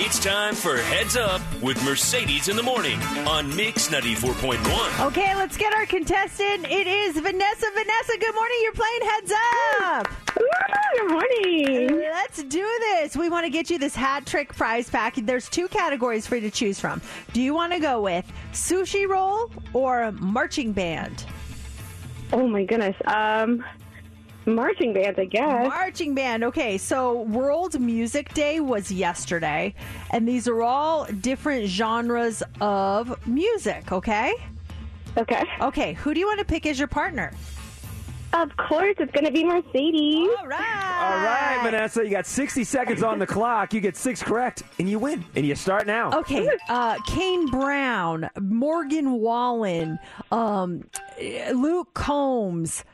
[0.00, 5.06] It's time for Heads Up with Mercedes in the Morning on Mix 94.1.
[5.06, 6.66] Okay, let's get our contestant.
[6.70, 7.66] It is Vanessa.
[7.74, 8.58] Vanessa, good morning.
[8.62, 9.32] You're playing Heads
[9.82, 10.08] Up.
[10.36, 12.00] Good morning.
[12.00, 13.16] Let's do this.
[13.16, 15.16] We want to get you this hat trick prize pack.
[15.16, 17.02] There's two categories for you to choose from.
[17.32, 21.24] Do you want to go with sushi roll or marching band?
[22.32, 22.94] Oh my goodness.
[23.04, 23.64] Um,
[24.48, 25.68] marching band, I guess.
[25.68, 26.44] Marching band.
[26.44, 29.74] Okay, so World Music Day was yesterday,
[30.10, 34.34] and these are all different genres of music, okay?
[35.16, 35.44] Okay.
[35.60, 37.32] Okay, who do you want to pick as your partner?
[38.34, 40.28] Of course, it's going to be Mercedes.
[40.38, 40.98] All right.
[41.00, 43.72] All right, Vanessa, you got 60 seconds on the clock.
[43.72, 45.24] You get six correct, and you win.
[45.34, 46.12] And you start now.
[46.12, 49.98] Okay, uh, Kane Brown, Morgan Wallen,
[50.30, 50.84] um,
[51.54, 52.84] Luke Combs,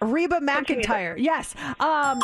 [0.00, 1.16] Reba McEntire.
[1.18, 1.54] Yes.
[1.80, 2.20] Um,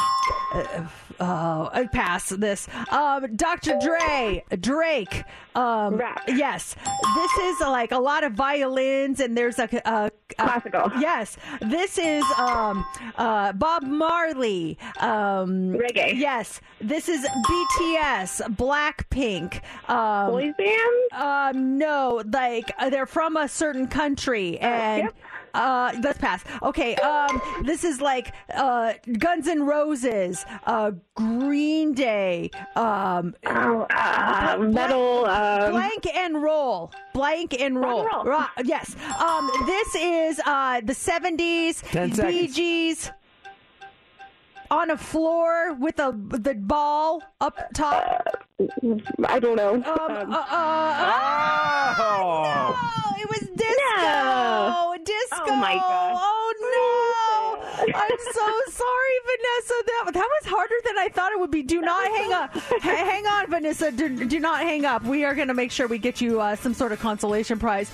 [1.20, 2.68] uh, I pass this.
[2.90, 3.78] Um, Dr.
[3.82, 5.24] Dre, Drake.
[5.54, 6.76] Um, yes.
[7.14, 10.90] This is like a lot of violins, and there's a, a, a Classical.
[11.00, 11.36] Yes.
[11.60, 12.84] This is um,
[13.16, 14.78] uh, Bob Marley.
[15.00, 16.14] Um, Reggae.
[16.16, 16.60] Yes.
[16.80, 19.60] This is BTS, Blackpink.
[19.88, 21.12] Um, Boys band?
[21.12, 25.08] Um, no, like uh, they're from a certain country, and
[25.54, 26.44] uh, let's pass.
[26.62, 34.56] Okay, um, this is like uh, Guns N' Roses, uh, Green Day, um, Oh, uh,
[34.56, 35.24] bl- metal.
[35.26, 38.04] Um, blank and roll, blank and roll.
[38.04, 38.24] roll.
[38.24, 38.94] Ra- yes.
[39.20, 41.82] Um, this is uh the seventies.
[41.82, 42.56] Ten Bee seconds.
[42.56, 43.10] Gees.
[44.70, 48.46] On a floor with a the ball up top.
[49.26, 49.74] I don't know.
[49.74, 52.74] Um, uh, uh, Oh.
[52.76, 54.02] no, it was disco.
[54.02, 54.96] No.
[55.04, 55.44] Disco.
[55.48, 56.16] Oh, my gosh.
[56.18, 57.92] Oh no!
[57.94, 59.74] I'm so sorry, Vanessa.
[59.86, 61.62] That that was harder than I thought it would be.
[61.62, 62.56] Do not hang up.
[62.84, 63.90] Ha- hang on, Vanessa.
[63.92, 65.04] Do, do not hang up.
[65.04, 67.90] We are going to make sure we get you uh, some sort of consolation prize.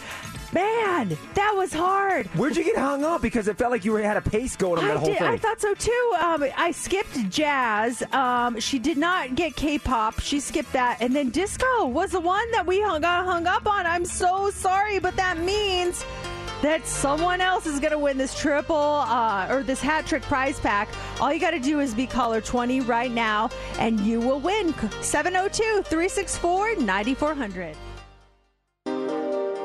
[0.52, 2.26] Man, that was hard.
[2.28, 3.22] Where'd you get hung up?
[3.22, 5.18] Because it felt like you had a pace going on that I whole did.
[5.18, 5.28] thing.
[5.28, 6.12] I thought so too.
[6.20, 8.02] Um, I skipped jazz.
[8.12, 10.18] Um, she did not get K-pop.
[10.20, 13.66] She skipped that, and then disco was the one that we hung, got hung up
[13.66, 13.86] on.
[13.86, 16.04] I'm so sorry, but that means
[16.62, 20.58] that someone else is going to win this triple uh, or this hat trick prize
[20.60, 20.88] pack.
[21.20, 24.74] All you got to do is be caller 20 right now, and you will win
[25.00, 27.76] 702 364 9400.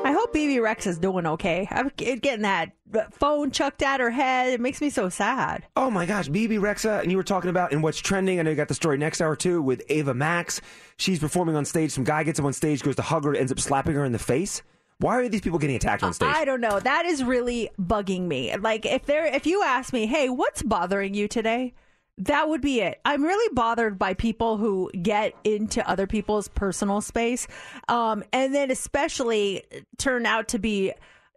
[0.06, 1.66] I hope Bebe Rex is doing okay.
[1.68, 2.70] I'm getting that
[3.12, 4.52] phone chucked at her head.
[4.52, 5.66] It makes me so sad.
[5.74, 8.38] Oh my gosh, Bebe Rexha, and you were talking about in what's trending.
[8.38, 10.60] I know you got the story next hour too with Ava Max.
[10.96, 11.90] She's performing on stage.
[11.90, 14.12] Some guy gets up on stage, goes to hug her, ends up slapping her in
[14.12, 14.62] the face.
[14.98, 16.28] Why are these people getting attacked on stage?
[16.32, 16.78] I don't know.
[16.78, 18.56] That is really bugging me.
[18.56, 21.74] Like if there, if you ask me, hey, what's bothering you today?
[22.18, 23.00] That would be it.
[23.04, 27.46] I'm really bothered by people who get into other people's personal space,
[27.88, 29.64] um, and then especially
[29.98, 30.92] turn out to be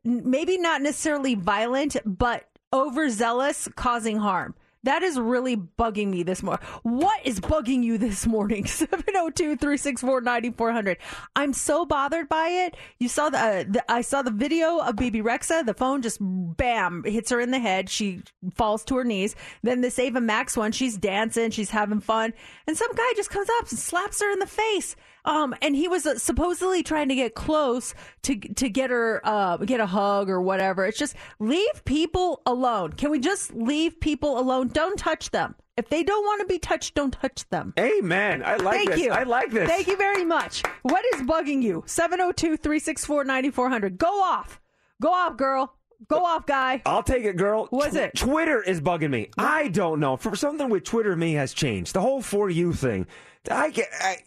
[0.05, 4.55] maybe not necessarily violent, but overzealous, causing harm.
[4.83, 6.65] That is really bugging me this morning.
[6.83, 8.65] What is bugging you this morning?
[8.65, 10.97] 702 364 9400.
[11.35, 12.77] I'm so bothered by it.
[12.97, 15.65] You saw the, uh, the, I saw the video of Bebe Rexha.
[15.65, 17.89] The phone just bam hits her in the head.
[17.89, 18.21] She
[18.55, 19.35] falls to her knees.
[19.63, 22.33] Then this Ava Max one, she's dancing, she's having fun.
[22.65, 24.95] And some guy just comes up and slaps her in the face.
[25.25, 27.93] Um, and he was uh, supposedly trying to get close
[28.23, 30.85] to to get her uh get a hug or whatever.
[30.85, 32.93] It's just leave people alone.
[32.93, 34.69] Can we just leave people alone?
[34.69, 35.55] Don't touch them.
[35.77, 37.73] If they don't want to be touched, don't touch them.
[37.79, 38.43] Amen.
[38.45, 38.99] I like Thank this.
[38.99, 39.11] you.
[39.11, 39.69] I like this.
[39.69, 40.61] Thank you very much.
[40.81, 41.83] What is bugging you?
[41.85, 43.97] 702 364 9400.
[43.97, 44.59] Go off.
[45.01, 45.73] Go off, girl.
[46.07, 46.81] Go off, guy.
[46.85, 47.67] I'll take it, girl.
[47.71, 48.15] Was Tw- it?
[48.15, 49.29] Twitter is bugging me.
[49.37, 50.15] I don't know.
[50.17, 51.93] For something with Twitter, me has changed.
[51.93, 53.05] The whole for you thing.
[53.49, 53.89] I get.
[53.99, 54.17] I,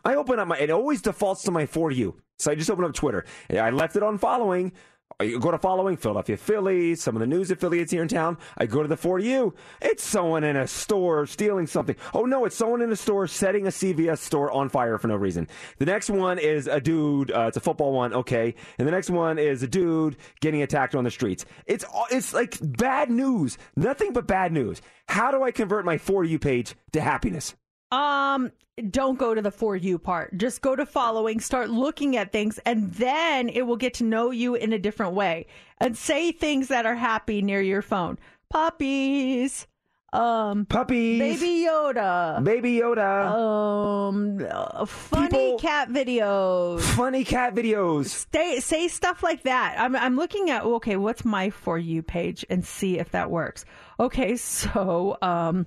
[0.04, 0.58] I open up my.
[0.58, 2.16] It always defaults to my for you.
[2.38, 3.24] So I just open up Twitter.
[3.50, 4.72] I left it on following.
[5.20, 8.36] I go to following Philadelphia Phillies, some of the news affiliates here in town.
[8.58, 9.54] I go to the for you.
[9.80, 11.94] It's someone in a store stealing something.
[12.12, 15.14] Oh no, it's someone in a store setting a CVS store on fire for no
[15.14, 15.46] reason.
[15.78, 17.30] The next one is a dude.
[17.30, 18.56] Uh, it's a football one, okay.
[18.78, 21.44] And the next one is a dude getting attacked on the streets.
[21.66, 23.56] It's it's like bad news.
[23.76, 24.82] Nothing but bad news.
[25.08, 27.54] How do I convert my for you page to happiness?
[27.92, 28.50] Um,
[28.90, 30.36] don't go to the for you part.
[30.36, 34.30] Just go to following, start looking at things, and then it will get to know
[34.30, 35.46] you in a different way.
[35.78, 38.18] And say things that are happy near your phone.
[38.50, 39.66] Puppies.
[40.12, 41.18] Um puppies.
[41.18, 42.42] Baby Yoda.
[42.44, 43.32] Baby Yoda.
[43.32, 46.82] Um uh, funny cat videos.
[46.82, 48.06] Funny cat videos.
[48.06, 49.74] Stay, say stuff like that.
[49.76, 53.64] I'm I'm looking at okay, what's my for you page and see if that works.
[53.98, 55.66] Okay, so um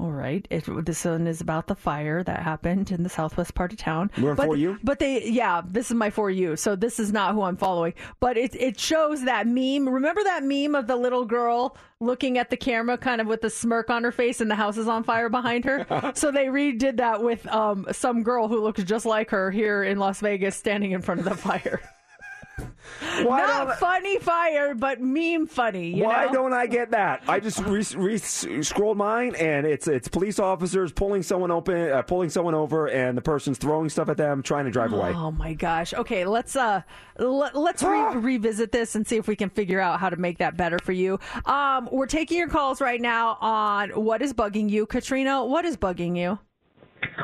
[0.00, 0.46] all right.
[0.48, 4.10] It, this one is about the fire that happened in the southwest part of town.
[4.18, 4.78] We're but, For You?
[4.82, 6.56] But they, yeah, this is my for you.
[6.56, 7.92] So this is not who I'm following.
[8.18, 9.86] But it it shows that meme.
[9.86, 13.50] Remember that meme of the little girl looking at the camera, kind of with a
[13.50, 15.84] smirk on her face, and the house is on fire behind her.
[16.14, 19.98] so they redid that with um some girl who looks just like her here in
[19.98, 21.78] Las Vegas, standing in front of the fire.
[23.22, 25.96] Why Not funny fire, but meme funny.
[25.96, 26.32] You Why know?
[26.32, 27.22] don't I get that?
[27.28, 32.02] I just re- re- scrolled mine, and it's it's police officers pulling someone open, uh,
[32.02, 35.12] pulling someone over, and the person's throwing stuff at them, trying to drive away.
[35.14, 35.94] Oh my gosh.
[35.94, 36.82] Okay, let's uh
[37.18, 40.38] l- let's re- revisit this and see if we can figure out how to make
[40.38, 41.18] that better for you.
[41.46, 44.86] Um we're taking your calls right now on what is bugging you.
[44.86, 46.38] Katrina, what is bugging you?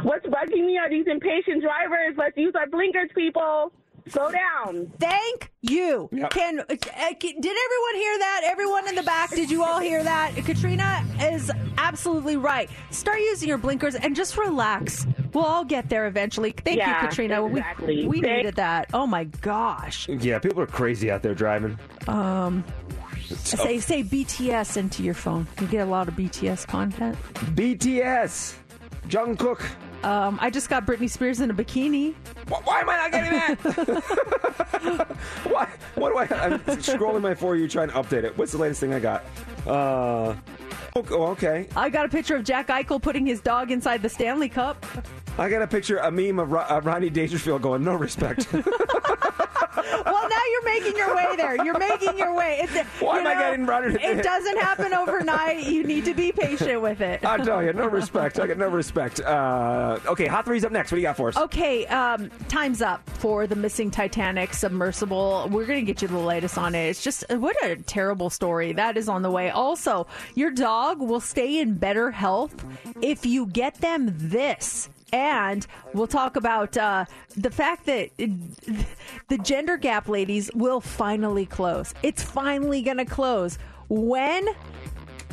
[0.02, 2.14] What's bugging me are these impatient drivers.
[2.16, 3.72] Let's use our blinkers, people.
[4.09, 4.93] Slow down.
[5.01, 6.09] Thank you.
[6.12, 6.31] Yep.
[6.31, 8.41] Can, uh, can did everyone hear that?
[8.45, 10.33] Everyone in the back, did you all hear that?
[10.37, 12.70] Katrina is absolutely right.
[12.91, 15.07] Start using your blinkers and just relax.
[15.33, 16.53] We'll all get there eventually.
[16.53, 17.45] Thank Yeah, you, Katrina.
[17.47, 18.03] exactly.
[18.03, 18.91] We, we Thank- needed that.
[18.95, 20.09] Oh my gosh.
[20.09, 21.78] Yeah, people are crazy out there driving.
[22.07, 22.65] Um,
[23.35, 25.49] say say BTS into your phone.
[25.61, 27.19] You get a lot of BTS content.
[27.57, 28.55] BTS,
[29.09, 29.65] Jungkook.
[30.07, 32.15] Um, I just got Britney Spears in a bikini.
[32.47, 35.16] Why am I not getting that?
[35.51, 35.69] Why?
[35.97, 36.45] What do I?
[36.45, 38.39] I'm scrolling my for you, trying to update it.
[38.39, 39.24] What's the latest thing I got?
[39.66, 40.37] Uh,
[40.95, 41.66] oh, oh, okay.
[41.74, 44.87] I got a picture of Jack Eichel putting his dog inside the Stanley Cup.
[45.39, 48.47] I got a picture, a meme of Ro- uh, Rodney Dangerfield going, "No respect."
[49.77, 51.65] well, now you're making your way there.
[51.65, 52.61] You're making your way.
[52.62, 55.65] It, Why you am I getting brought into It doesn't happen overnight.
[55.66, 57.24] You need to be patient with it.
[57.24, 58.39] I tell you, no respect.
[58.39, 59.20] I get no respect.
[59.20, 60.90] Uh, okay, hot three's up next.
[60.90, 61.36] What do you got for us?
[61.36, 65.48] Okay, um, time's up for the missing Titanic submersible.
[65.51, 66.89] We're going to get you the latest on it.
[66.89, 68.73] It's just what a terrible story.
[68.73, 69.51] That is on the way.
[69.51, 72.65] Also, your dog will stay in better health
[73.03, 74.89] if you get them this.
[75.12, 77.05] And we'll talk about uh,
[77.37, 78.83] the fact that uh,
[79.28, 81.95] the gender gap, ladies, will finally close.
[82.03, 83.59] It's finally going to close.
[83.89, 84.49] When?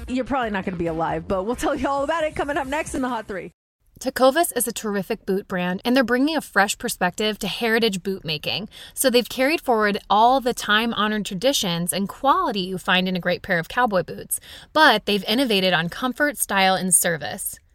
[0.07, 2.57] You're probably not going to be alive, but we'll tell you all about it coming
[2.57, 3.51] up next in the Hot Three.
[3.99, 8.25] Tecovas is a terrific boot brand, and they're bringing a fresh perspective to heritage boot
[8.25, 8.67] making.
[8.93, 13.21] So they've carried forward all the time honored traditions and quality you find in a
[13.21, 14.41] great pair of cowboy boots,
[14.73, 17.59] but they've innovated on comfort, style, and service.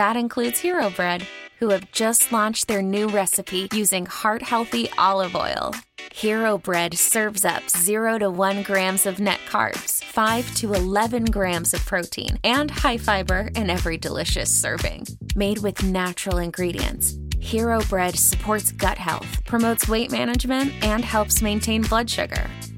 [0.00, 1.26] That includes Hero Bread,
[1.58, 5.74] who have just launched their new recipe using heart healthy olive oil.
[6.10, 11.74] Hero Bread serves up 0 to 1 grams of net carbs, 5 to 11 grams
[11.74, 15.04] of protein, and high fiber in every delicious serving.
[15.36, 17.18] Made with natural ingredients.
[17.38, 22.48] Hero Bread supports gut health, promotes weight management, and helps maintain blood sugar.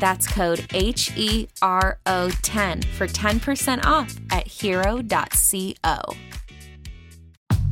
[0.00, 5.98] That's code H E R O 10 for 10% off at hero.co.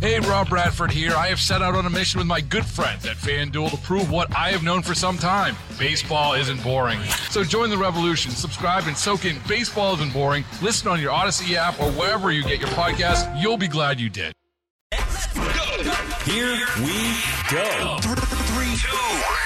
[0.02, 1.12] Hey, Rob Bradford here.
[1.14, 4.10] I have set out on a mission with my good friends at FanDuel to prove
[4.10, 7.00] what I have known for some time baseball isn't boring.
[7.30, 8.32] So join the revolution.
[8.32, 10.44] Subscribe and soak in Baseball Isn't Boring.
[10.60, 13.40] Listen on your Audacy app or wherever you get your podcast.
[13.40, 14.32] You'll be glad you did.
[16.24, 17.16] Here we
[17.50, 17.98] go.
[18.00, 19.41] Three, two.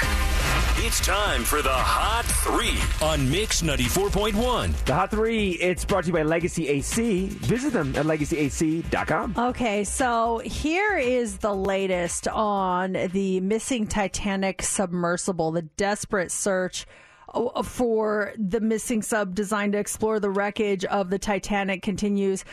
[0.87, 4.85] It's time for the Hot Three on Mix 94.1.
[4.85, 7.27] The Hot Three, it's brought to you by Legacy AC.
[7.27, 9.35] Visit them at legacyac.com.
[9.37, 16.87] Okay, so here is the latest on the missing Titanic submersible, the desperate search
[17.35, 22.45] uh, for the missing sub designed to explore the wreckage of the Titanic continues.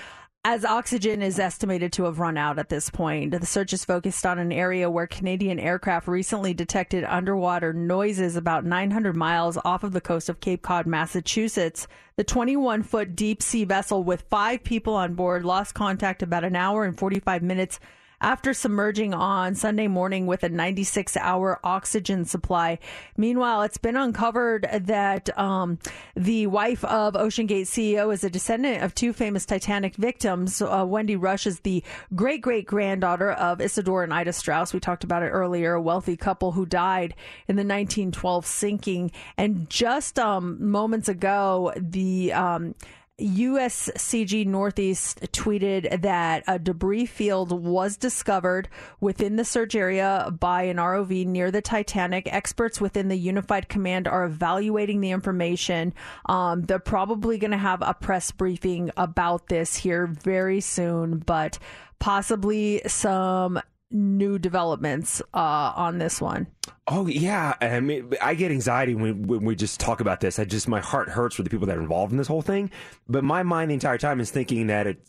[0.46, 4.26] As oxygen is estimated to have run out at this point, the search is focused
[4.26, 9.94] on an area where Canadian aircraft recently detected underwater noises about 900 miles off of
[9.94, 11.88] the coast of Cape Cod, Massachusetts.
[12.18, 16.58] The 21 foot deep sea vessel with five people on board lost contact about an
[16.58, 17.80] hour and 45 minutes
[18.24, 22.80] after submerging on Sunday morning with a 96 hour oxygen supply.
[23.18, 25.78] Meanwhile, it's been uncovered that um,
[26.16, 30.62] the wife of OceanGate CEO is a descendant of two famous Titanic victims.
[30.62, 31.84] Uh, Wendy Rush is the
[32.16, 34.74] great great granddaughter of Isidor and Ida Straus.
[34.74, 37.14] We talked about it earlier, a wealthy couple who died
[37.50, 39.12] in the 1912 sinking.
[39.38, 42.76] And just um, moments ago, the um,
[43.22, 48.70] USCG Northeast tweeted that a debris field was discovered
[49.00, 52.28] within the search area by an ROV near the Titanic.
[52.34, 55.94] Experts within the Unified Command are evaluating the information.
[56.26, 61.60] Um, they're probably going to have a press briefing about this here very soon, but
[62.00, 63.62] possibly some
[63.94, 66.48] new developments uh, on this one.
[66.88, 70.40] Oh yeah, I mean, I get anxiety when, when we just talk about this.
[70.40, 72.72] I just my heart hurts for the people that are involved in this whole thing.
[73.08, 75.00] But my mind the entire time is thinking that it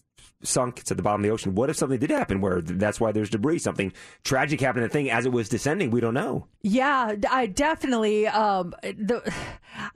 [0.44, 0.80] sunk.
[0.80, 1.54] It's at the bottom of the ocean.
[1.54, 3.58] What if something did happen where that's why there's debris?
[3.58, 3.92] Something
[4.22, 5.90] tragic happened to the thing as it was descending.
[5.90, 6.46] We don't know.
[6.62, 8.26] Yeah, I definitely.
[8.26, 9.32] Um, the,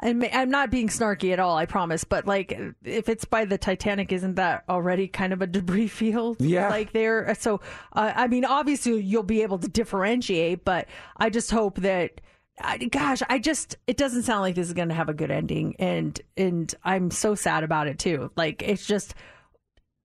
[0.01, 1.57] I'm, I'm not being snarky at all.
[1.57, 2.05] I promise.
[2.05, 6.41] But like, if it's by the Titanic, isn't that already kind of a debris field?
[6.41, 6.69] Yeah.
[6.69, 7.35] Like there.
[7.39, 7.61] So,
[7.93, 12.21] uh, I mean, obviously you'll be able to differentiate, but I just hope that
[12.61, 15.31] I, gosh, I just it doesn't sound like this is going to have a good
[15.31, 18.31] ending, and and I'm so sad about it too.
[18.37, 19.15] Like it's just,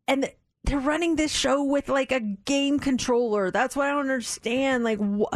[0.08, 0.30] and
[0.64, 3.52] they're running this show with like a game controller.
[3.52, 4.84] That's what I don't understand.
[4.84, 5.34] Like, wh-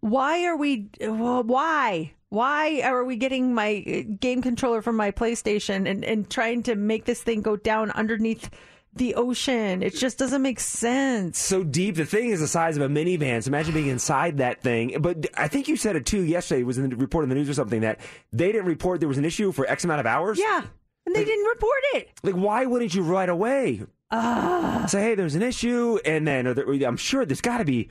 [0.00, 0.88] why are we?
[1.02, 2.12] wh- Why?
[2.28, 6.76] Why are we getting my uh, game controller from my PlayStation and and trying to
[6.76, 8.50] make this thing go down underneath?
[8.92, 9.84] The ocean.
[9.84, 11.38] It just doesn't make sense.
[11.38, 11.94] so deep.
[11.94, 13.40] The thing is the size of a minivan.
[13.40, 14.96] So imagine being inside that thing.
[15.00, 16.62] But I think you said it too yesterday.
[16.62, 18.00] It was in the report in the news or something that
[18.32, 20.40] they didn't report there was an issue for X amount of hours.
[20.40, 20.62] Yeah,
[21.06, 22.08] and they didn't report it.
[22.24, 23.82] Like, why wouldn't you right away?
[24.10, 24.86] Ah.
[24.88, 27.88] Say, hey, there's an issue, and then there, I'm sure there's got to be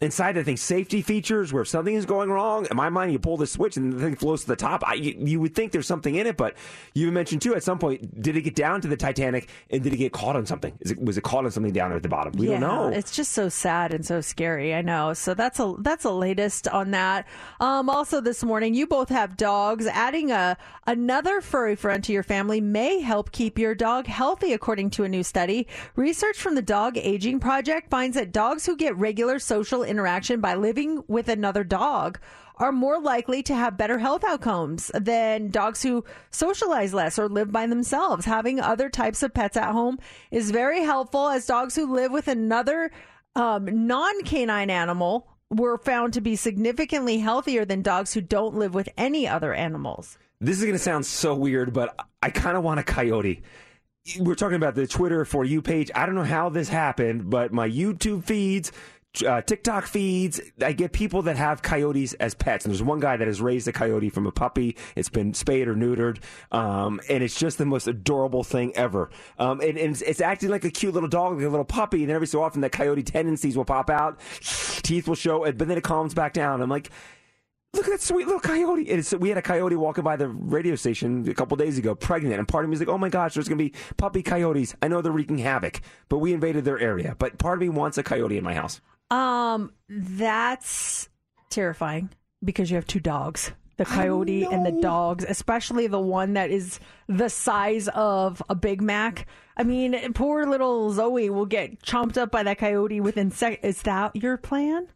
[0.00, 2.66] inside the thing safety features where if something is going wrong.
[2.70, 4.82] In my mind, you pull the switch and the thing flows to the top.
[4.86, 6.56] I, you, you would think there's something in it, but
[6.94, 9.92] you mentioned too at some point, did it get down to the Titanic and did
[9.92, 10.76] it get caught on something?
[10.80, 12.32] Is it, was it caught on something down there at the bottom?
[12.32, 12.88] We don't know.
[12.88, 14.74] It's just so sad and so scary.
[14.74, 15.12] I know.
[15.12, 17.26] So that's a that's a latest on that.
[17.60, 19.86] Um, also this morning, you both have dogs.
[19.86, 20.56] Adding a
[20.86, 25.08] another furry friend to your family may help keep your dog healthy, according to a
[25.08, 25.66] new study.
[25.96, 30.54] Research from the Dog Aging Project finds that dogs who get regular social interaction by
[30.54, 32.18] living with another dog
[32.56, 37.50] are more likely to have better health outcomes than dogs who socialize less or live
[37.50, 38.26] by themselves.
[38.26, 39.98] Having other types of pets at home
[40.30, 42.90] is very helpful as dogs who live with another
[43.34, 48.74] um, non canine animal were found to be significantly healthier than dogs who don't live
[48.74, 50.18] with any other animals.
[50.40, 53.42] This is going to sound so weird, but I kind of want a coyote.
[54.18, 55.90] We're talking about the Twitter for you page.
[55.94, 58.72] I don't know how this happened, but my YouTube feeds,
[59.26, 62.64] uh, TikTok feeds, I get people that have coyotes as pets.
[62.64, 64.76] And there's one guy that has raised a coyote from a puppy.
[64.96, 66.18] It's been spayed or neutered.
[66.52, 69.10] Um, and it's just the most adorable thing ever.
[69.38, 72.02] Um, and, and it's, it's acting like a cute little dog, like a little puppy.
[72.02, 75.76] And every so often, the coyote tendencies will pop out, teeth will show, but then
[75.76, 76.62] it calms back down.
[76.62, 76.90] I'm like,
[77.72, 78.90] Look at that sweet little coyote.
[78.90, 81.94] And it's, we had a coyote walking by the radio station a couple days ago,
[81.94, 82.36] pregnant.
[82.36, 84.74] And part of me was like, oh my gosh, there's going to be puppy coyotes.
[84.82, 87.14] I know they're wreaking havoc, but we invaded their area.
[87.16, 88.80] But part of me wants a coyote in my house.
[89.10, 91.08] Um, that's
[91.50, 92.10] terrifying
[92.44, 93.52] because you have two dogs.
[93.76, 98.82] The coyote and the dogs, especially the one that is the size of a Big
[98.82, 99.26] Mac.
[99.56, 103.64] I mean, poor little Zoe will get chomped up by that coyote within sec.
[103.64, 104.88] Is that your plan?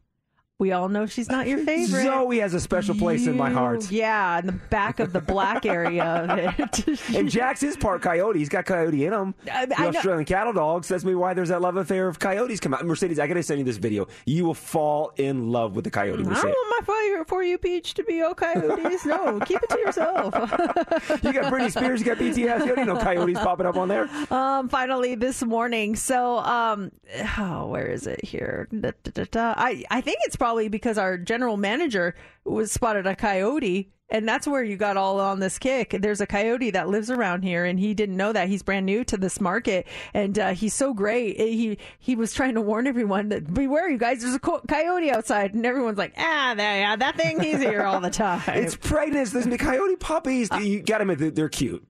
[0.60, 2.05] We all know she's not your favorite.
[2.05, 3.90] Zoe has a special place in my heart.
[3.90, 6.39] Yeah, in the back of the black area of
[6.89, 7.09] it.
[7.12, 8.39] And Jax is part coyote.
[8.39, 9.35] He's got coyote in him.
[9.52, 10.86] I- the I know- Australian cattle dogs.
[10.86, 12.86] That's me why there's that love affair of coyotes come out.
[12.86, 14.06] Mercedes, I got to send you this video.
[14.26, 16.20] You will fall in love with the coyote.
[16.20, 19.05] I don't want my fire for you, Peach, to be all coyotes.
[19.05, 20.35] No, keep it to yourself.
[21.24, 22.36] You got Britney Spears, you got BTS.
[22.60, 24.09] You don't need no coyotes popping up on there.
[24.31, 25.97] Um, finally this morning.
[25.97, 26.93] So, um,
[27.39, 28.68] oh, where is it here?
[28.78, 29.55] Da, da, da.
[29.56, 32.14] I, I think it's probably because our general manager
[32.44, 33.90] was spotted a coyote.
[34.10, 35.96] And that's where you got all on this kick.
[35.98, 38.48] There's a coyote that lives around here, and he didn't know that.
[38.48, 41.38] He's brand new to this market, and uh, he's so great.
[41.40, 44.20] He he was trying to warn everyone that beware, you guys.
[44.20, 47.40] There's a co- coyote outside, and everyone's like, ah, that, yeah, that thing.
[47.40, 48.42] He's here all the time.
[48.48, 49.30] It's pregnant.
[49.30, 50.52] There's the coyote puppies.
[50.52, 51.82] Uh, you got to admit, they're- cute.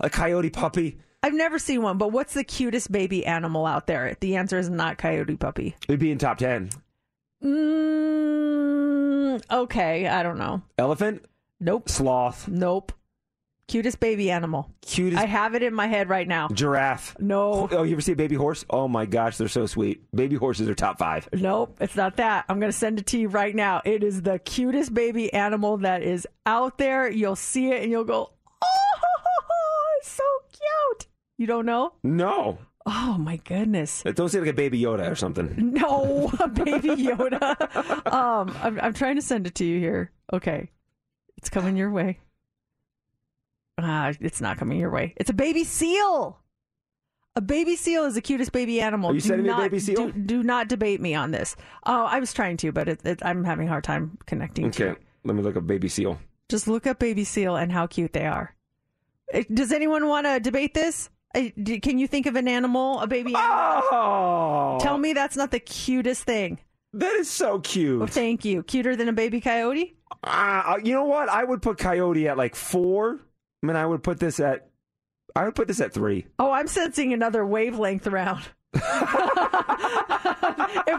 [0.00, 0.98] A coyote puppy.
[1.22, 4.16] I've never seen one, but what's the cutest baby animal out there?
[4.18, 5.76] The answer is not coyote puppy.
[5.88, 6.70] It'd be in top 10.
[7.42, 10.62] Mm, okay, I don't know.
[10.78, 11.24] Elephant?
[11.60, 11.88] Nope.
[11.88, 12.48] Sloth?
[12.48, 12.92] Nope.
[13.68, 14.70] Cutest baby animal.
[14.82, 16.48] Cutest I have it in my head right now.
[16.48, 17.16] giraffe?
[17.18, 17.68] No.
[17.70, 18.64] Oh, you ever see a baby horse?
[18.68, 20.02] Oh my gosh, they're so sweet.
[20.14, 21.28] Baby horses are top five.
[21.32, 22.44] Nope, it's not that.
[22.48, 23.80] I'm going to send it to you right now.
[23.84, 27.08] It is the cutest baby animal that is out there.
[27.10, 28.32] You'll see it and you'll go,
[28.62, 31.06] oh, it's so cute.
[31.38, 31.94] You don't know?
[32.02, 32.58] No.
[32.84, 34.02] Oh my goodness.
[34.14, 35.54] Don't say like a baby Yoda or something.
[35.72, 38.12] No, a baby Yoda.
[38.12, 40.10] um, I'm, I'm trying to send it to you here.
[40.32, 40.70] Okay,
[41.36, 42.18] it's coming your way.
[43.78, 45.14] Ah, it's not coming your way.
[45.16, 46.38] It's a baby seal.
[47.34, 49.10] A baby seal is the cutest baby animal.
[49.10, 50.10] Are you Do sending me a not- baby seal?
[50.10, 51.56] Do, do not debate me on this.
[51.86, 54.94] Oh, I was trying to, but it, it, I'm having a hard time connecting Okay,
[55.24, 56.18] let me look up baby seal.
[56.50, 58.54] just look up baby seal and how cute they are.
[59.52, 61.08] Does anyone want to debate this?
[61.34, 63.82] Can you think of an animal, a baby animal?
[63.90, 66.58] Oh, Tell me that's not the cutest thing.
[66.92, 67.98] that is so cute.
[67.98, 68.62] Well, thank you.
[68.62, 69.96] Cuter than a baby coyote?
[70.24, 71.28] Ah, you know what?
[71.28, 73.18] I would put coyote at like four.
[73.62, 74.68] I mean, I would put this at.
[75.34, 76.26] I would put this at three.
[76.38, 78.42] Oh, I'm sensing another wavelength around.
[78.74, 78.82] If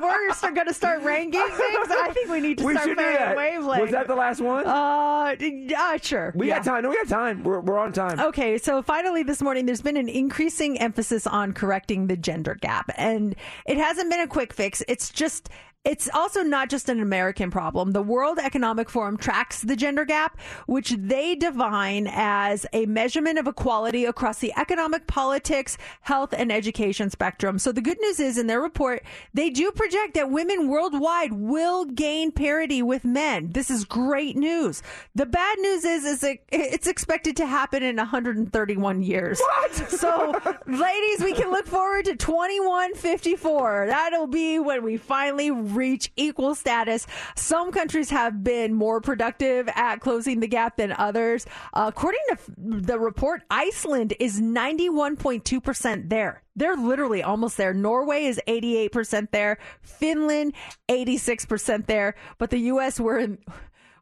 [0.01, 3.81] we're going to start ranking things, I think we need to We start playing wavelength.
[3.81, 4.65] Was that the last one?
[4.65, 6.31] Uh, yeah, sure.
[6.35, 6.57] we yeah.
[6.57, 6.83] got time.
[6.83, 7.43] No, we got time.
[7.43, 8.19] We're, we're on time.
[8.19, 12.91] Okay, so finally this morning, there's been an increasing emphasis on correcting the gender gap.
[12.95, 13.35] And
[13.65, 14.83] it hasn't been a quick fix.
[14.87, 15.49] It's just
[15.85, 17.91] it's also not just an American problem.
[17.91, 23.47] The World Economic Forum tracks the gender gap, which they define as a measurement of
[23.47, 27.59] equality across the economic, politics, health, and education spectrum.
[27.59, 29.03] So the good news is in their report,
[29.33, 33.49] they do project that women worldwide will gain parity with men.
[33.51, 34.83] This is great news.
[35.15, 39.39] The bad news is, is it, it's expected to happen in 131 years.
[39.39, 39.73] What?
[40.03, 40.33] So,
[40.67, 43.85] ladies, we can look forward to 2154.
[43.87, 47.07] That'll be when we finally reach equal status.
[47.35, 51.45] Some countries have been more productive at closing the gap than others.
[51.73, 56.43] Uh, according to the report, Iceland is 91.2% there.
[56.55, 57.73] They're literally almost there.
[57.73, 59.57] Norway is 88% there.
[59.81, 60.53] Finland,
[60.89, 62.15] 86% there.
[62.37, 63.37] But the U.S., we're in.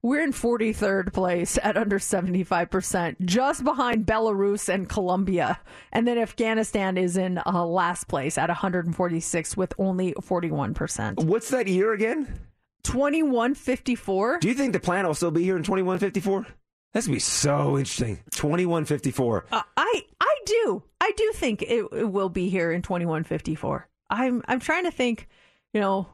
[0.04, 5.60] We're in 43rd place at under 75%, just behind Belarus and Colombia.
[5.92, 11.24] And then Afghanistan is in uh, last place at 146 with only 41%.
[11.24, 12.40] What's that year again?
[12.84, 14.40] 2154.
[14.40, 16.48] Do you think the planet will still be here in 2154?
[16.94, 18.20] That's gonna be so interesting.
[18.32, 19.46] 2154.
[19.52, 20.84] Uh, I I do.
[21.00, 23.88] I do think it, it will be here in 2154.
[24.10, 25.30] I'm I'm trying to think,
[25.74, 26.08] you know,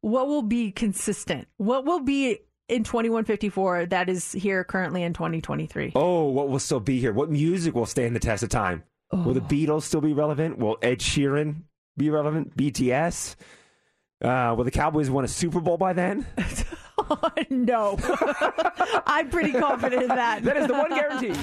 [0.00, 1.48] what will be consistent?
[1.56, 2.38] What will be
[2.68, 5.92] in 2154 that is here currently in 2023?
[5.94, 7.12] Oh, what will still be here?
[7.12, 8.84] What music will stand the test of time?
[9.12, 9.44] Will the Oh.
[9.44, 10.58] Beatles still be relevant?
[10.58, 11.62] Will Ed Sheeran
[11.96, 12.56] be relevant?
[12.56, 13.36] BTS?
[14.22, 16.26] Uh, will the Cowboys win a Super Bowl by then?
[17.50, 17.98] no.
[19.06, 20.42] I'm pretty confident in that.
[20.42, 21.34] That is the one guarantee.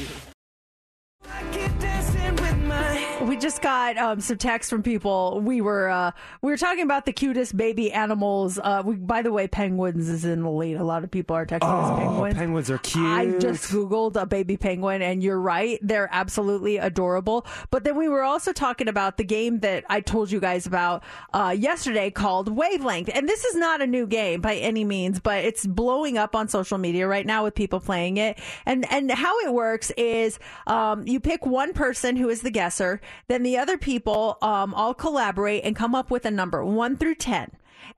[3.22, 5.40] We just got um, some text from people.
[5.42, 8.58] We were uh, we were talking about the cutest baby animals.
[8.62, 10.78] Uh, we, by the way, penguins is in the lead.
[10.78, 12.34] A lot of people are texting us Oh, penguins.
[12.36, 13.06] penguins are cute.
[13.06, 17.46] I just googled a baby penguin, and you're right; they're absolutely adorable.
[17.70, 21.04] But then we were also talking about the game that I told you guys about
[21.34, 25.46] uh, yesterday called Wavelength, and this is not a new game by any means, but
[25.46, 28.40] it's blowing up on social media right now with people playing it.
[28.66, 33.02] And and how it works is um, you pick one person who is the guesser,
[33.28, 37.16] then the other people um, all collaborate and come up with a number one through
[37.16, 37.52] ten.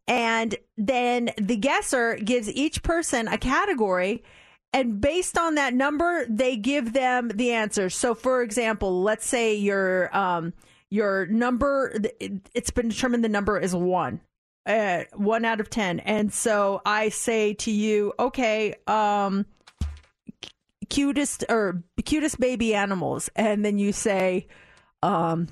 [0.08, 4.24] And then the guesser gives each person a category
[4.74, 7.96] and based on that number, they give them the answers.
[7.96, 10.54] So, for example, let's say your um
[10.90, 14.22] your number, it's been determined the number is one,
[14.68, 19.48] uh, one out of ten, and so I say to you, okay, um,
[20.86, 24.48] cutest or cutest baby animals, and then you say,
[25.02, 25.48] um,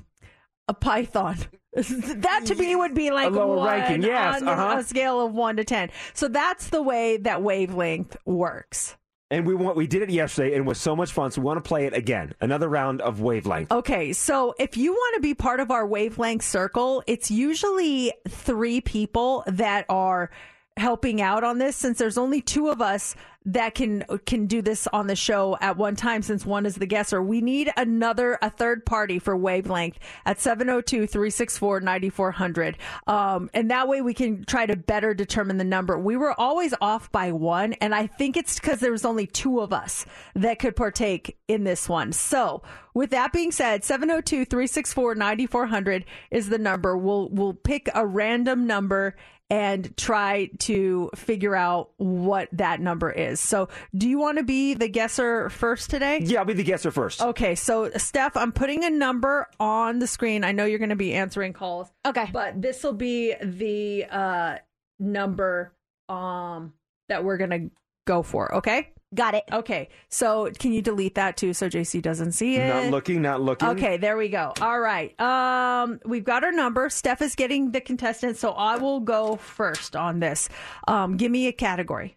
[0.67, 1.37] a python.
[1.73, 4.77] that to me would be like A lower one ranking, yes, on uh-huh.
[4.79, 5.89] a scale of one to ten.
[6.13, 8.97] So that's the way that wavelength works.
[9.29, 11.31] And we want we did it yesterday and it was so much fun.
[11.31, 12.33] So we want to play it again.
[12.41, 13.71] Another round of wavelength.
[13.71, 18.81] Okay, so if you want to be part of our wavelength circle, it's usually three
[18.81, 20.29] people that are
[20.77, 24.87] helping out on this since there's only two of us that can can do this
[24.93, 27.19] on the show at one time since one is the guesser.
[27.21, 32.75] We need another a third party for wavelength at 702-364-9400.
[33.07, 35.97] Um and that way we can try to better determine the number.
[35.97, 39.59] We were always off by one and I think it's cuz there was only two
[39.59, 42.13] of us that could partake in this one.
[42.13, 42.61] So,
[42.93, 46.95] with that being said, 702-364-9400 is the number.
[46.95, 49.15] We'll we'll pick a random number
[49.51, 53.41] and try to figure out what that number is.
[53.41, 56.21] So, do you want to be the guesser first today?
[56.23, 57.21] Yeah, I'll be the guesser first.
[57.21, 60.45] Okay, so Steph, I'm putting a number on the screen.
[60.45, 61.91] I know you're going to be answering calls.
[62.05, 62.29] Okay.
[62.31, 64.55] But this will be the uh
[64.99, 65.73] number
[66.07, 66.71] um
[67.09, 67.71] that we're going to
[68.07, 68.93] go for, okay?
[69.13, 69.43] Got it.
[69.51, 69.89] Okay.
[70.09, 72.67] So, can you delete that too so JC doesn't see it?
[72.67, 73.67] Not looking, not looking.
[73.69, 74.53] Okay, there we go.
[74.61, 75.19] All right.
[75.19, 76.89] Um, we've got our number.
[76.89, 80.47] Steph is getting the contestant, so I will go first on this.
[80.87, 82.15] Um, give me a category.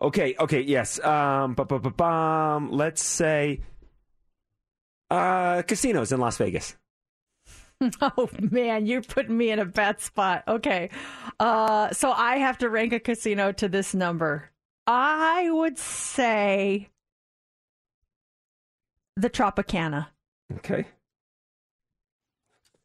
[0.00, 1.02] Okay, okay, yes.
[1.04, 3.60] Um bu- bu- bu- bum, let's say
[5.10, 6.76] uh casinos in Las Vegas.
[8.02, 10.42] Oh man, you're putting me in a bad spot.
[10.48, 10.90] Okay.
[11.38, 14.50] Uh, so I have to rank a casino to this number.
[14.90, 16.88] I would say
[19.16, 20.06] the Tropicana.
[20.56, 20.86] Okay.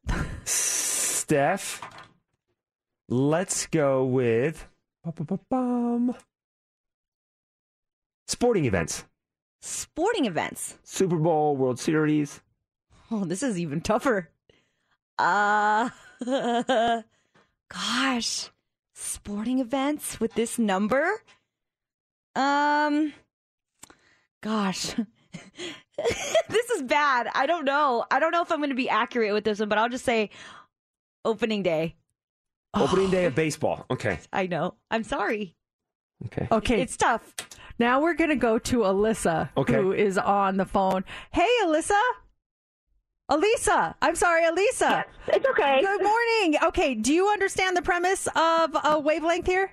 [0.43, 1.81] Steph,
[3.07, 4.67] let's go with
[8.27, 9.05] sporting events.
[9.61, 10.77] Sporting events.
[10.83, 12.41] Super Bowl, World Series.
[13.11, 14.29] Oh, this is even tougher.
[15.17, 15.89] Uh
[17.69, 18.49] gosh.
[18.93, 21.23] Sporting events with this number?
[22.35, 23.13] Um
[24.41, 24.93] gosh.
[26.49, 27.27] this is bad.
[27.33, 28.05] I don't know.
[28.11, 30.05] I don't know if I'm going to be accurate with this one, but I'll just
[30.05, 30.29] say
[31.25, 31.95] opening day.
[32.73, 33.85] Opening day of baseball.
[33.91, 34.19] Okay.
[34.31, 34.75] I know.
[34.91, 35.55] I'm sorry.
[36.25, 36.47] Okay.
[36.51, 36.81] Okay.
[36.81, 37.33] It's tough.
[37.79, 39.73] Now we're going to go to Alyssa, Okay.
[39.73, 41.03] who is on the phone.
[41.31, 41.99] Hey, Alyssa.
[43.29, 45.05] Elisa, I'm sorry, Elisa.
[45.27, 45.81] it's okay.
[45.81, 46.57] Good morning.
[46.65, 49.71] Okay, do you understand the premise of a wavelength here?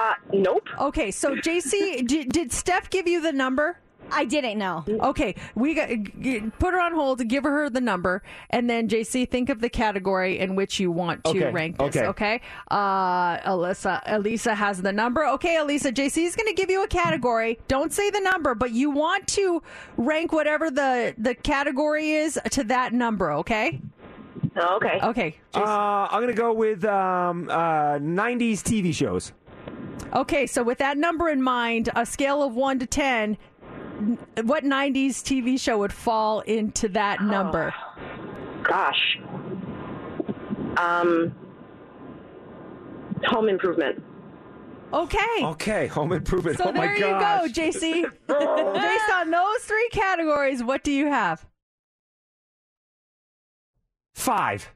[0.00, 0.66] Uh, nope.
[0.80, 3.78] Okay, so JC, did, did Steph give you the number?
[4.12, 4.84] I didn't know.
[4.88, 5.88] Okay, we got
[6.20, 7.18] g- put her on hold.
[7.18, 10.90] To give her the number, and then JC, think of the category in which you
[10.90, 11.96] want to Okay, rank this.
[11.96, 12.06] okay.
[12.08, 12.40] Okay.
[12.72, 15.24] Uh, Alyssa, Elisa has the number.
[15.26, 17.60] Okay, Elisa, JC is going to give you a category.
[17.68, 19.62] Don't say the number, but you want to
[19.96, 23.30] rank whatever the the category is to that number.
[23.34, 23.80] Okay.
[24.56, 24.98] Okay.
[25.02, 25.36] Okay.
[25.54, 29.32] Uh, I'm gonna go with um, uh, 90s TV shows.
[30.14, 33.38] Okay, so with that number in mind, a scale of one to ten,
[34.42, 37.72] what '90s TV show would fall into that number?
[38.62, 39.18] Gosh.
[40.76, 41.34] Um.
[43.26, 44.02] Home Improvement.
[44.92, 45.18] Okay.
[45.42, 46.58] Okay, Home Improvement.
[46.58, 47.52] So oh my there you gosh.
[47.54, 48.02] go, JC.
[48.26, 51.46] Based on those three categories, what do you have?
[54.14, 54.70] Five.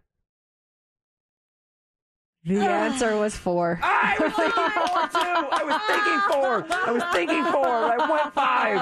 [2.46, 3.80] The answer was four.
[3.82, 5.48] I was thinking four too.
[5.50, 6.66] I was thinking four.
[6.70, 7.66] I was thinking four.
[7.66, 8.78] I went five.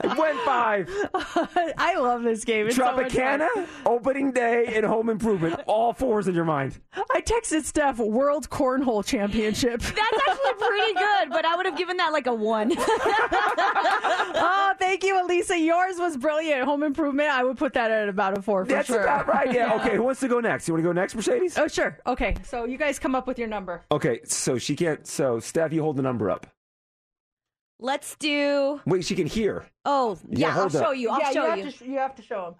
[0.00, 1.74] I went five.
[1.78, 2.66] I love this game.
[2.66, 2.82] It's so.
[2.84, 3.48] Tropicana,
[3.86, 5.60] opening day, and Home Improvement.
[5.68, 6.80] All fours in your mind.
[7.12, 9.80] I texted Steph World Cornhole Championship.
[9.82, 12.72] That's actually pretty good, but I would have given that like a one.
[12.76, 15.56] oh, thank you, Elisa.
[15.56, 16.64] Yours was brilliant.
[16.64, 17.28] Home Improvement.
[17.30, 19.02] I would put that at about a four for That's sure.
[19.02, 19.52] about right.
[19.52, 19.74] Yeah.
[19.74, 19.94] Okay.
[19.96, 20.66] Who wants to go next?
[20.66, 21.56] You want to go next, Mercedes?
[21.58, 21.96] Oh, sure.
[22.08, 22.34] Okay.
[22.42, 23.82] So you guys come up with your number.
[23.92, 24.20] Okay.
[24.24, 25.06] So she can't.
[25.06, 26.46] So Steph, you hold the number up.
[27.78, 28.80] Let's do.
[28.86, 29.66] Wait, she can hear.
[29.84, 30.96] Oh, Yeah, yeah, I'll show up.
[30.96, 31.10] you.
[31.10, 31.56] I'll yeah, show you.
[31.56, 31.64] you.
[31.66, 32.54] Have to, you have to show him.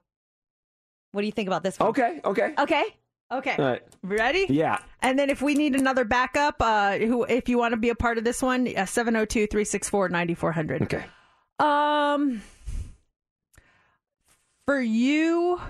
[1.12, 1.88] What do you think about this one?
[1.90, 2.20] Okay.
[2.24, 2.52] Okay.
[2.58, 2.84] Okay.
[3.32, 3.54] Okay.
[3.58, 3.82] All right.
[4.02, 4.44] Ready?
[4.50, 4.80] Yeah.
[5.00, 7.94] And then if we need another backup, uh, who if you want to be a
[7.94, 10.82] part of this one, uh, 702-364-9400.
[10.82, 11.04] Okay.
[11.58, 12.42] Um
[14.66, 15.60] for you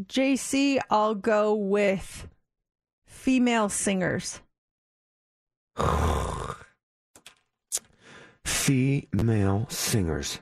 [0.00, 2.28] JC, I'll go with
[3.22, 4.40] female singers.
[8.44, 10.40] Female singers.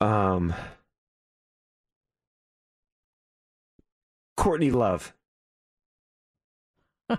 [0.00, 0.54] Um.
[4.36, 5.14] Courtney Love.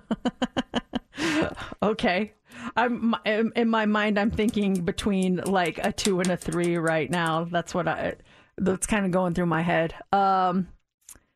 [1.84, 2.34] Okay.
[2.78, 7.10] I'm in in my mind I'm thinking between like a 2 and a 3 right
[7.10, 7.44] now.
[7.44, 8.16] That's what I
[8.58, 9.94] that's kind of going through my head.
[10.14, 10.70] Um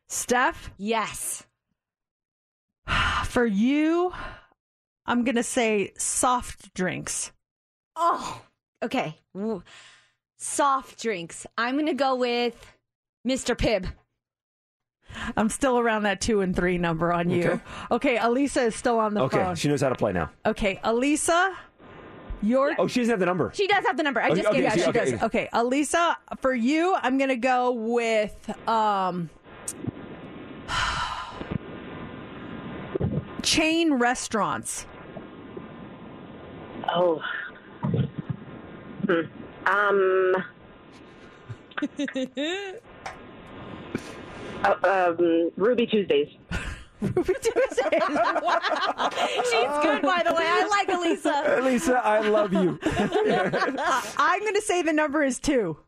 [0.08, 1.46] Steph, Yes.
[3.26, 4.12] for you
[5.06, 7.32] I'm going to say soft drinks.
[7.96, 8.42] Oh,
[8.82, 9.16] okay.
[9.34, 9.62] W-
[10.36, 11.46] Soft drinks.
[11.56, 12.54] I'm going to go with
[13.26, 13.56] Mr.
[13.56, 13.86] Pibb.
[15.34, 17.44] I'm still around that 2 and 3 number on you.
[17.52, 17.60] Okay.
[17.90, 19.54] Okay, Elisa is still on the Okay, phone.
[19.56, 20.30] she knows how to play now.
[20.44, 21.56] Okay, Elisa,
[22.42, 23.50] your Oh, she doesn't have the number.
[23.54, 24.20] She does have the number.
[24.20, 25.12] I Okay, just gave okay, it she- to She you.
[25.16, 25.22] does.
[25.22, 29.30] Okay, Elisa, for you, I'm gonna go with um
[33.48, 34.84] chain restaurants.
[36.94, 37.22] Oh.
[39.06, 39.20] Hmm.
[39.66, 40.34] Um.
[44.64, 46.28] uh, um, Ruby Tuesdays.
[47.00, 47.22] She's good,
[50.02, 50.44] by the way.
[50.44, 51.58] I like Elisa.
[51.58, 52.76] Elisa, I love you.
[52.82, 55.78] I'm gonna say the number is two.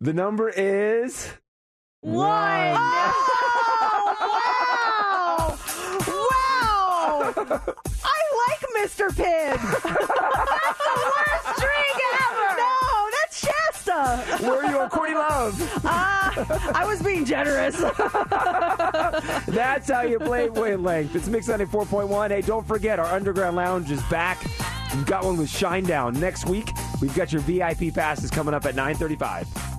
[0.00, 1.30] the number is
[2.00, 2.74] One.
[2.76, 3.47] Oh,
[7.50, 9.08] I like Mr.
[9.08, 9.58] Pibb.
[9.60, 12.48] that's the worst drink ever.
[12.56, 14.44] No, that's Shasta.
[14.44, 15.60] Where are you on Courtney Love?
[15.84, 16.28] Uh,
[16.74, 17.76] I was being generous.
[19.48, 21.14] That's how you play wavelength.
[21.16, 22.30] It's Mix 94.1.
[22.30, 24.38] Hey, don't forget, our Underground Lounge is back.
[24.94, 26.16] We've got one with Shinedown.
[26.16, 26.70] Next week,
[27.00, 29.77] we've got your VIP passes coming up at 935.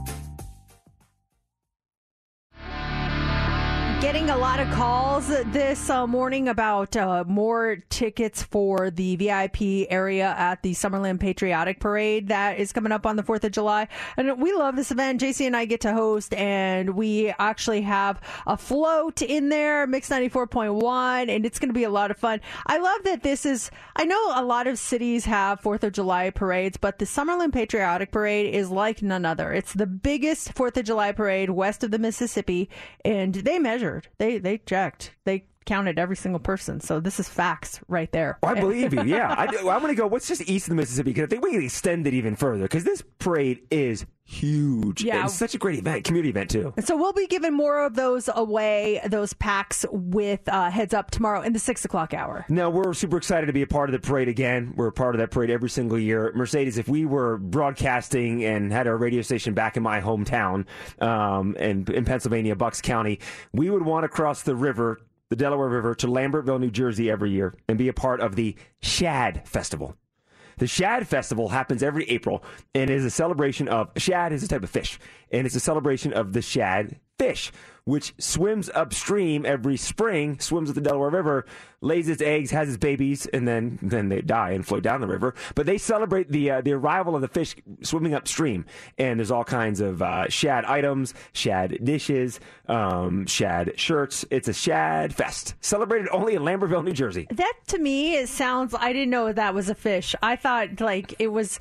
[4.02, 9.88] Getting a lot of calls this uh, morning about uh, more tickets for the VIP
[9.92, 13.90] area at the Summerlin Patriotic Parade that is coming up on the 4th of July.
[14.16, 15.20] And we love this event.
[15.20, 20.10] JC and I get to host, and we actually have a float in there, Mix
[20.10, 22.40] 94.1, and it's going to be a lot of fun.
[22.66, 26.30] I love that this is, I know a lot of cities have 4th of July
[26.30, 29.52] parades, but the Summerlin Patriotic Parade is like none other.
[29.52, 32.70] It's the biggest 4th of July parade west of the Mississippi,
[33.04, 33.60] and they
[34.18, 35.16] They they checked.
[35.24, 36.80] They counted every single person.
[36.80, 38.40] So this is facts right there.
[38.44, 39.04] Oh, I believe you.
[39.04, 40.08] Yeah, I, I'm going to go.
[40.08, 41.12] What's just east of the Mississippi?
[41.12, 42.64] Because I think we can extend it even further.
[42.64, 45.04] Because this parade is huge.
[45.04, 45.26] Yeah.
[45.26, 46.72] it's such a great event, community event too.
[46.78, 51.10] And so we'll be giving more of those away, those packs with uh, heads up
[51.10, 52.46] tomorrow in the six o'clock hour.
[52.48, 54.74] No, we're super excited to be a part of the parade again.
[54.76, 56.32] We're a part of that parade every single year.
[56.36, 60.66] Mercedes, if we were broadcasting and had our radio station back in my hometown
[61.02, 63.20] um, in, in Pennsylvania, Bucks County,
[63.52, 67.32] we would want to cross the river, the Delaware River, to Lambertville, New Jersey every
[67.32, 69.96] year and be a part of the Shad Festival.
[70.58, 72.44] The Shad Festival happens every April
[72.76, 75.00] and is a celebration of shad is a type of fish,
[75.32, 77.52] and it's a celebration of the shad fish,
[77.90, 81.46] which swims upstream every spring, swims with the Delaware River,
[81.82, 85.08] lays its eggs, has its babies, and then then they die and float down the
[85.08, 85.34] river.
[85.56, 88.66] But they celebrate the uh, the arrival of the fish swimming upstream,
[88.98, 94.24] and there's all kinds of uh, shad items, shad dishes, um, shad shirts.
[94.30, 97.28] It's a shad fest celebrated only in Lambertville, New Jersey.
[97.32, 98.76] That to me, it sounds.
[98.78, 100.16] I didn't know that was a fish.
[100.22, 101.60] I thought like it was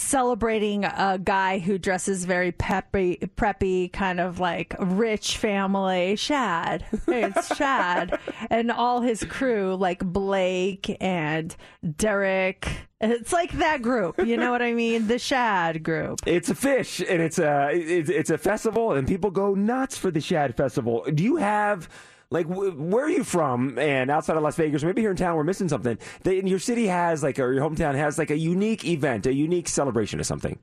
[0.00, 6.16] celebrating a guy who dresses very peppy, preppy, kind of like rich family.
[6.16, 8.18] Shad, it's Shad,
[8.50, 11.54] and all his crew, like Blake and
[11.96, 12.68] Derek.
[13.00, 14.18] It's like that group.
[14.18, 15.06] You know what I mean?
[15.06, 16.20] The Shad group.
[16.26, 20.10] It's a fish, and it's a it's, it's a festival, and people go nuts for
[20.10, 21.04] the Shad Festival.
[21.12, 21.88] Do you have
[22.30, 23.78] like wh- where are you from?
[23.78, 25.98] And outside of Las Vegas, maybe here in town, we're missing something.
[26.22, 29.68] That your city has like, or your hometown has like a unique event, a unique
[29.68, 30.58] celebration of something.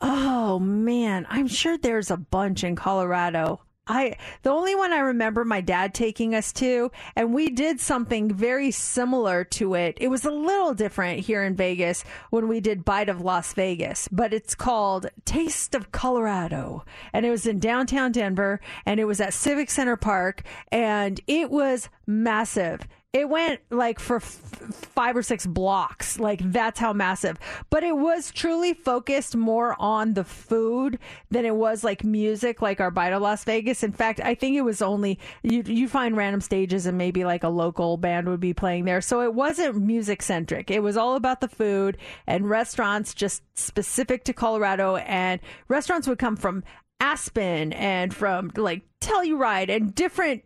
[0.00, 3.62] Oh man, I'm sure there's a bunch in Colorado.
[3.86, 8.32] I the only one I remember my dad taking us to, and we did something
[8.32, 9.98] very similar to it.
[10.00, 14.08] It was a little different here in Vegas when we did Bite of Las Vegas,
[14.12, 19.20] but it's called Taste of Colorado, and it was in downtown Denver, and it was
[19.20, 22.86] at Civic Center Park, and it was massive.
[23.12, 26.20] It went like for f- five or six blocks.
[26.20, 27.38] Like that's how massive.
[27.68, 32.80] But it was truly focused more on the food than it was like music, like
[32.80, 33.82] our Bite of Las Vegas.
[33.82, 37.42] In fact, I think it was only you you find random stages and maybe like
[37.42, 39.00] a local band would be playing there.
[39.00, 40.70] So it wasn't music centric.
[40.70, 44.96] It was all about the food and restaurants just specific to Colorado.
[44.96, 46.62] And restaurants would come from
[47.00, 50.44] Aspen and from like Telluride and different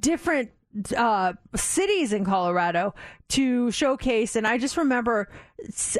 [0.00, 0.50] different
[0.96, 2.94] uh, cities in Colorado
[3.30, 4.36] to showcase.
[4.36, 5.28] And I just remember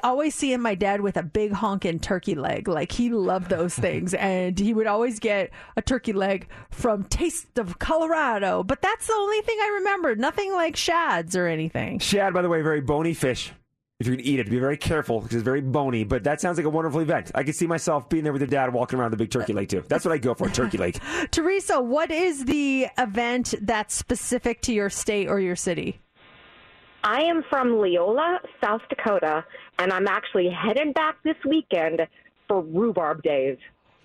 [0.02, 2.68] always seeing my dad with a big honkin' turkey leg.
[2.68, 4.14] Like he loved those things.
[4.24, 8.62] And he would always get a turkey leg from Taste of Colorado.
[8.62, 10.16] But that's the only thing I remember.
[10.16, 11.98] Nothing like shads or anything.
[11.98, 13.52] Shad, by the way, very bony fish.
[14.00, 16.02] If you're gonna eat it, be very careful because it's very bony.
[16.02, 17.30] But that sounds like a wonderful event.
[17.32, 19.68] I could see myself being there with your dad, walking around the big turkey lake
[19.68, 19.84] too.
[19.86, 20.98] That's what I go for, turkey lake.
[21.30, 26.00] Teresa, what is the event that's specific to your state or your city?
[27.04, 29.44] I am from Leola, South Dakota,
[29.78, 32.00] and I'm actually heading back this weekend
[32.48, 33.58] for Rhubarb Days.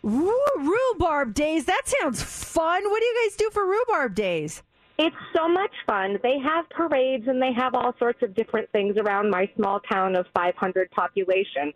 [0.06, 1.66] Ooh, rhubarb days.
[1.66, 2.90] That sounds fun.
[2.90, 4.62] What do you guys do for rhubarb days?
[5.02, 6.20] It's so much fun.
[6.22, 10.18] They have parades and they have all sorts of different things around my small town
[10.18, 11.72] of 500 population.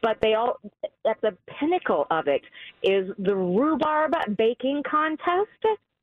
[0.00, 0.58] But they all,
[1.06, 2.40] at the pinnacle of it,
[2.82, 5.50] is the rhubarb baking contest.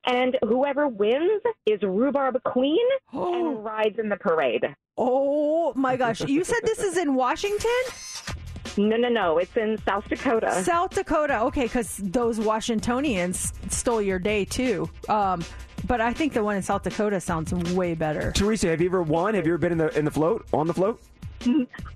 [0.05, 2.77] And whoever wins is Rhubarb Queen
[3.11, 4.63] and rides in the parade.
[4.97, 6.21] Oh my gosh.
[6.21, 7.69] You said this is in Washington?
[8.77, 9.37] No, no, no.
[9.39, 10.63] It's in South Dakota.
[10.63, 11.41] South Dakota.
[11.41, 14.89] Okay, because those Washingtonians stole your day too.
[15.09, 15.43] Um,
[15.89, 18.31] but I think the one in South Dakota sounds way better.
[18.31, 19.33] Teresa, have you ever won?
[19.33, 21.01] Have you ever been in the in the float on the float?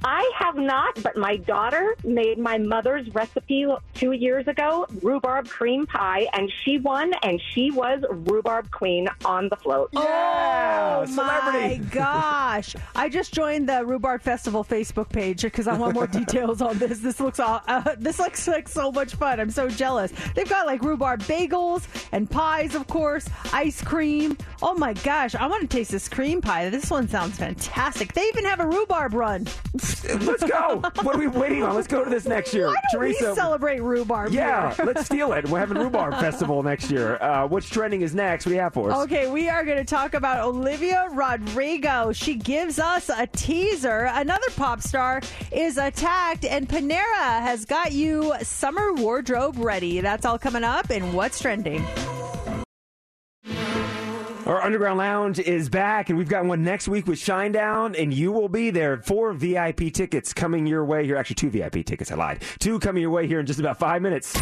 [0.03, 5.85] I have not, but my daughter made my mother's recipe two years ago, rhubarb cream
[5.85, 9.89] pie, and she won, and she was rhubarb queen on the float.
[9.95, 12.75] Oh my gosh!
[12.95, 16.99] I just joined the Rhubarb Festival Facebook page because I want more details on this.
[16.99, 19.39] This looks all, uh, this looks like so much fun.
[19.39, 20.11] I'm so jealous.
[20.35, 24.37] They've got like rhubarb bagels and pies, of course, ice cream.
[24.61, 25.35] Oh my gosh!
[25.35, 26.69] I want to taste this cream pie.
[26.69, 28.13] This one sounds fantastic.
[28.13, 29.32] They even have a rhubarb run.
[29.73, 30.81] Let's go.
[31.01, 31.75] what are we waiting on?
[31.75, 32.67] Let's go to this next year.
[32.67, 34.31] Why don't Teresa, we celebrate rhubarb?
[34.31, 35.47] Yeah, let's steal it.
[35.49, 37.21] We're having Rhubarb Festival next year.
[37.21, 38.45] Uh, what's trending is next.
[38.45, 39.03] What do you have for us?
[39.03, 42.11] Okay, we are going to talk about Olivia Rodrigo.
[42.11, 44.09] She gives us a teaser.
[44.13, 50.01] Another pop star is attacked, and Panera has got you summer wardrobe ready.
[50.01, 51.83] That's all coming up in What's Trending.
[54.45, 58.29] Our Underground Lounge is back, and we've got one next week with Shinedown, and you
[58.33, 58.97] will be there.
[58.97, 61.15] Four VIP tickets coming your way here.
[61.15, 62.11] Actually, two VIP tickets.
[62.11, 62.41] I lied.
[62.59, 64.33] Two coming your way here in just about five minutes.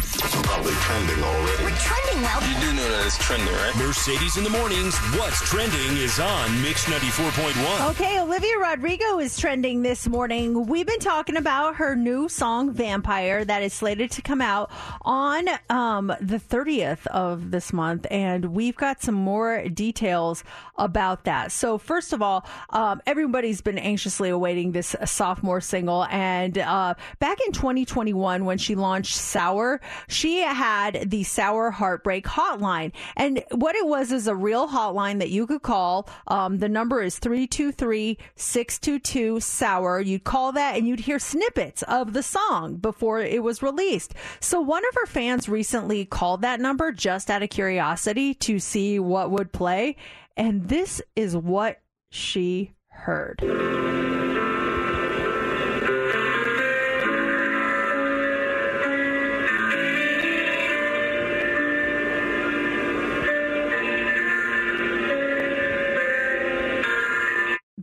[0.42, 1.62] Probably trending already.
[1.62, 2.40] We're trending well.
[2.48, 3.74] You do know that it's trending, right?
[3.76, 4.96] Mercedes in the mornings.
[5.18, 7.90] What's trending is on Mix 94.1.
[7.90, 10.66] Okay, Olivia Rodrigo is trending this morning.
[10.66, 14.70] We've been talking about her new song "Vampire" that is slated to come out
[15.02, 20.44] on um, the 30th of this month, and we've got some more details
[20.76, 21.50] about that.
[21.50, 27.38] So, first of all, um, everybody's been anxiously awaiting this sophomore single, and uh, back
[27.46, 33.86] in 2021 when she launched "Sour," she had the Sour Heartbreak Hotline, and what it
[33.86, 36.08] was is a real hotline that you could call.
[36.26, 40.00] Um, the number is 323 622 Sour.
[40.00, 44.14] You'd call that and you'd hear snippets of the song before it was released.
[44.40, 48.98] So one of her fans recently called that number just out of curiosity to see
[48.98, 49.96] what would play.
[50.36, 51.80] And this is what
[52.10, 53.40] she heard.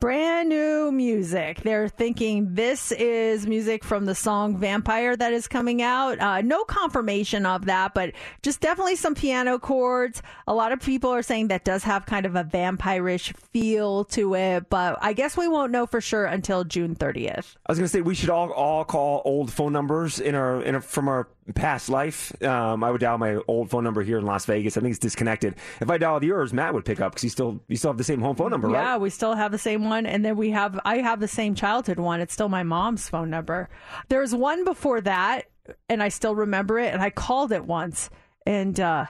[0.09, 1.61] Brand new music.
[1.61, 6.19] They're thinking this is music from the song Vampire that is coming out.
[6.19, 10.23] Uh, no confirmation of that, but just definitely some piano chords.
[10.47, 14.33] A lot of people are saying that does have kind of a vampirish feel to
[14.33, 17.57] it, but I guess we won't know for sure until June 30th.
[17.67, 20.59] I was going to say we should all all call old phone numbers in our
[20.63, 22.41] in our, from our past life.
[22.43, 24.77] Um, I would dial my old phone number here in Las Vegas.
[24.77, 25.55] I think it's disconnected.
[25.79, 28.03] If I dialed yours, Matt would pick up because you still you still have the
[28.03, 29.01] same home phone number, yeah, right?
[29.01, 31.99] we still have the same one, and then we have I have the same childhood
[31.99, 32.19] one.
[32.21, 33.69] It's still my mom's phone number.
[34.09, 35.45] There's one before that,
[35.87, 38.09] and I still remember it, and I called it once,
[38.45, 39.05] and uh,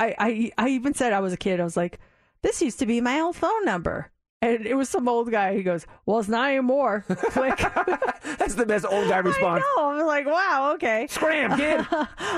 [0.00, 1.60] I, I I even said I was a kid.
[1.60, 1.98] I was like,
[2.42, 4.10] this used to be my old phone number.
[4.40, 5.54] And it was some old guy.
[5.56, 7.58] He goes, "Well, it's not anymore." Click.
[8.38, 9.64] That's the best old guy response.
[9.66, 9.90] I know.
[9.90, 11.06] I'm like, wow, okay.
[11.10, 11.84] Scram, kid.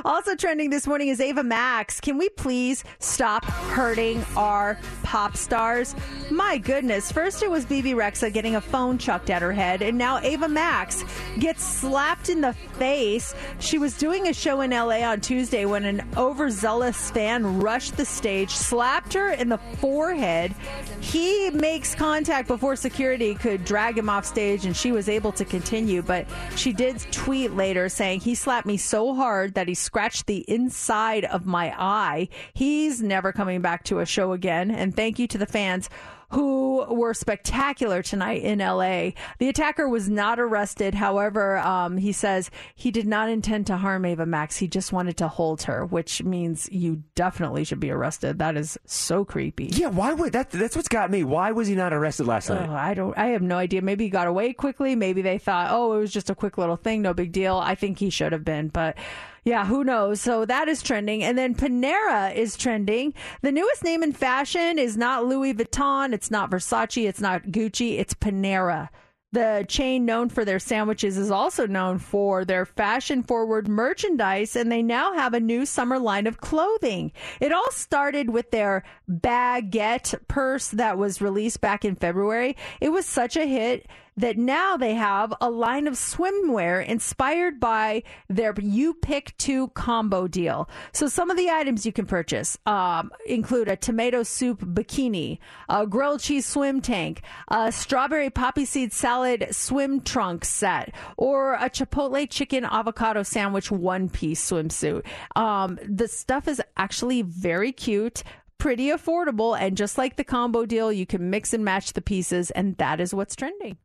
[0.04, 2.00] also trending this morning is Ava Max.
[2.00, 5.94] Can we please stop hurting our pop stars?
[6.30, 7.12] My goodness.
[7.12, 10.48] First it was Bebe Rexha getting a phone chucked at her head, and now Ava
[10.48, 11.04] Max
[11.38, 13.34] gets slapped in the face.
[13.58, 18.06] She was doing a show in LA on Tuesday when an overzealous fan rushed the
[18.06, 20.54] stage, slapped her in the forehead.
[21.00, 25.44] He makes contact before security could drag him off stage, and she was able to
[25.44, 26.02] continue.
[26.02, 26.26] But
[26.56, 31.24] she did tweet later saying, He slapped me so hard that he scratched the inside
[31.24, 32.28] of my eye.
[32.54, 34.70] He's never coming back to a show again.
[34.70, 35.88] And thank you to the fans
[36.30, 39.10] who were spectacular tonight in LA.
[39.38, 40.94] The attacker was not arrested.
[40.94, 44.56] However, um, he says he did not intend to harm Ava Max.
[44.56, 48.38] He just wanted to hold her, which means you definitely should be arrested.
[48.38, 49.66] That is so creepy.
[49.66, 50.50] Yeah, why would that?
[50.50, 51.24] That's what's got me.
[51.24, 52.68] Why was he not arrested last night?
[52.68, 53.16] Oh, I don't.
[53.18, 53.82] I have no idea.
[53.82, 54.94] Maybe he got away quickly.
[54.94, 57.56] Maybe they thought, oh, it was just a quick little thing, no big deal.
[57.56, 58.96] I think he should have been, but.
[59.44, 60.20] Yeah, who knows?
[60.20, 61.22] So that is trending.
[61.22, 63.14] And then Panera is trending.
[63.42, 67.98] The newest name in fashion is not Louis Vuitton, it's not Versace, it's not Gucci,
[67.98, 68.90] it's Panera.
[69.32, 74.72] The chain known for their sandwiches is also known for their fashion forward merchandise, and
[74.72, 77.12] they now have a new summer line of clothing.
[77.40, 82.56] It all started with their baguette purse that was released back in February.
[82.80, 88.02] It was such a hit that now they have a line of swimwear inspired by
[88.28, 90.68] their You Pick Two combo deal.
[90.92, 95.38] So some of the items you can purchase um, include a tomato soup bikini,
[95.68, 101.70] a grilled cheese swim tank, a strawberry poppy seed salad swim trunk set, or a
[101.70, 105.04] chipotle chicken avocado sandwich one piece swimsuit.
[105.36, 108.22] Um, the stuff is actually very cute
[108.58, 112.50] pretty affordable and just like the combo deal you can mix and match the pieces
[112.50, 113.78] and that is what's trending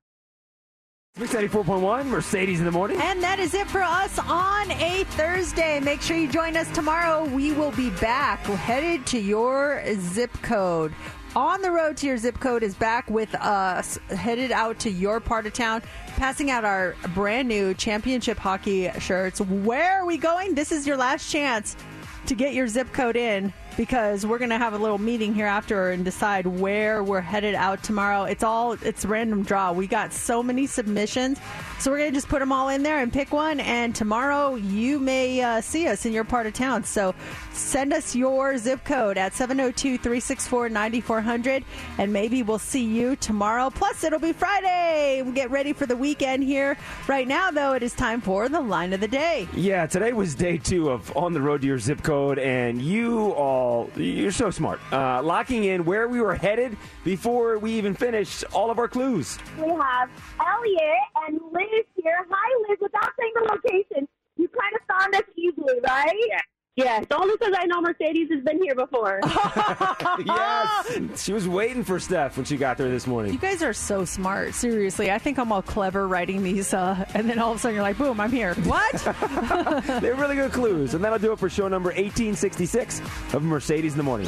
[1.17, 2.99] Mix 94.1, Mercedes in the morning.
[2.99, 5.79] and that is it for us on a Thursday.
[5.79, 7.23] Make sure you join us tomorrow.
[7.23, 10.93] We will be back We're headed to your zip code.
[11.33, 15.21] On the road to your zip code is back with us, headed out to your
[15.21, 15.83] part of town,
[16.17, 19.39] passing out our brand new championship hockey shirts.
[19.39, 20.53] Where are we going?
[20.53, 21.77] This is your last chance
[22.25, 25.45] to get your zip code in because we're going to have a little meeting here
[25.45, 28.23] after and decide where we're headed out tomorrow.
[28.23, 29.71] It's all it's random draw.
[29.71, 31.39] We got so many submissions,
[31.79, 33.59] so we're going to just put them all in there and pick one.
[33.59, 36.83] And tomorrow you may uh, see us in your part of town.
[36.83, 37.13] So
[37.51, 41.63] send us your zip code at 702-364-9400
[41.97, 43.69] and maybe we'll see you tomorrow.
[43.69, 45.21] Plus it'll be Friday.
[45.23, 46.77] We'll get ready for the weekend here.
[47.07, 49.47] Right now though, it is time for the line of the day.
[49.53, 53.31] Yeah, today was day two of On the Road to Your Zip Code, and you
[53.31, 54.79] all all, you're so smart.
[54.91, 59.39] Uh, locking in where we were headed before we even finished all of our clues.
[59.57, 60.09] We have
[60.39, 62.25] Elliot and Liz here.
[62.29, 62.77] Hi, Liz.
[62.79, 66.13] Without saying the location, you kind of found us easily, right?
[66.29, 66.39] Yeah.
[66.75, 69.21] Yes, only because I know Mercedes has been here before.
[70.25, 71.23] yes.
[71.23, 73.31] She was waiting for Steph when she got there this morning.
[73.31, 74.53] You guys are so smart.
[74.53, 77.75] Seriously, I think I'm all clever writing these, uh, and then all of a sudden
[77.75, 78.55] you're like, boom, I'm here.
[78.55, 78.91] What?
[80.01, 80.95] They're really good clues.
[80.95, 82.99] And that'll do it for show number 1866
[83.33, 84.27] of Mercedes in the Morning.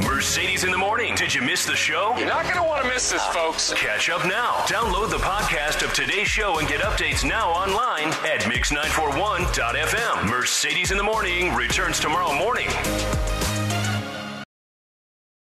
[0.00, 1.14] Mercedes in the morning.
[1.14, 2.14] Did you miss the show?
[2.18, 3.72] You're not going to want to miss this, folks.
[3.74, 4.54] Catch up now.
[4.66, 10.28] Download the podcast of today's show and get updates now online at mix941.fm.
[10.28, 12.68] Mercedes in the morning returns tomorrow morning.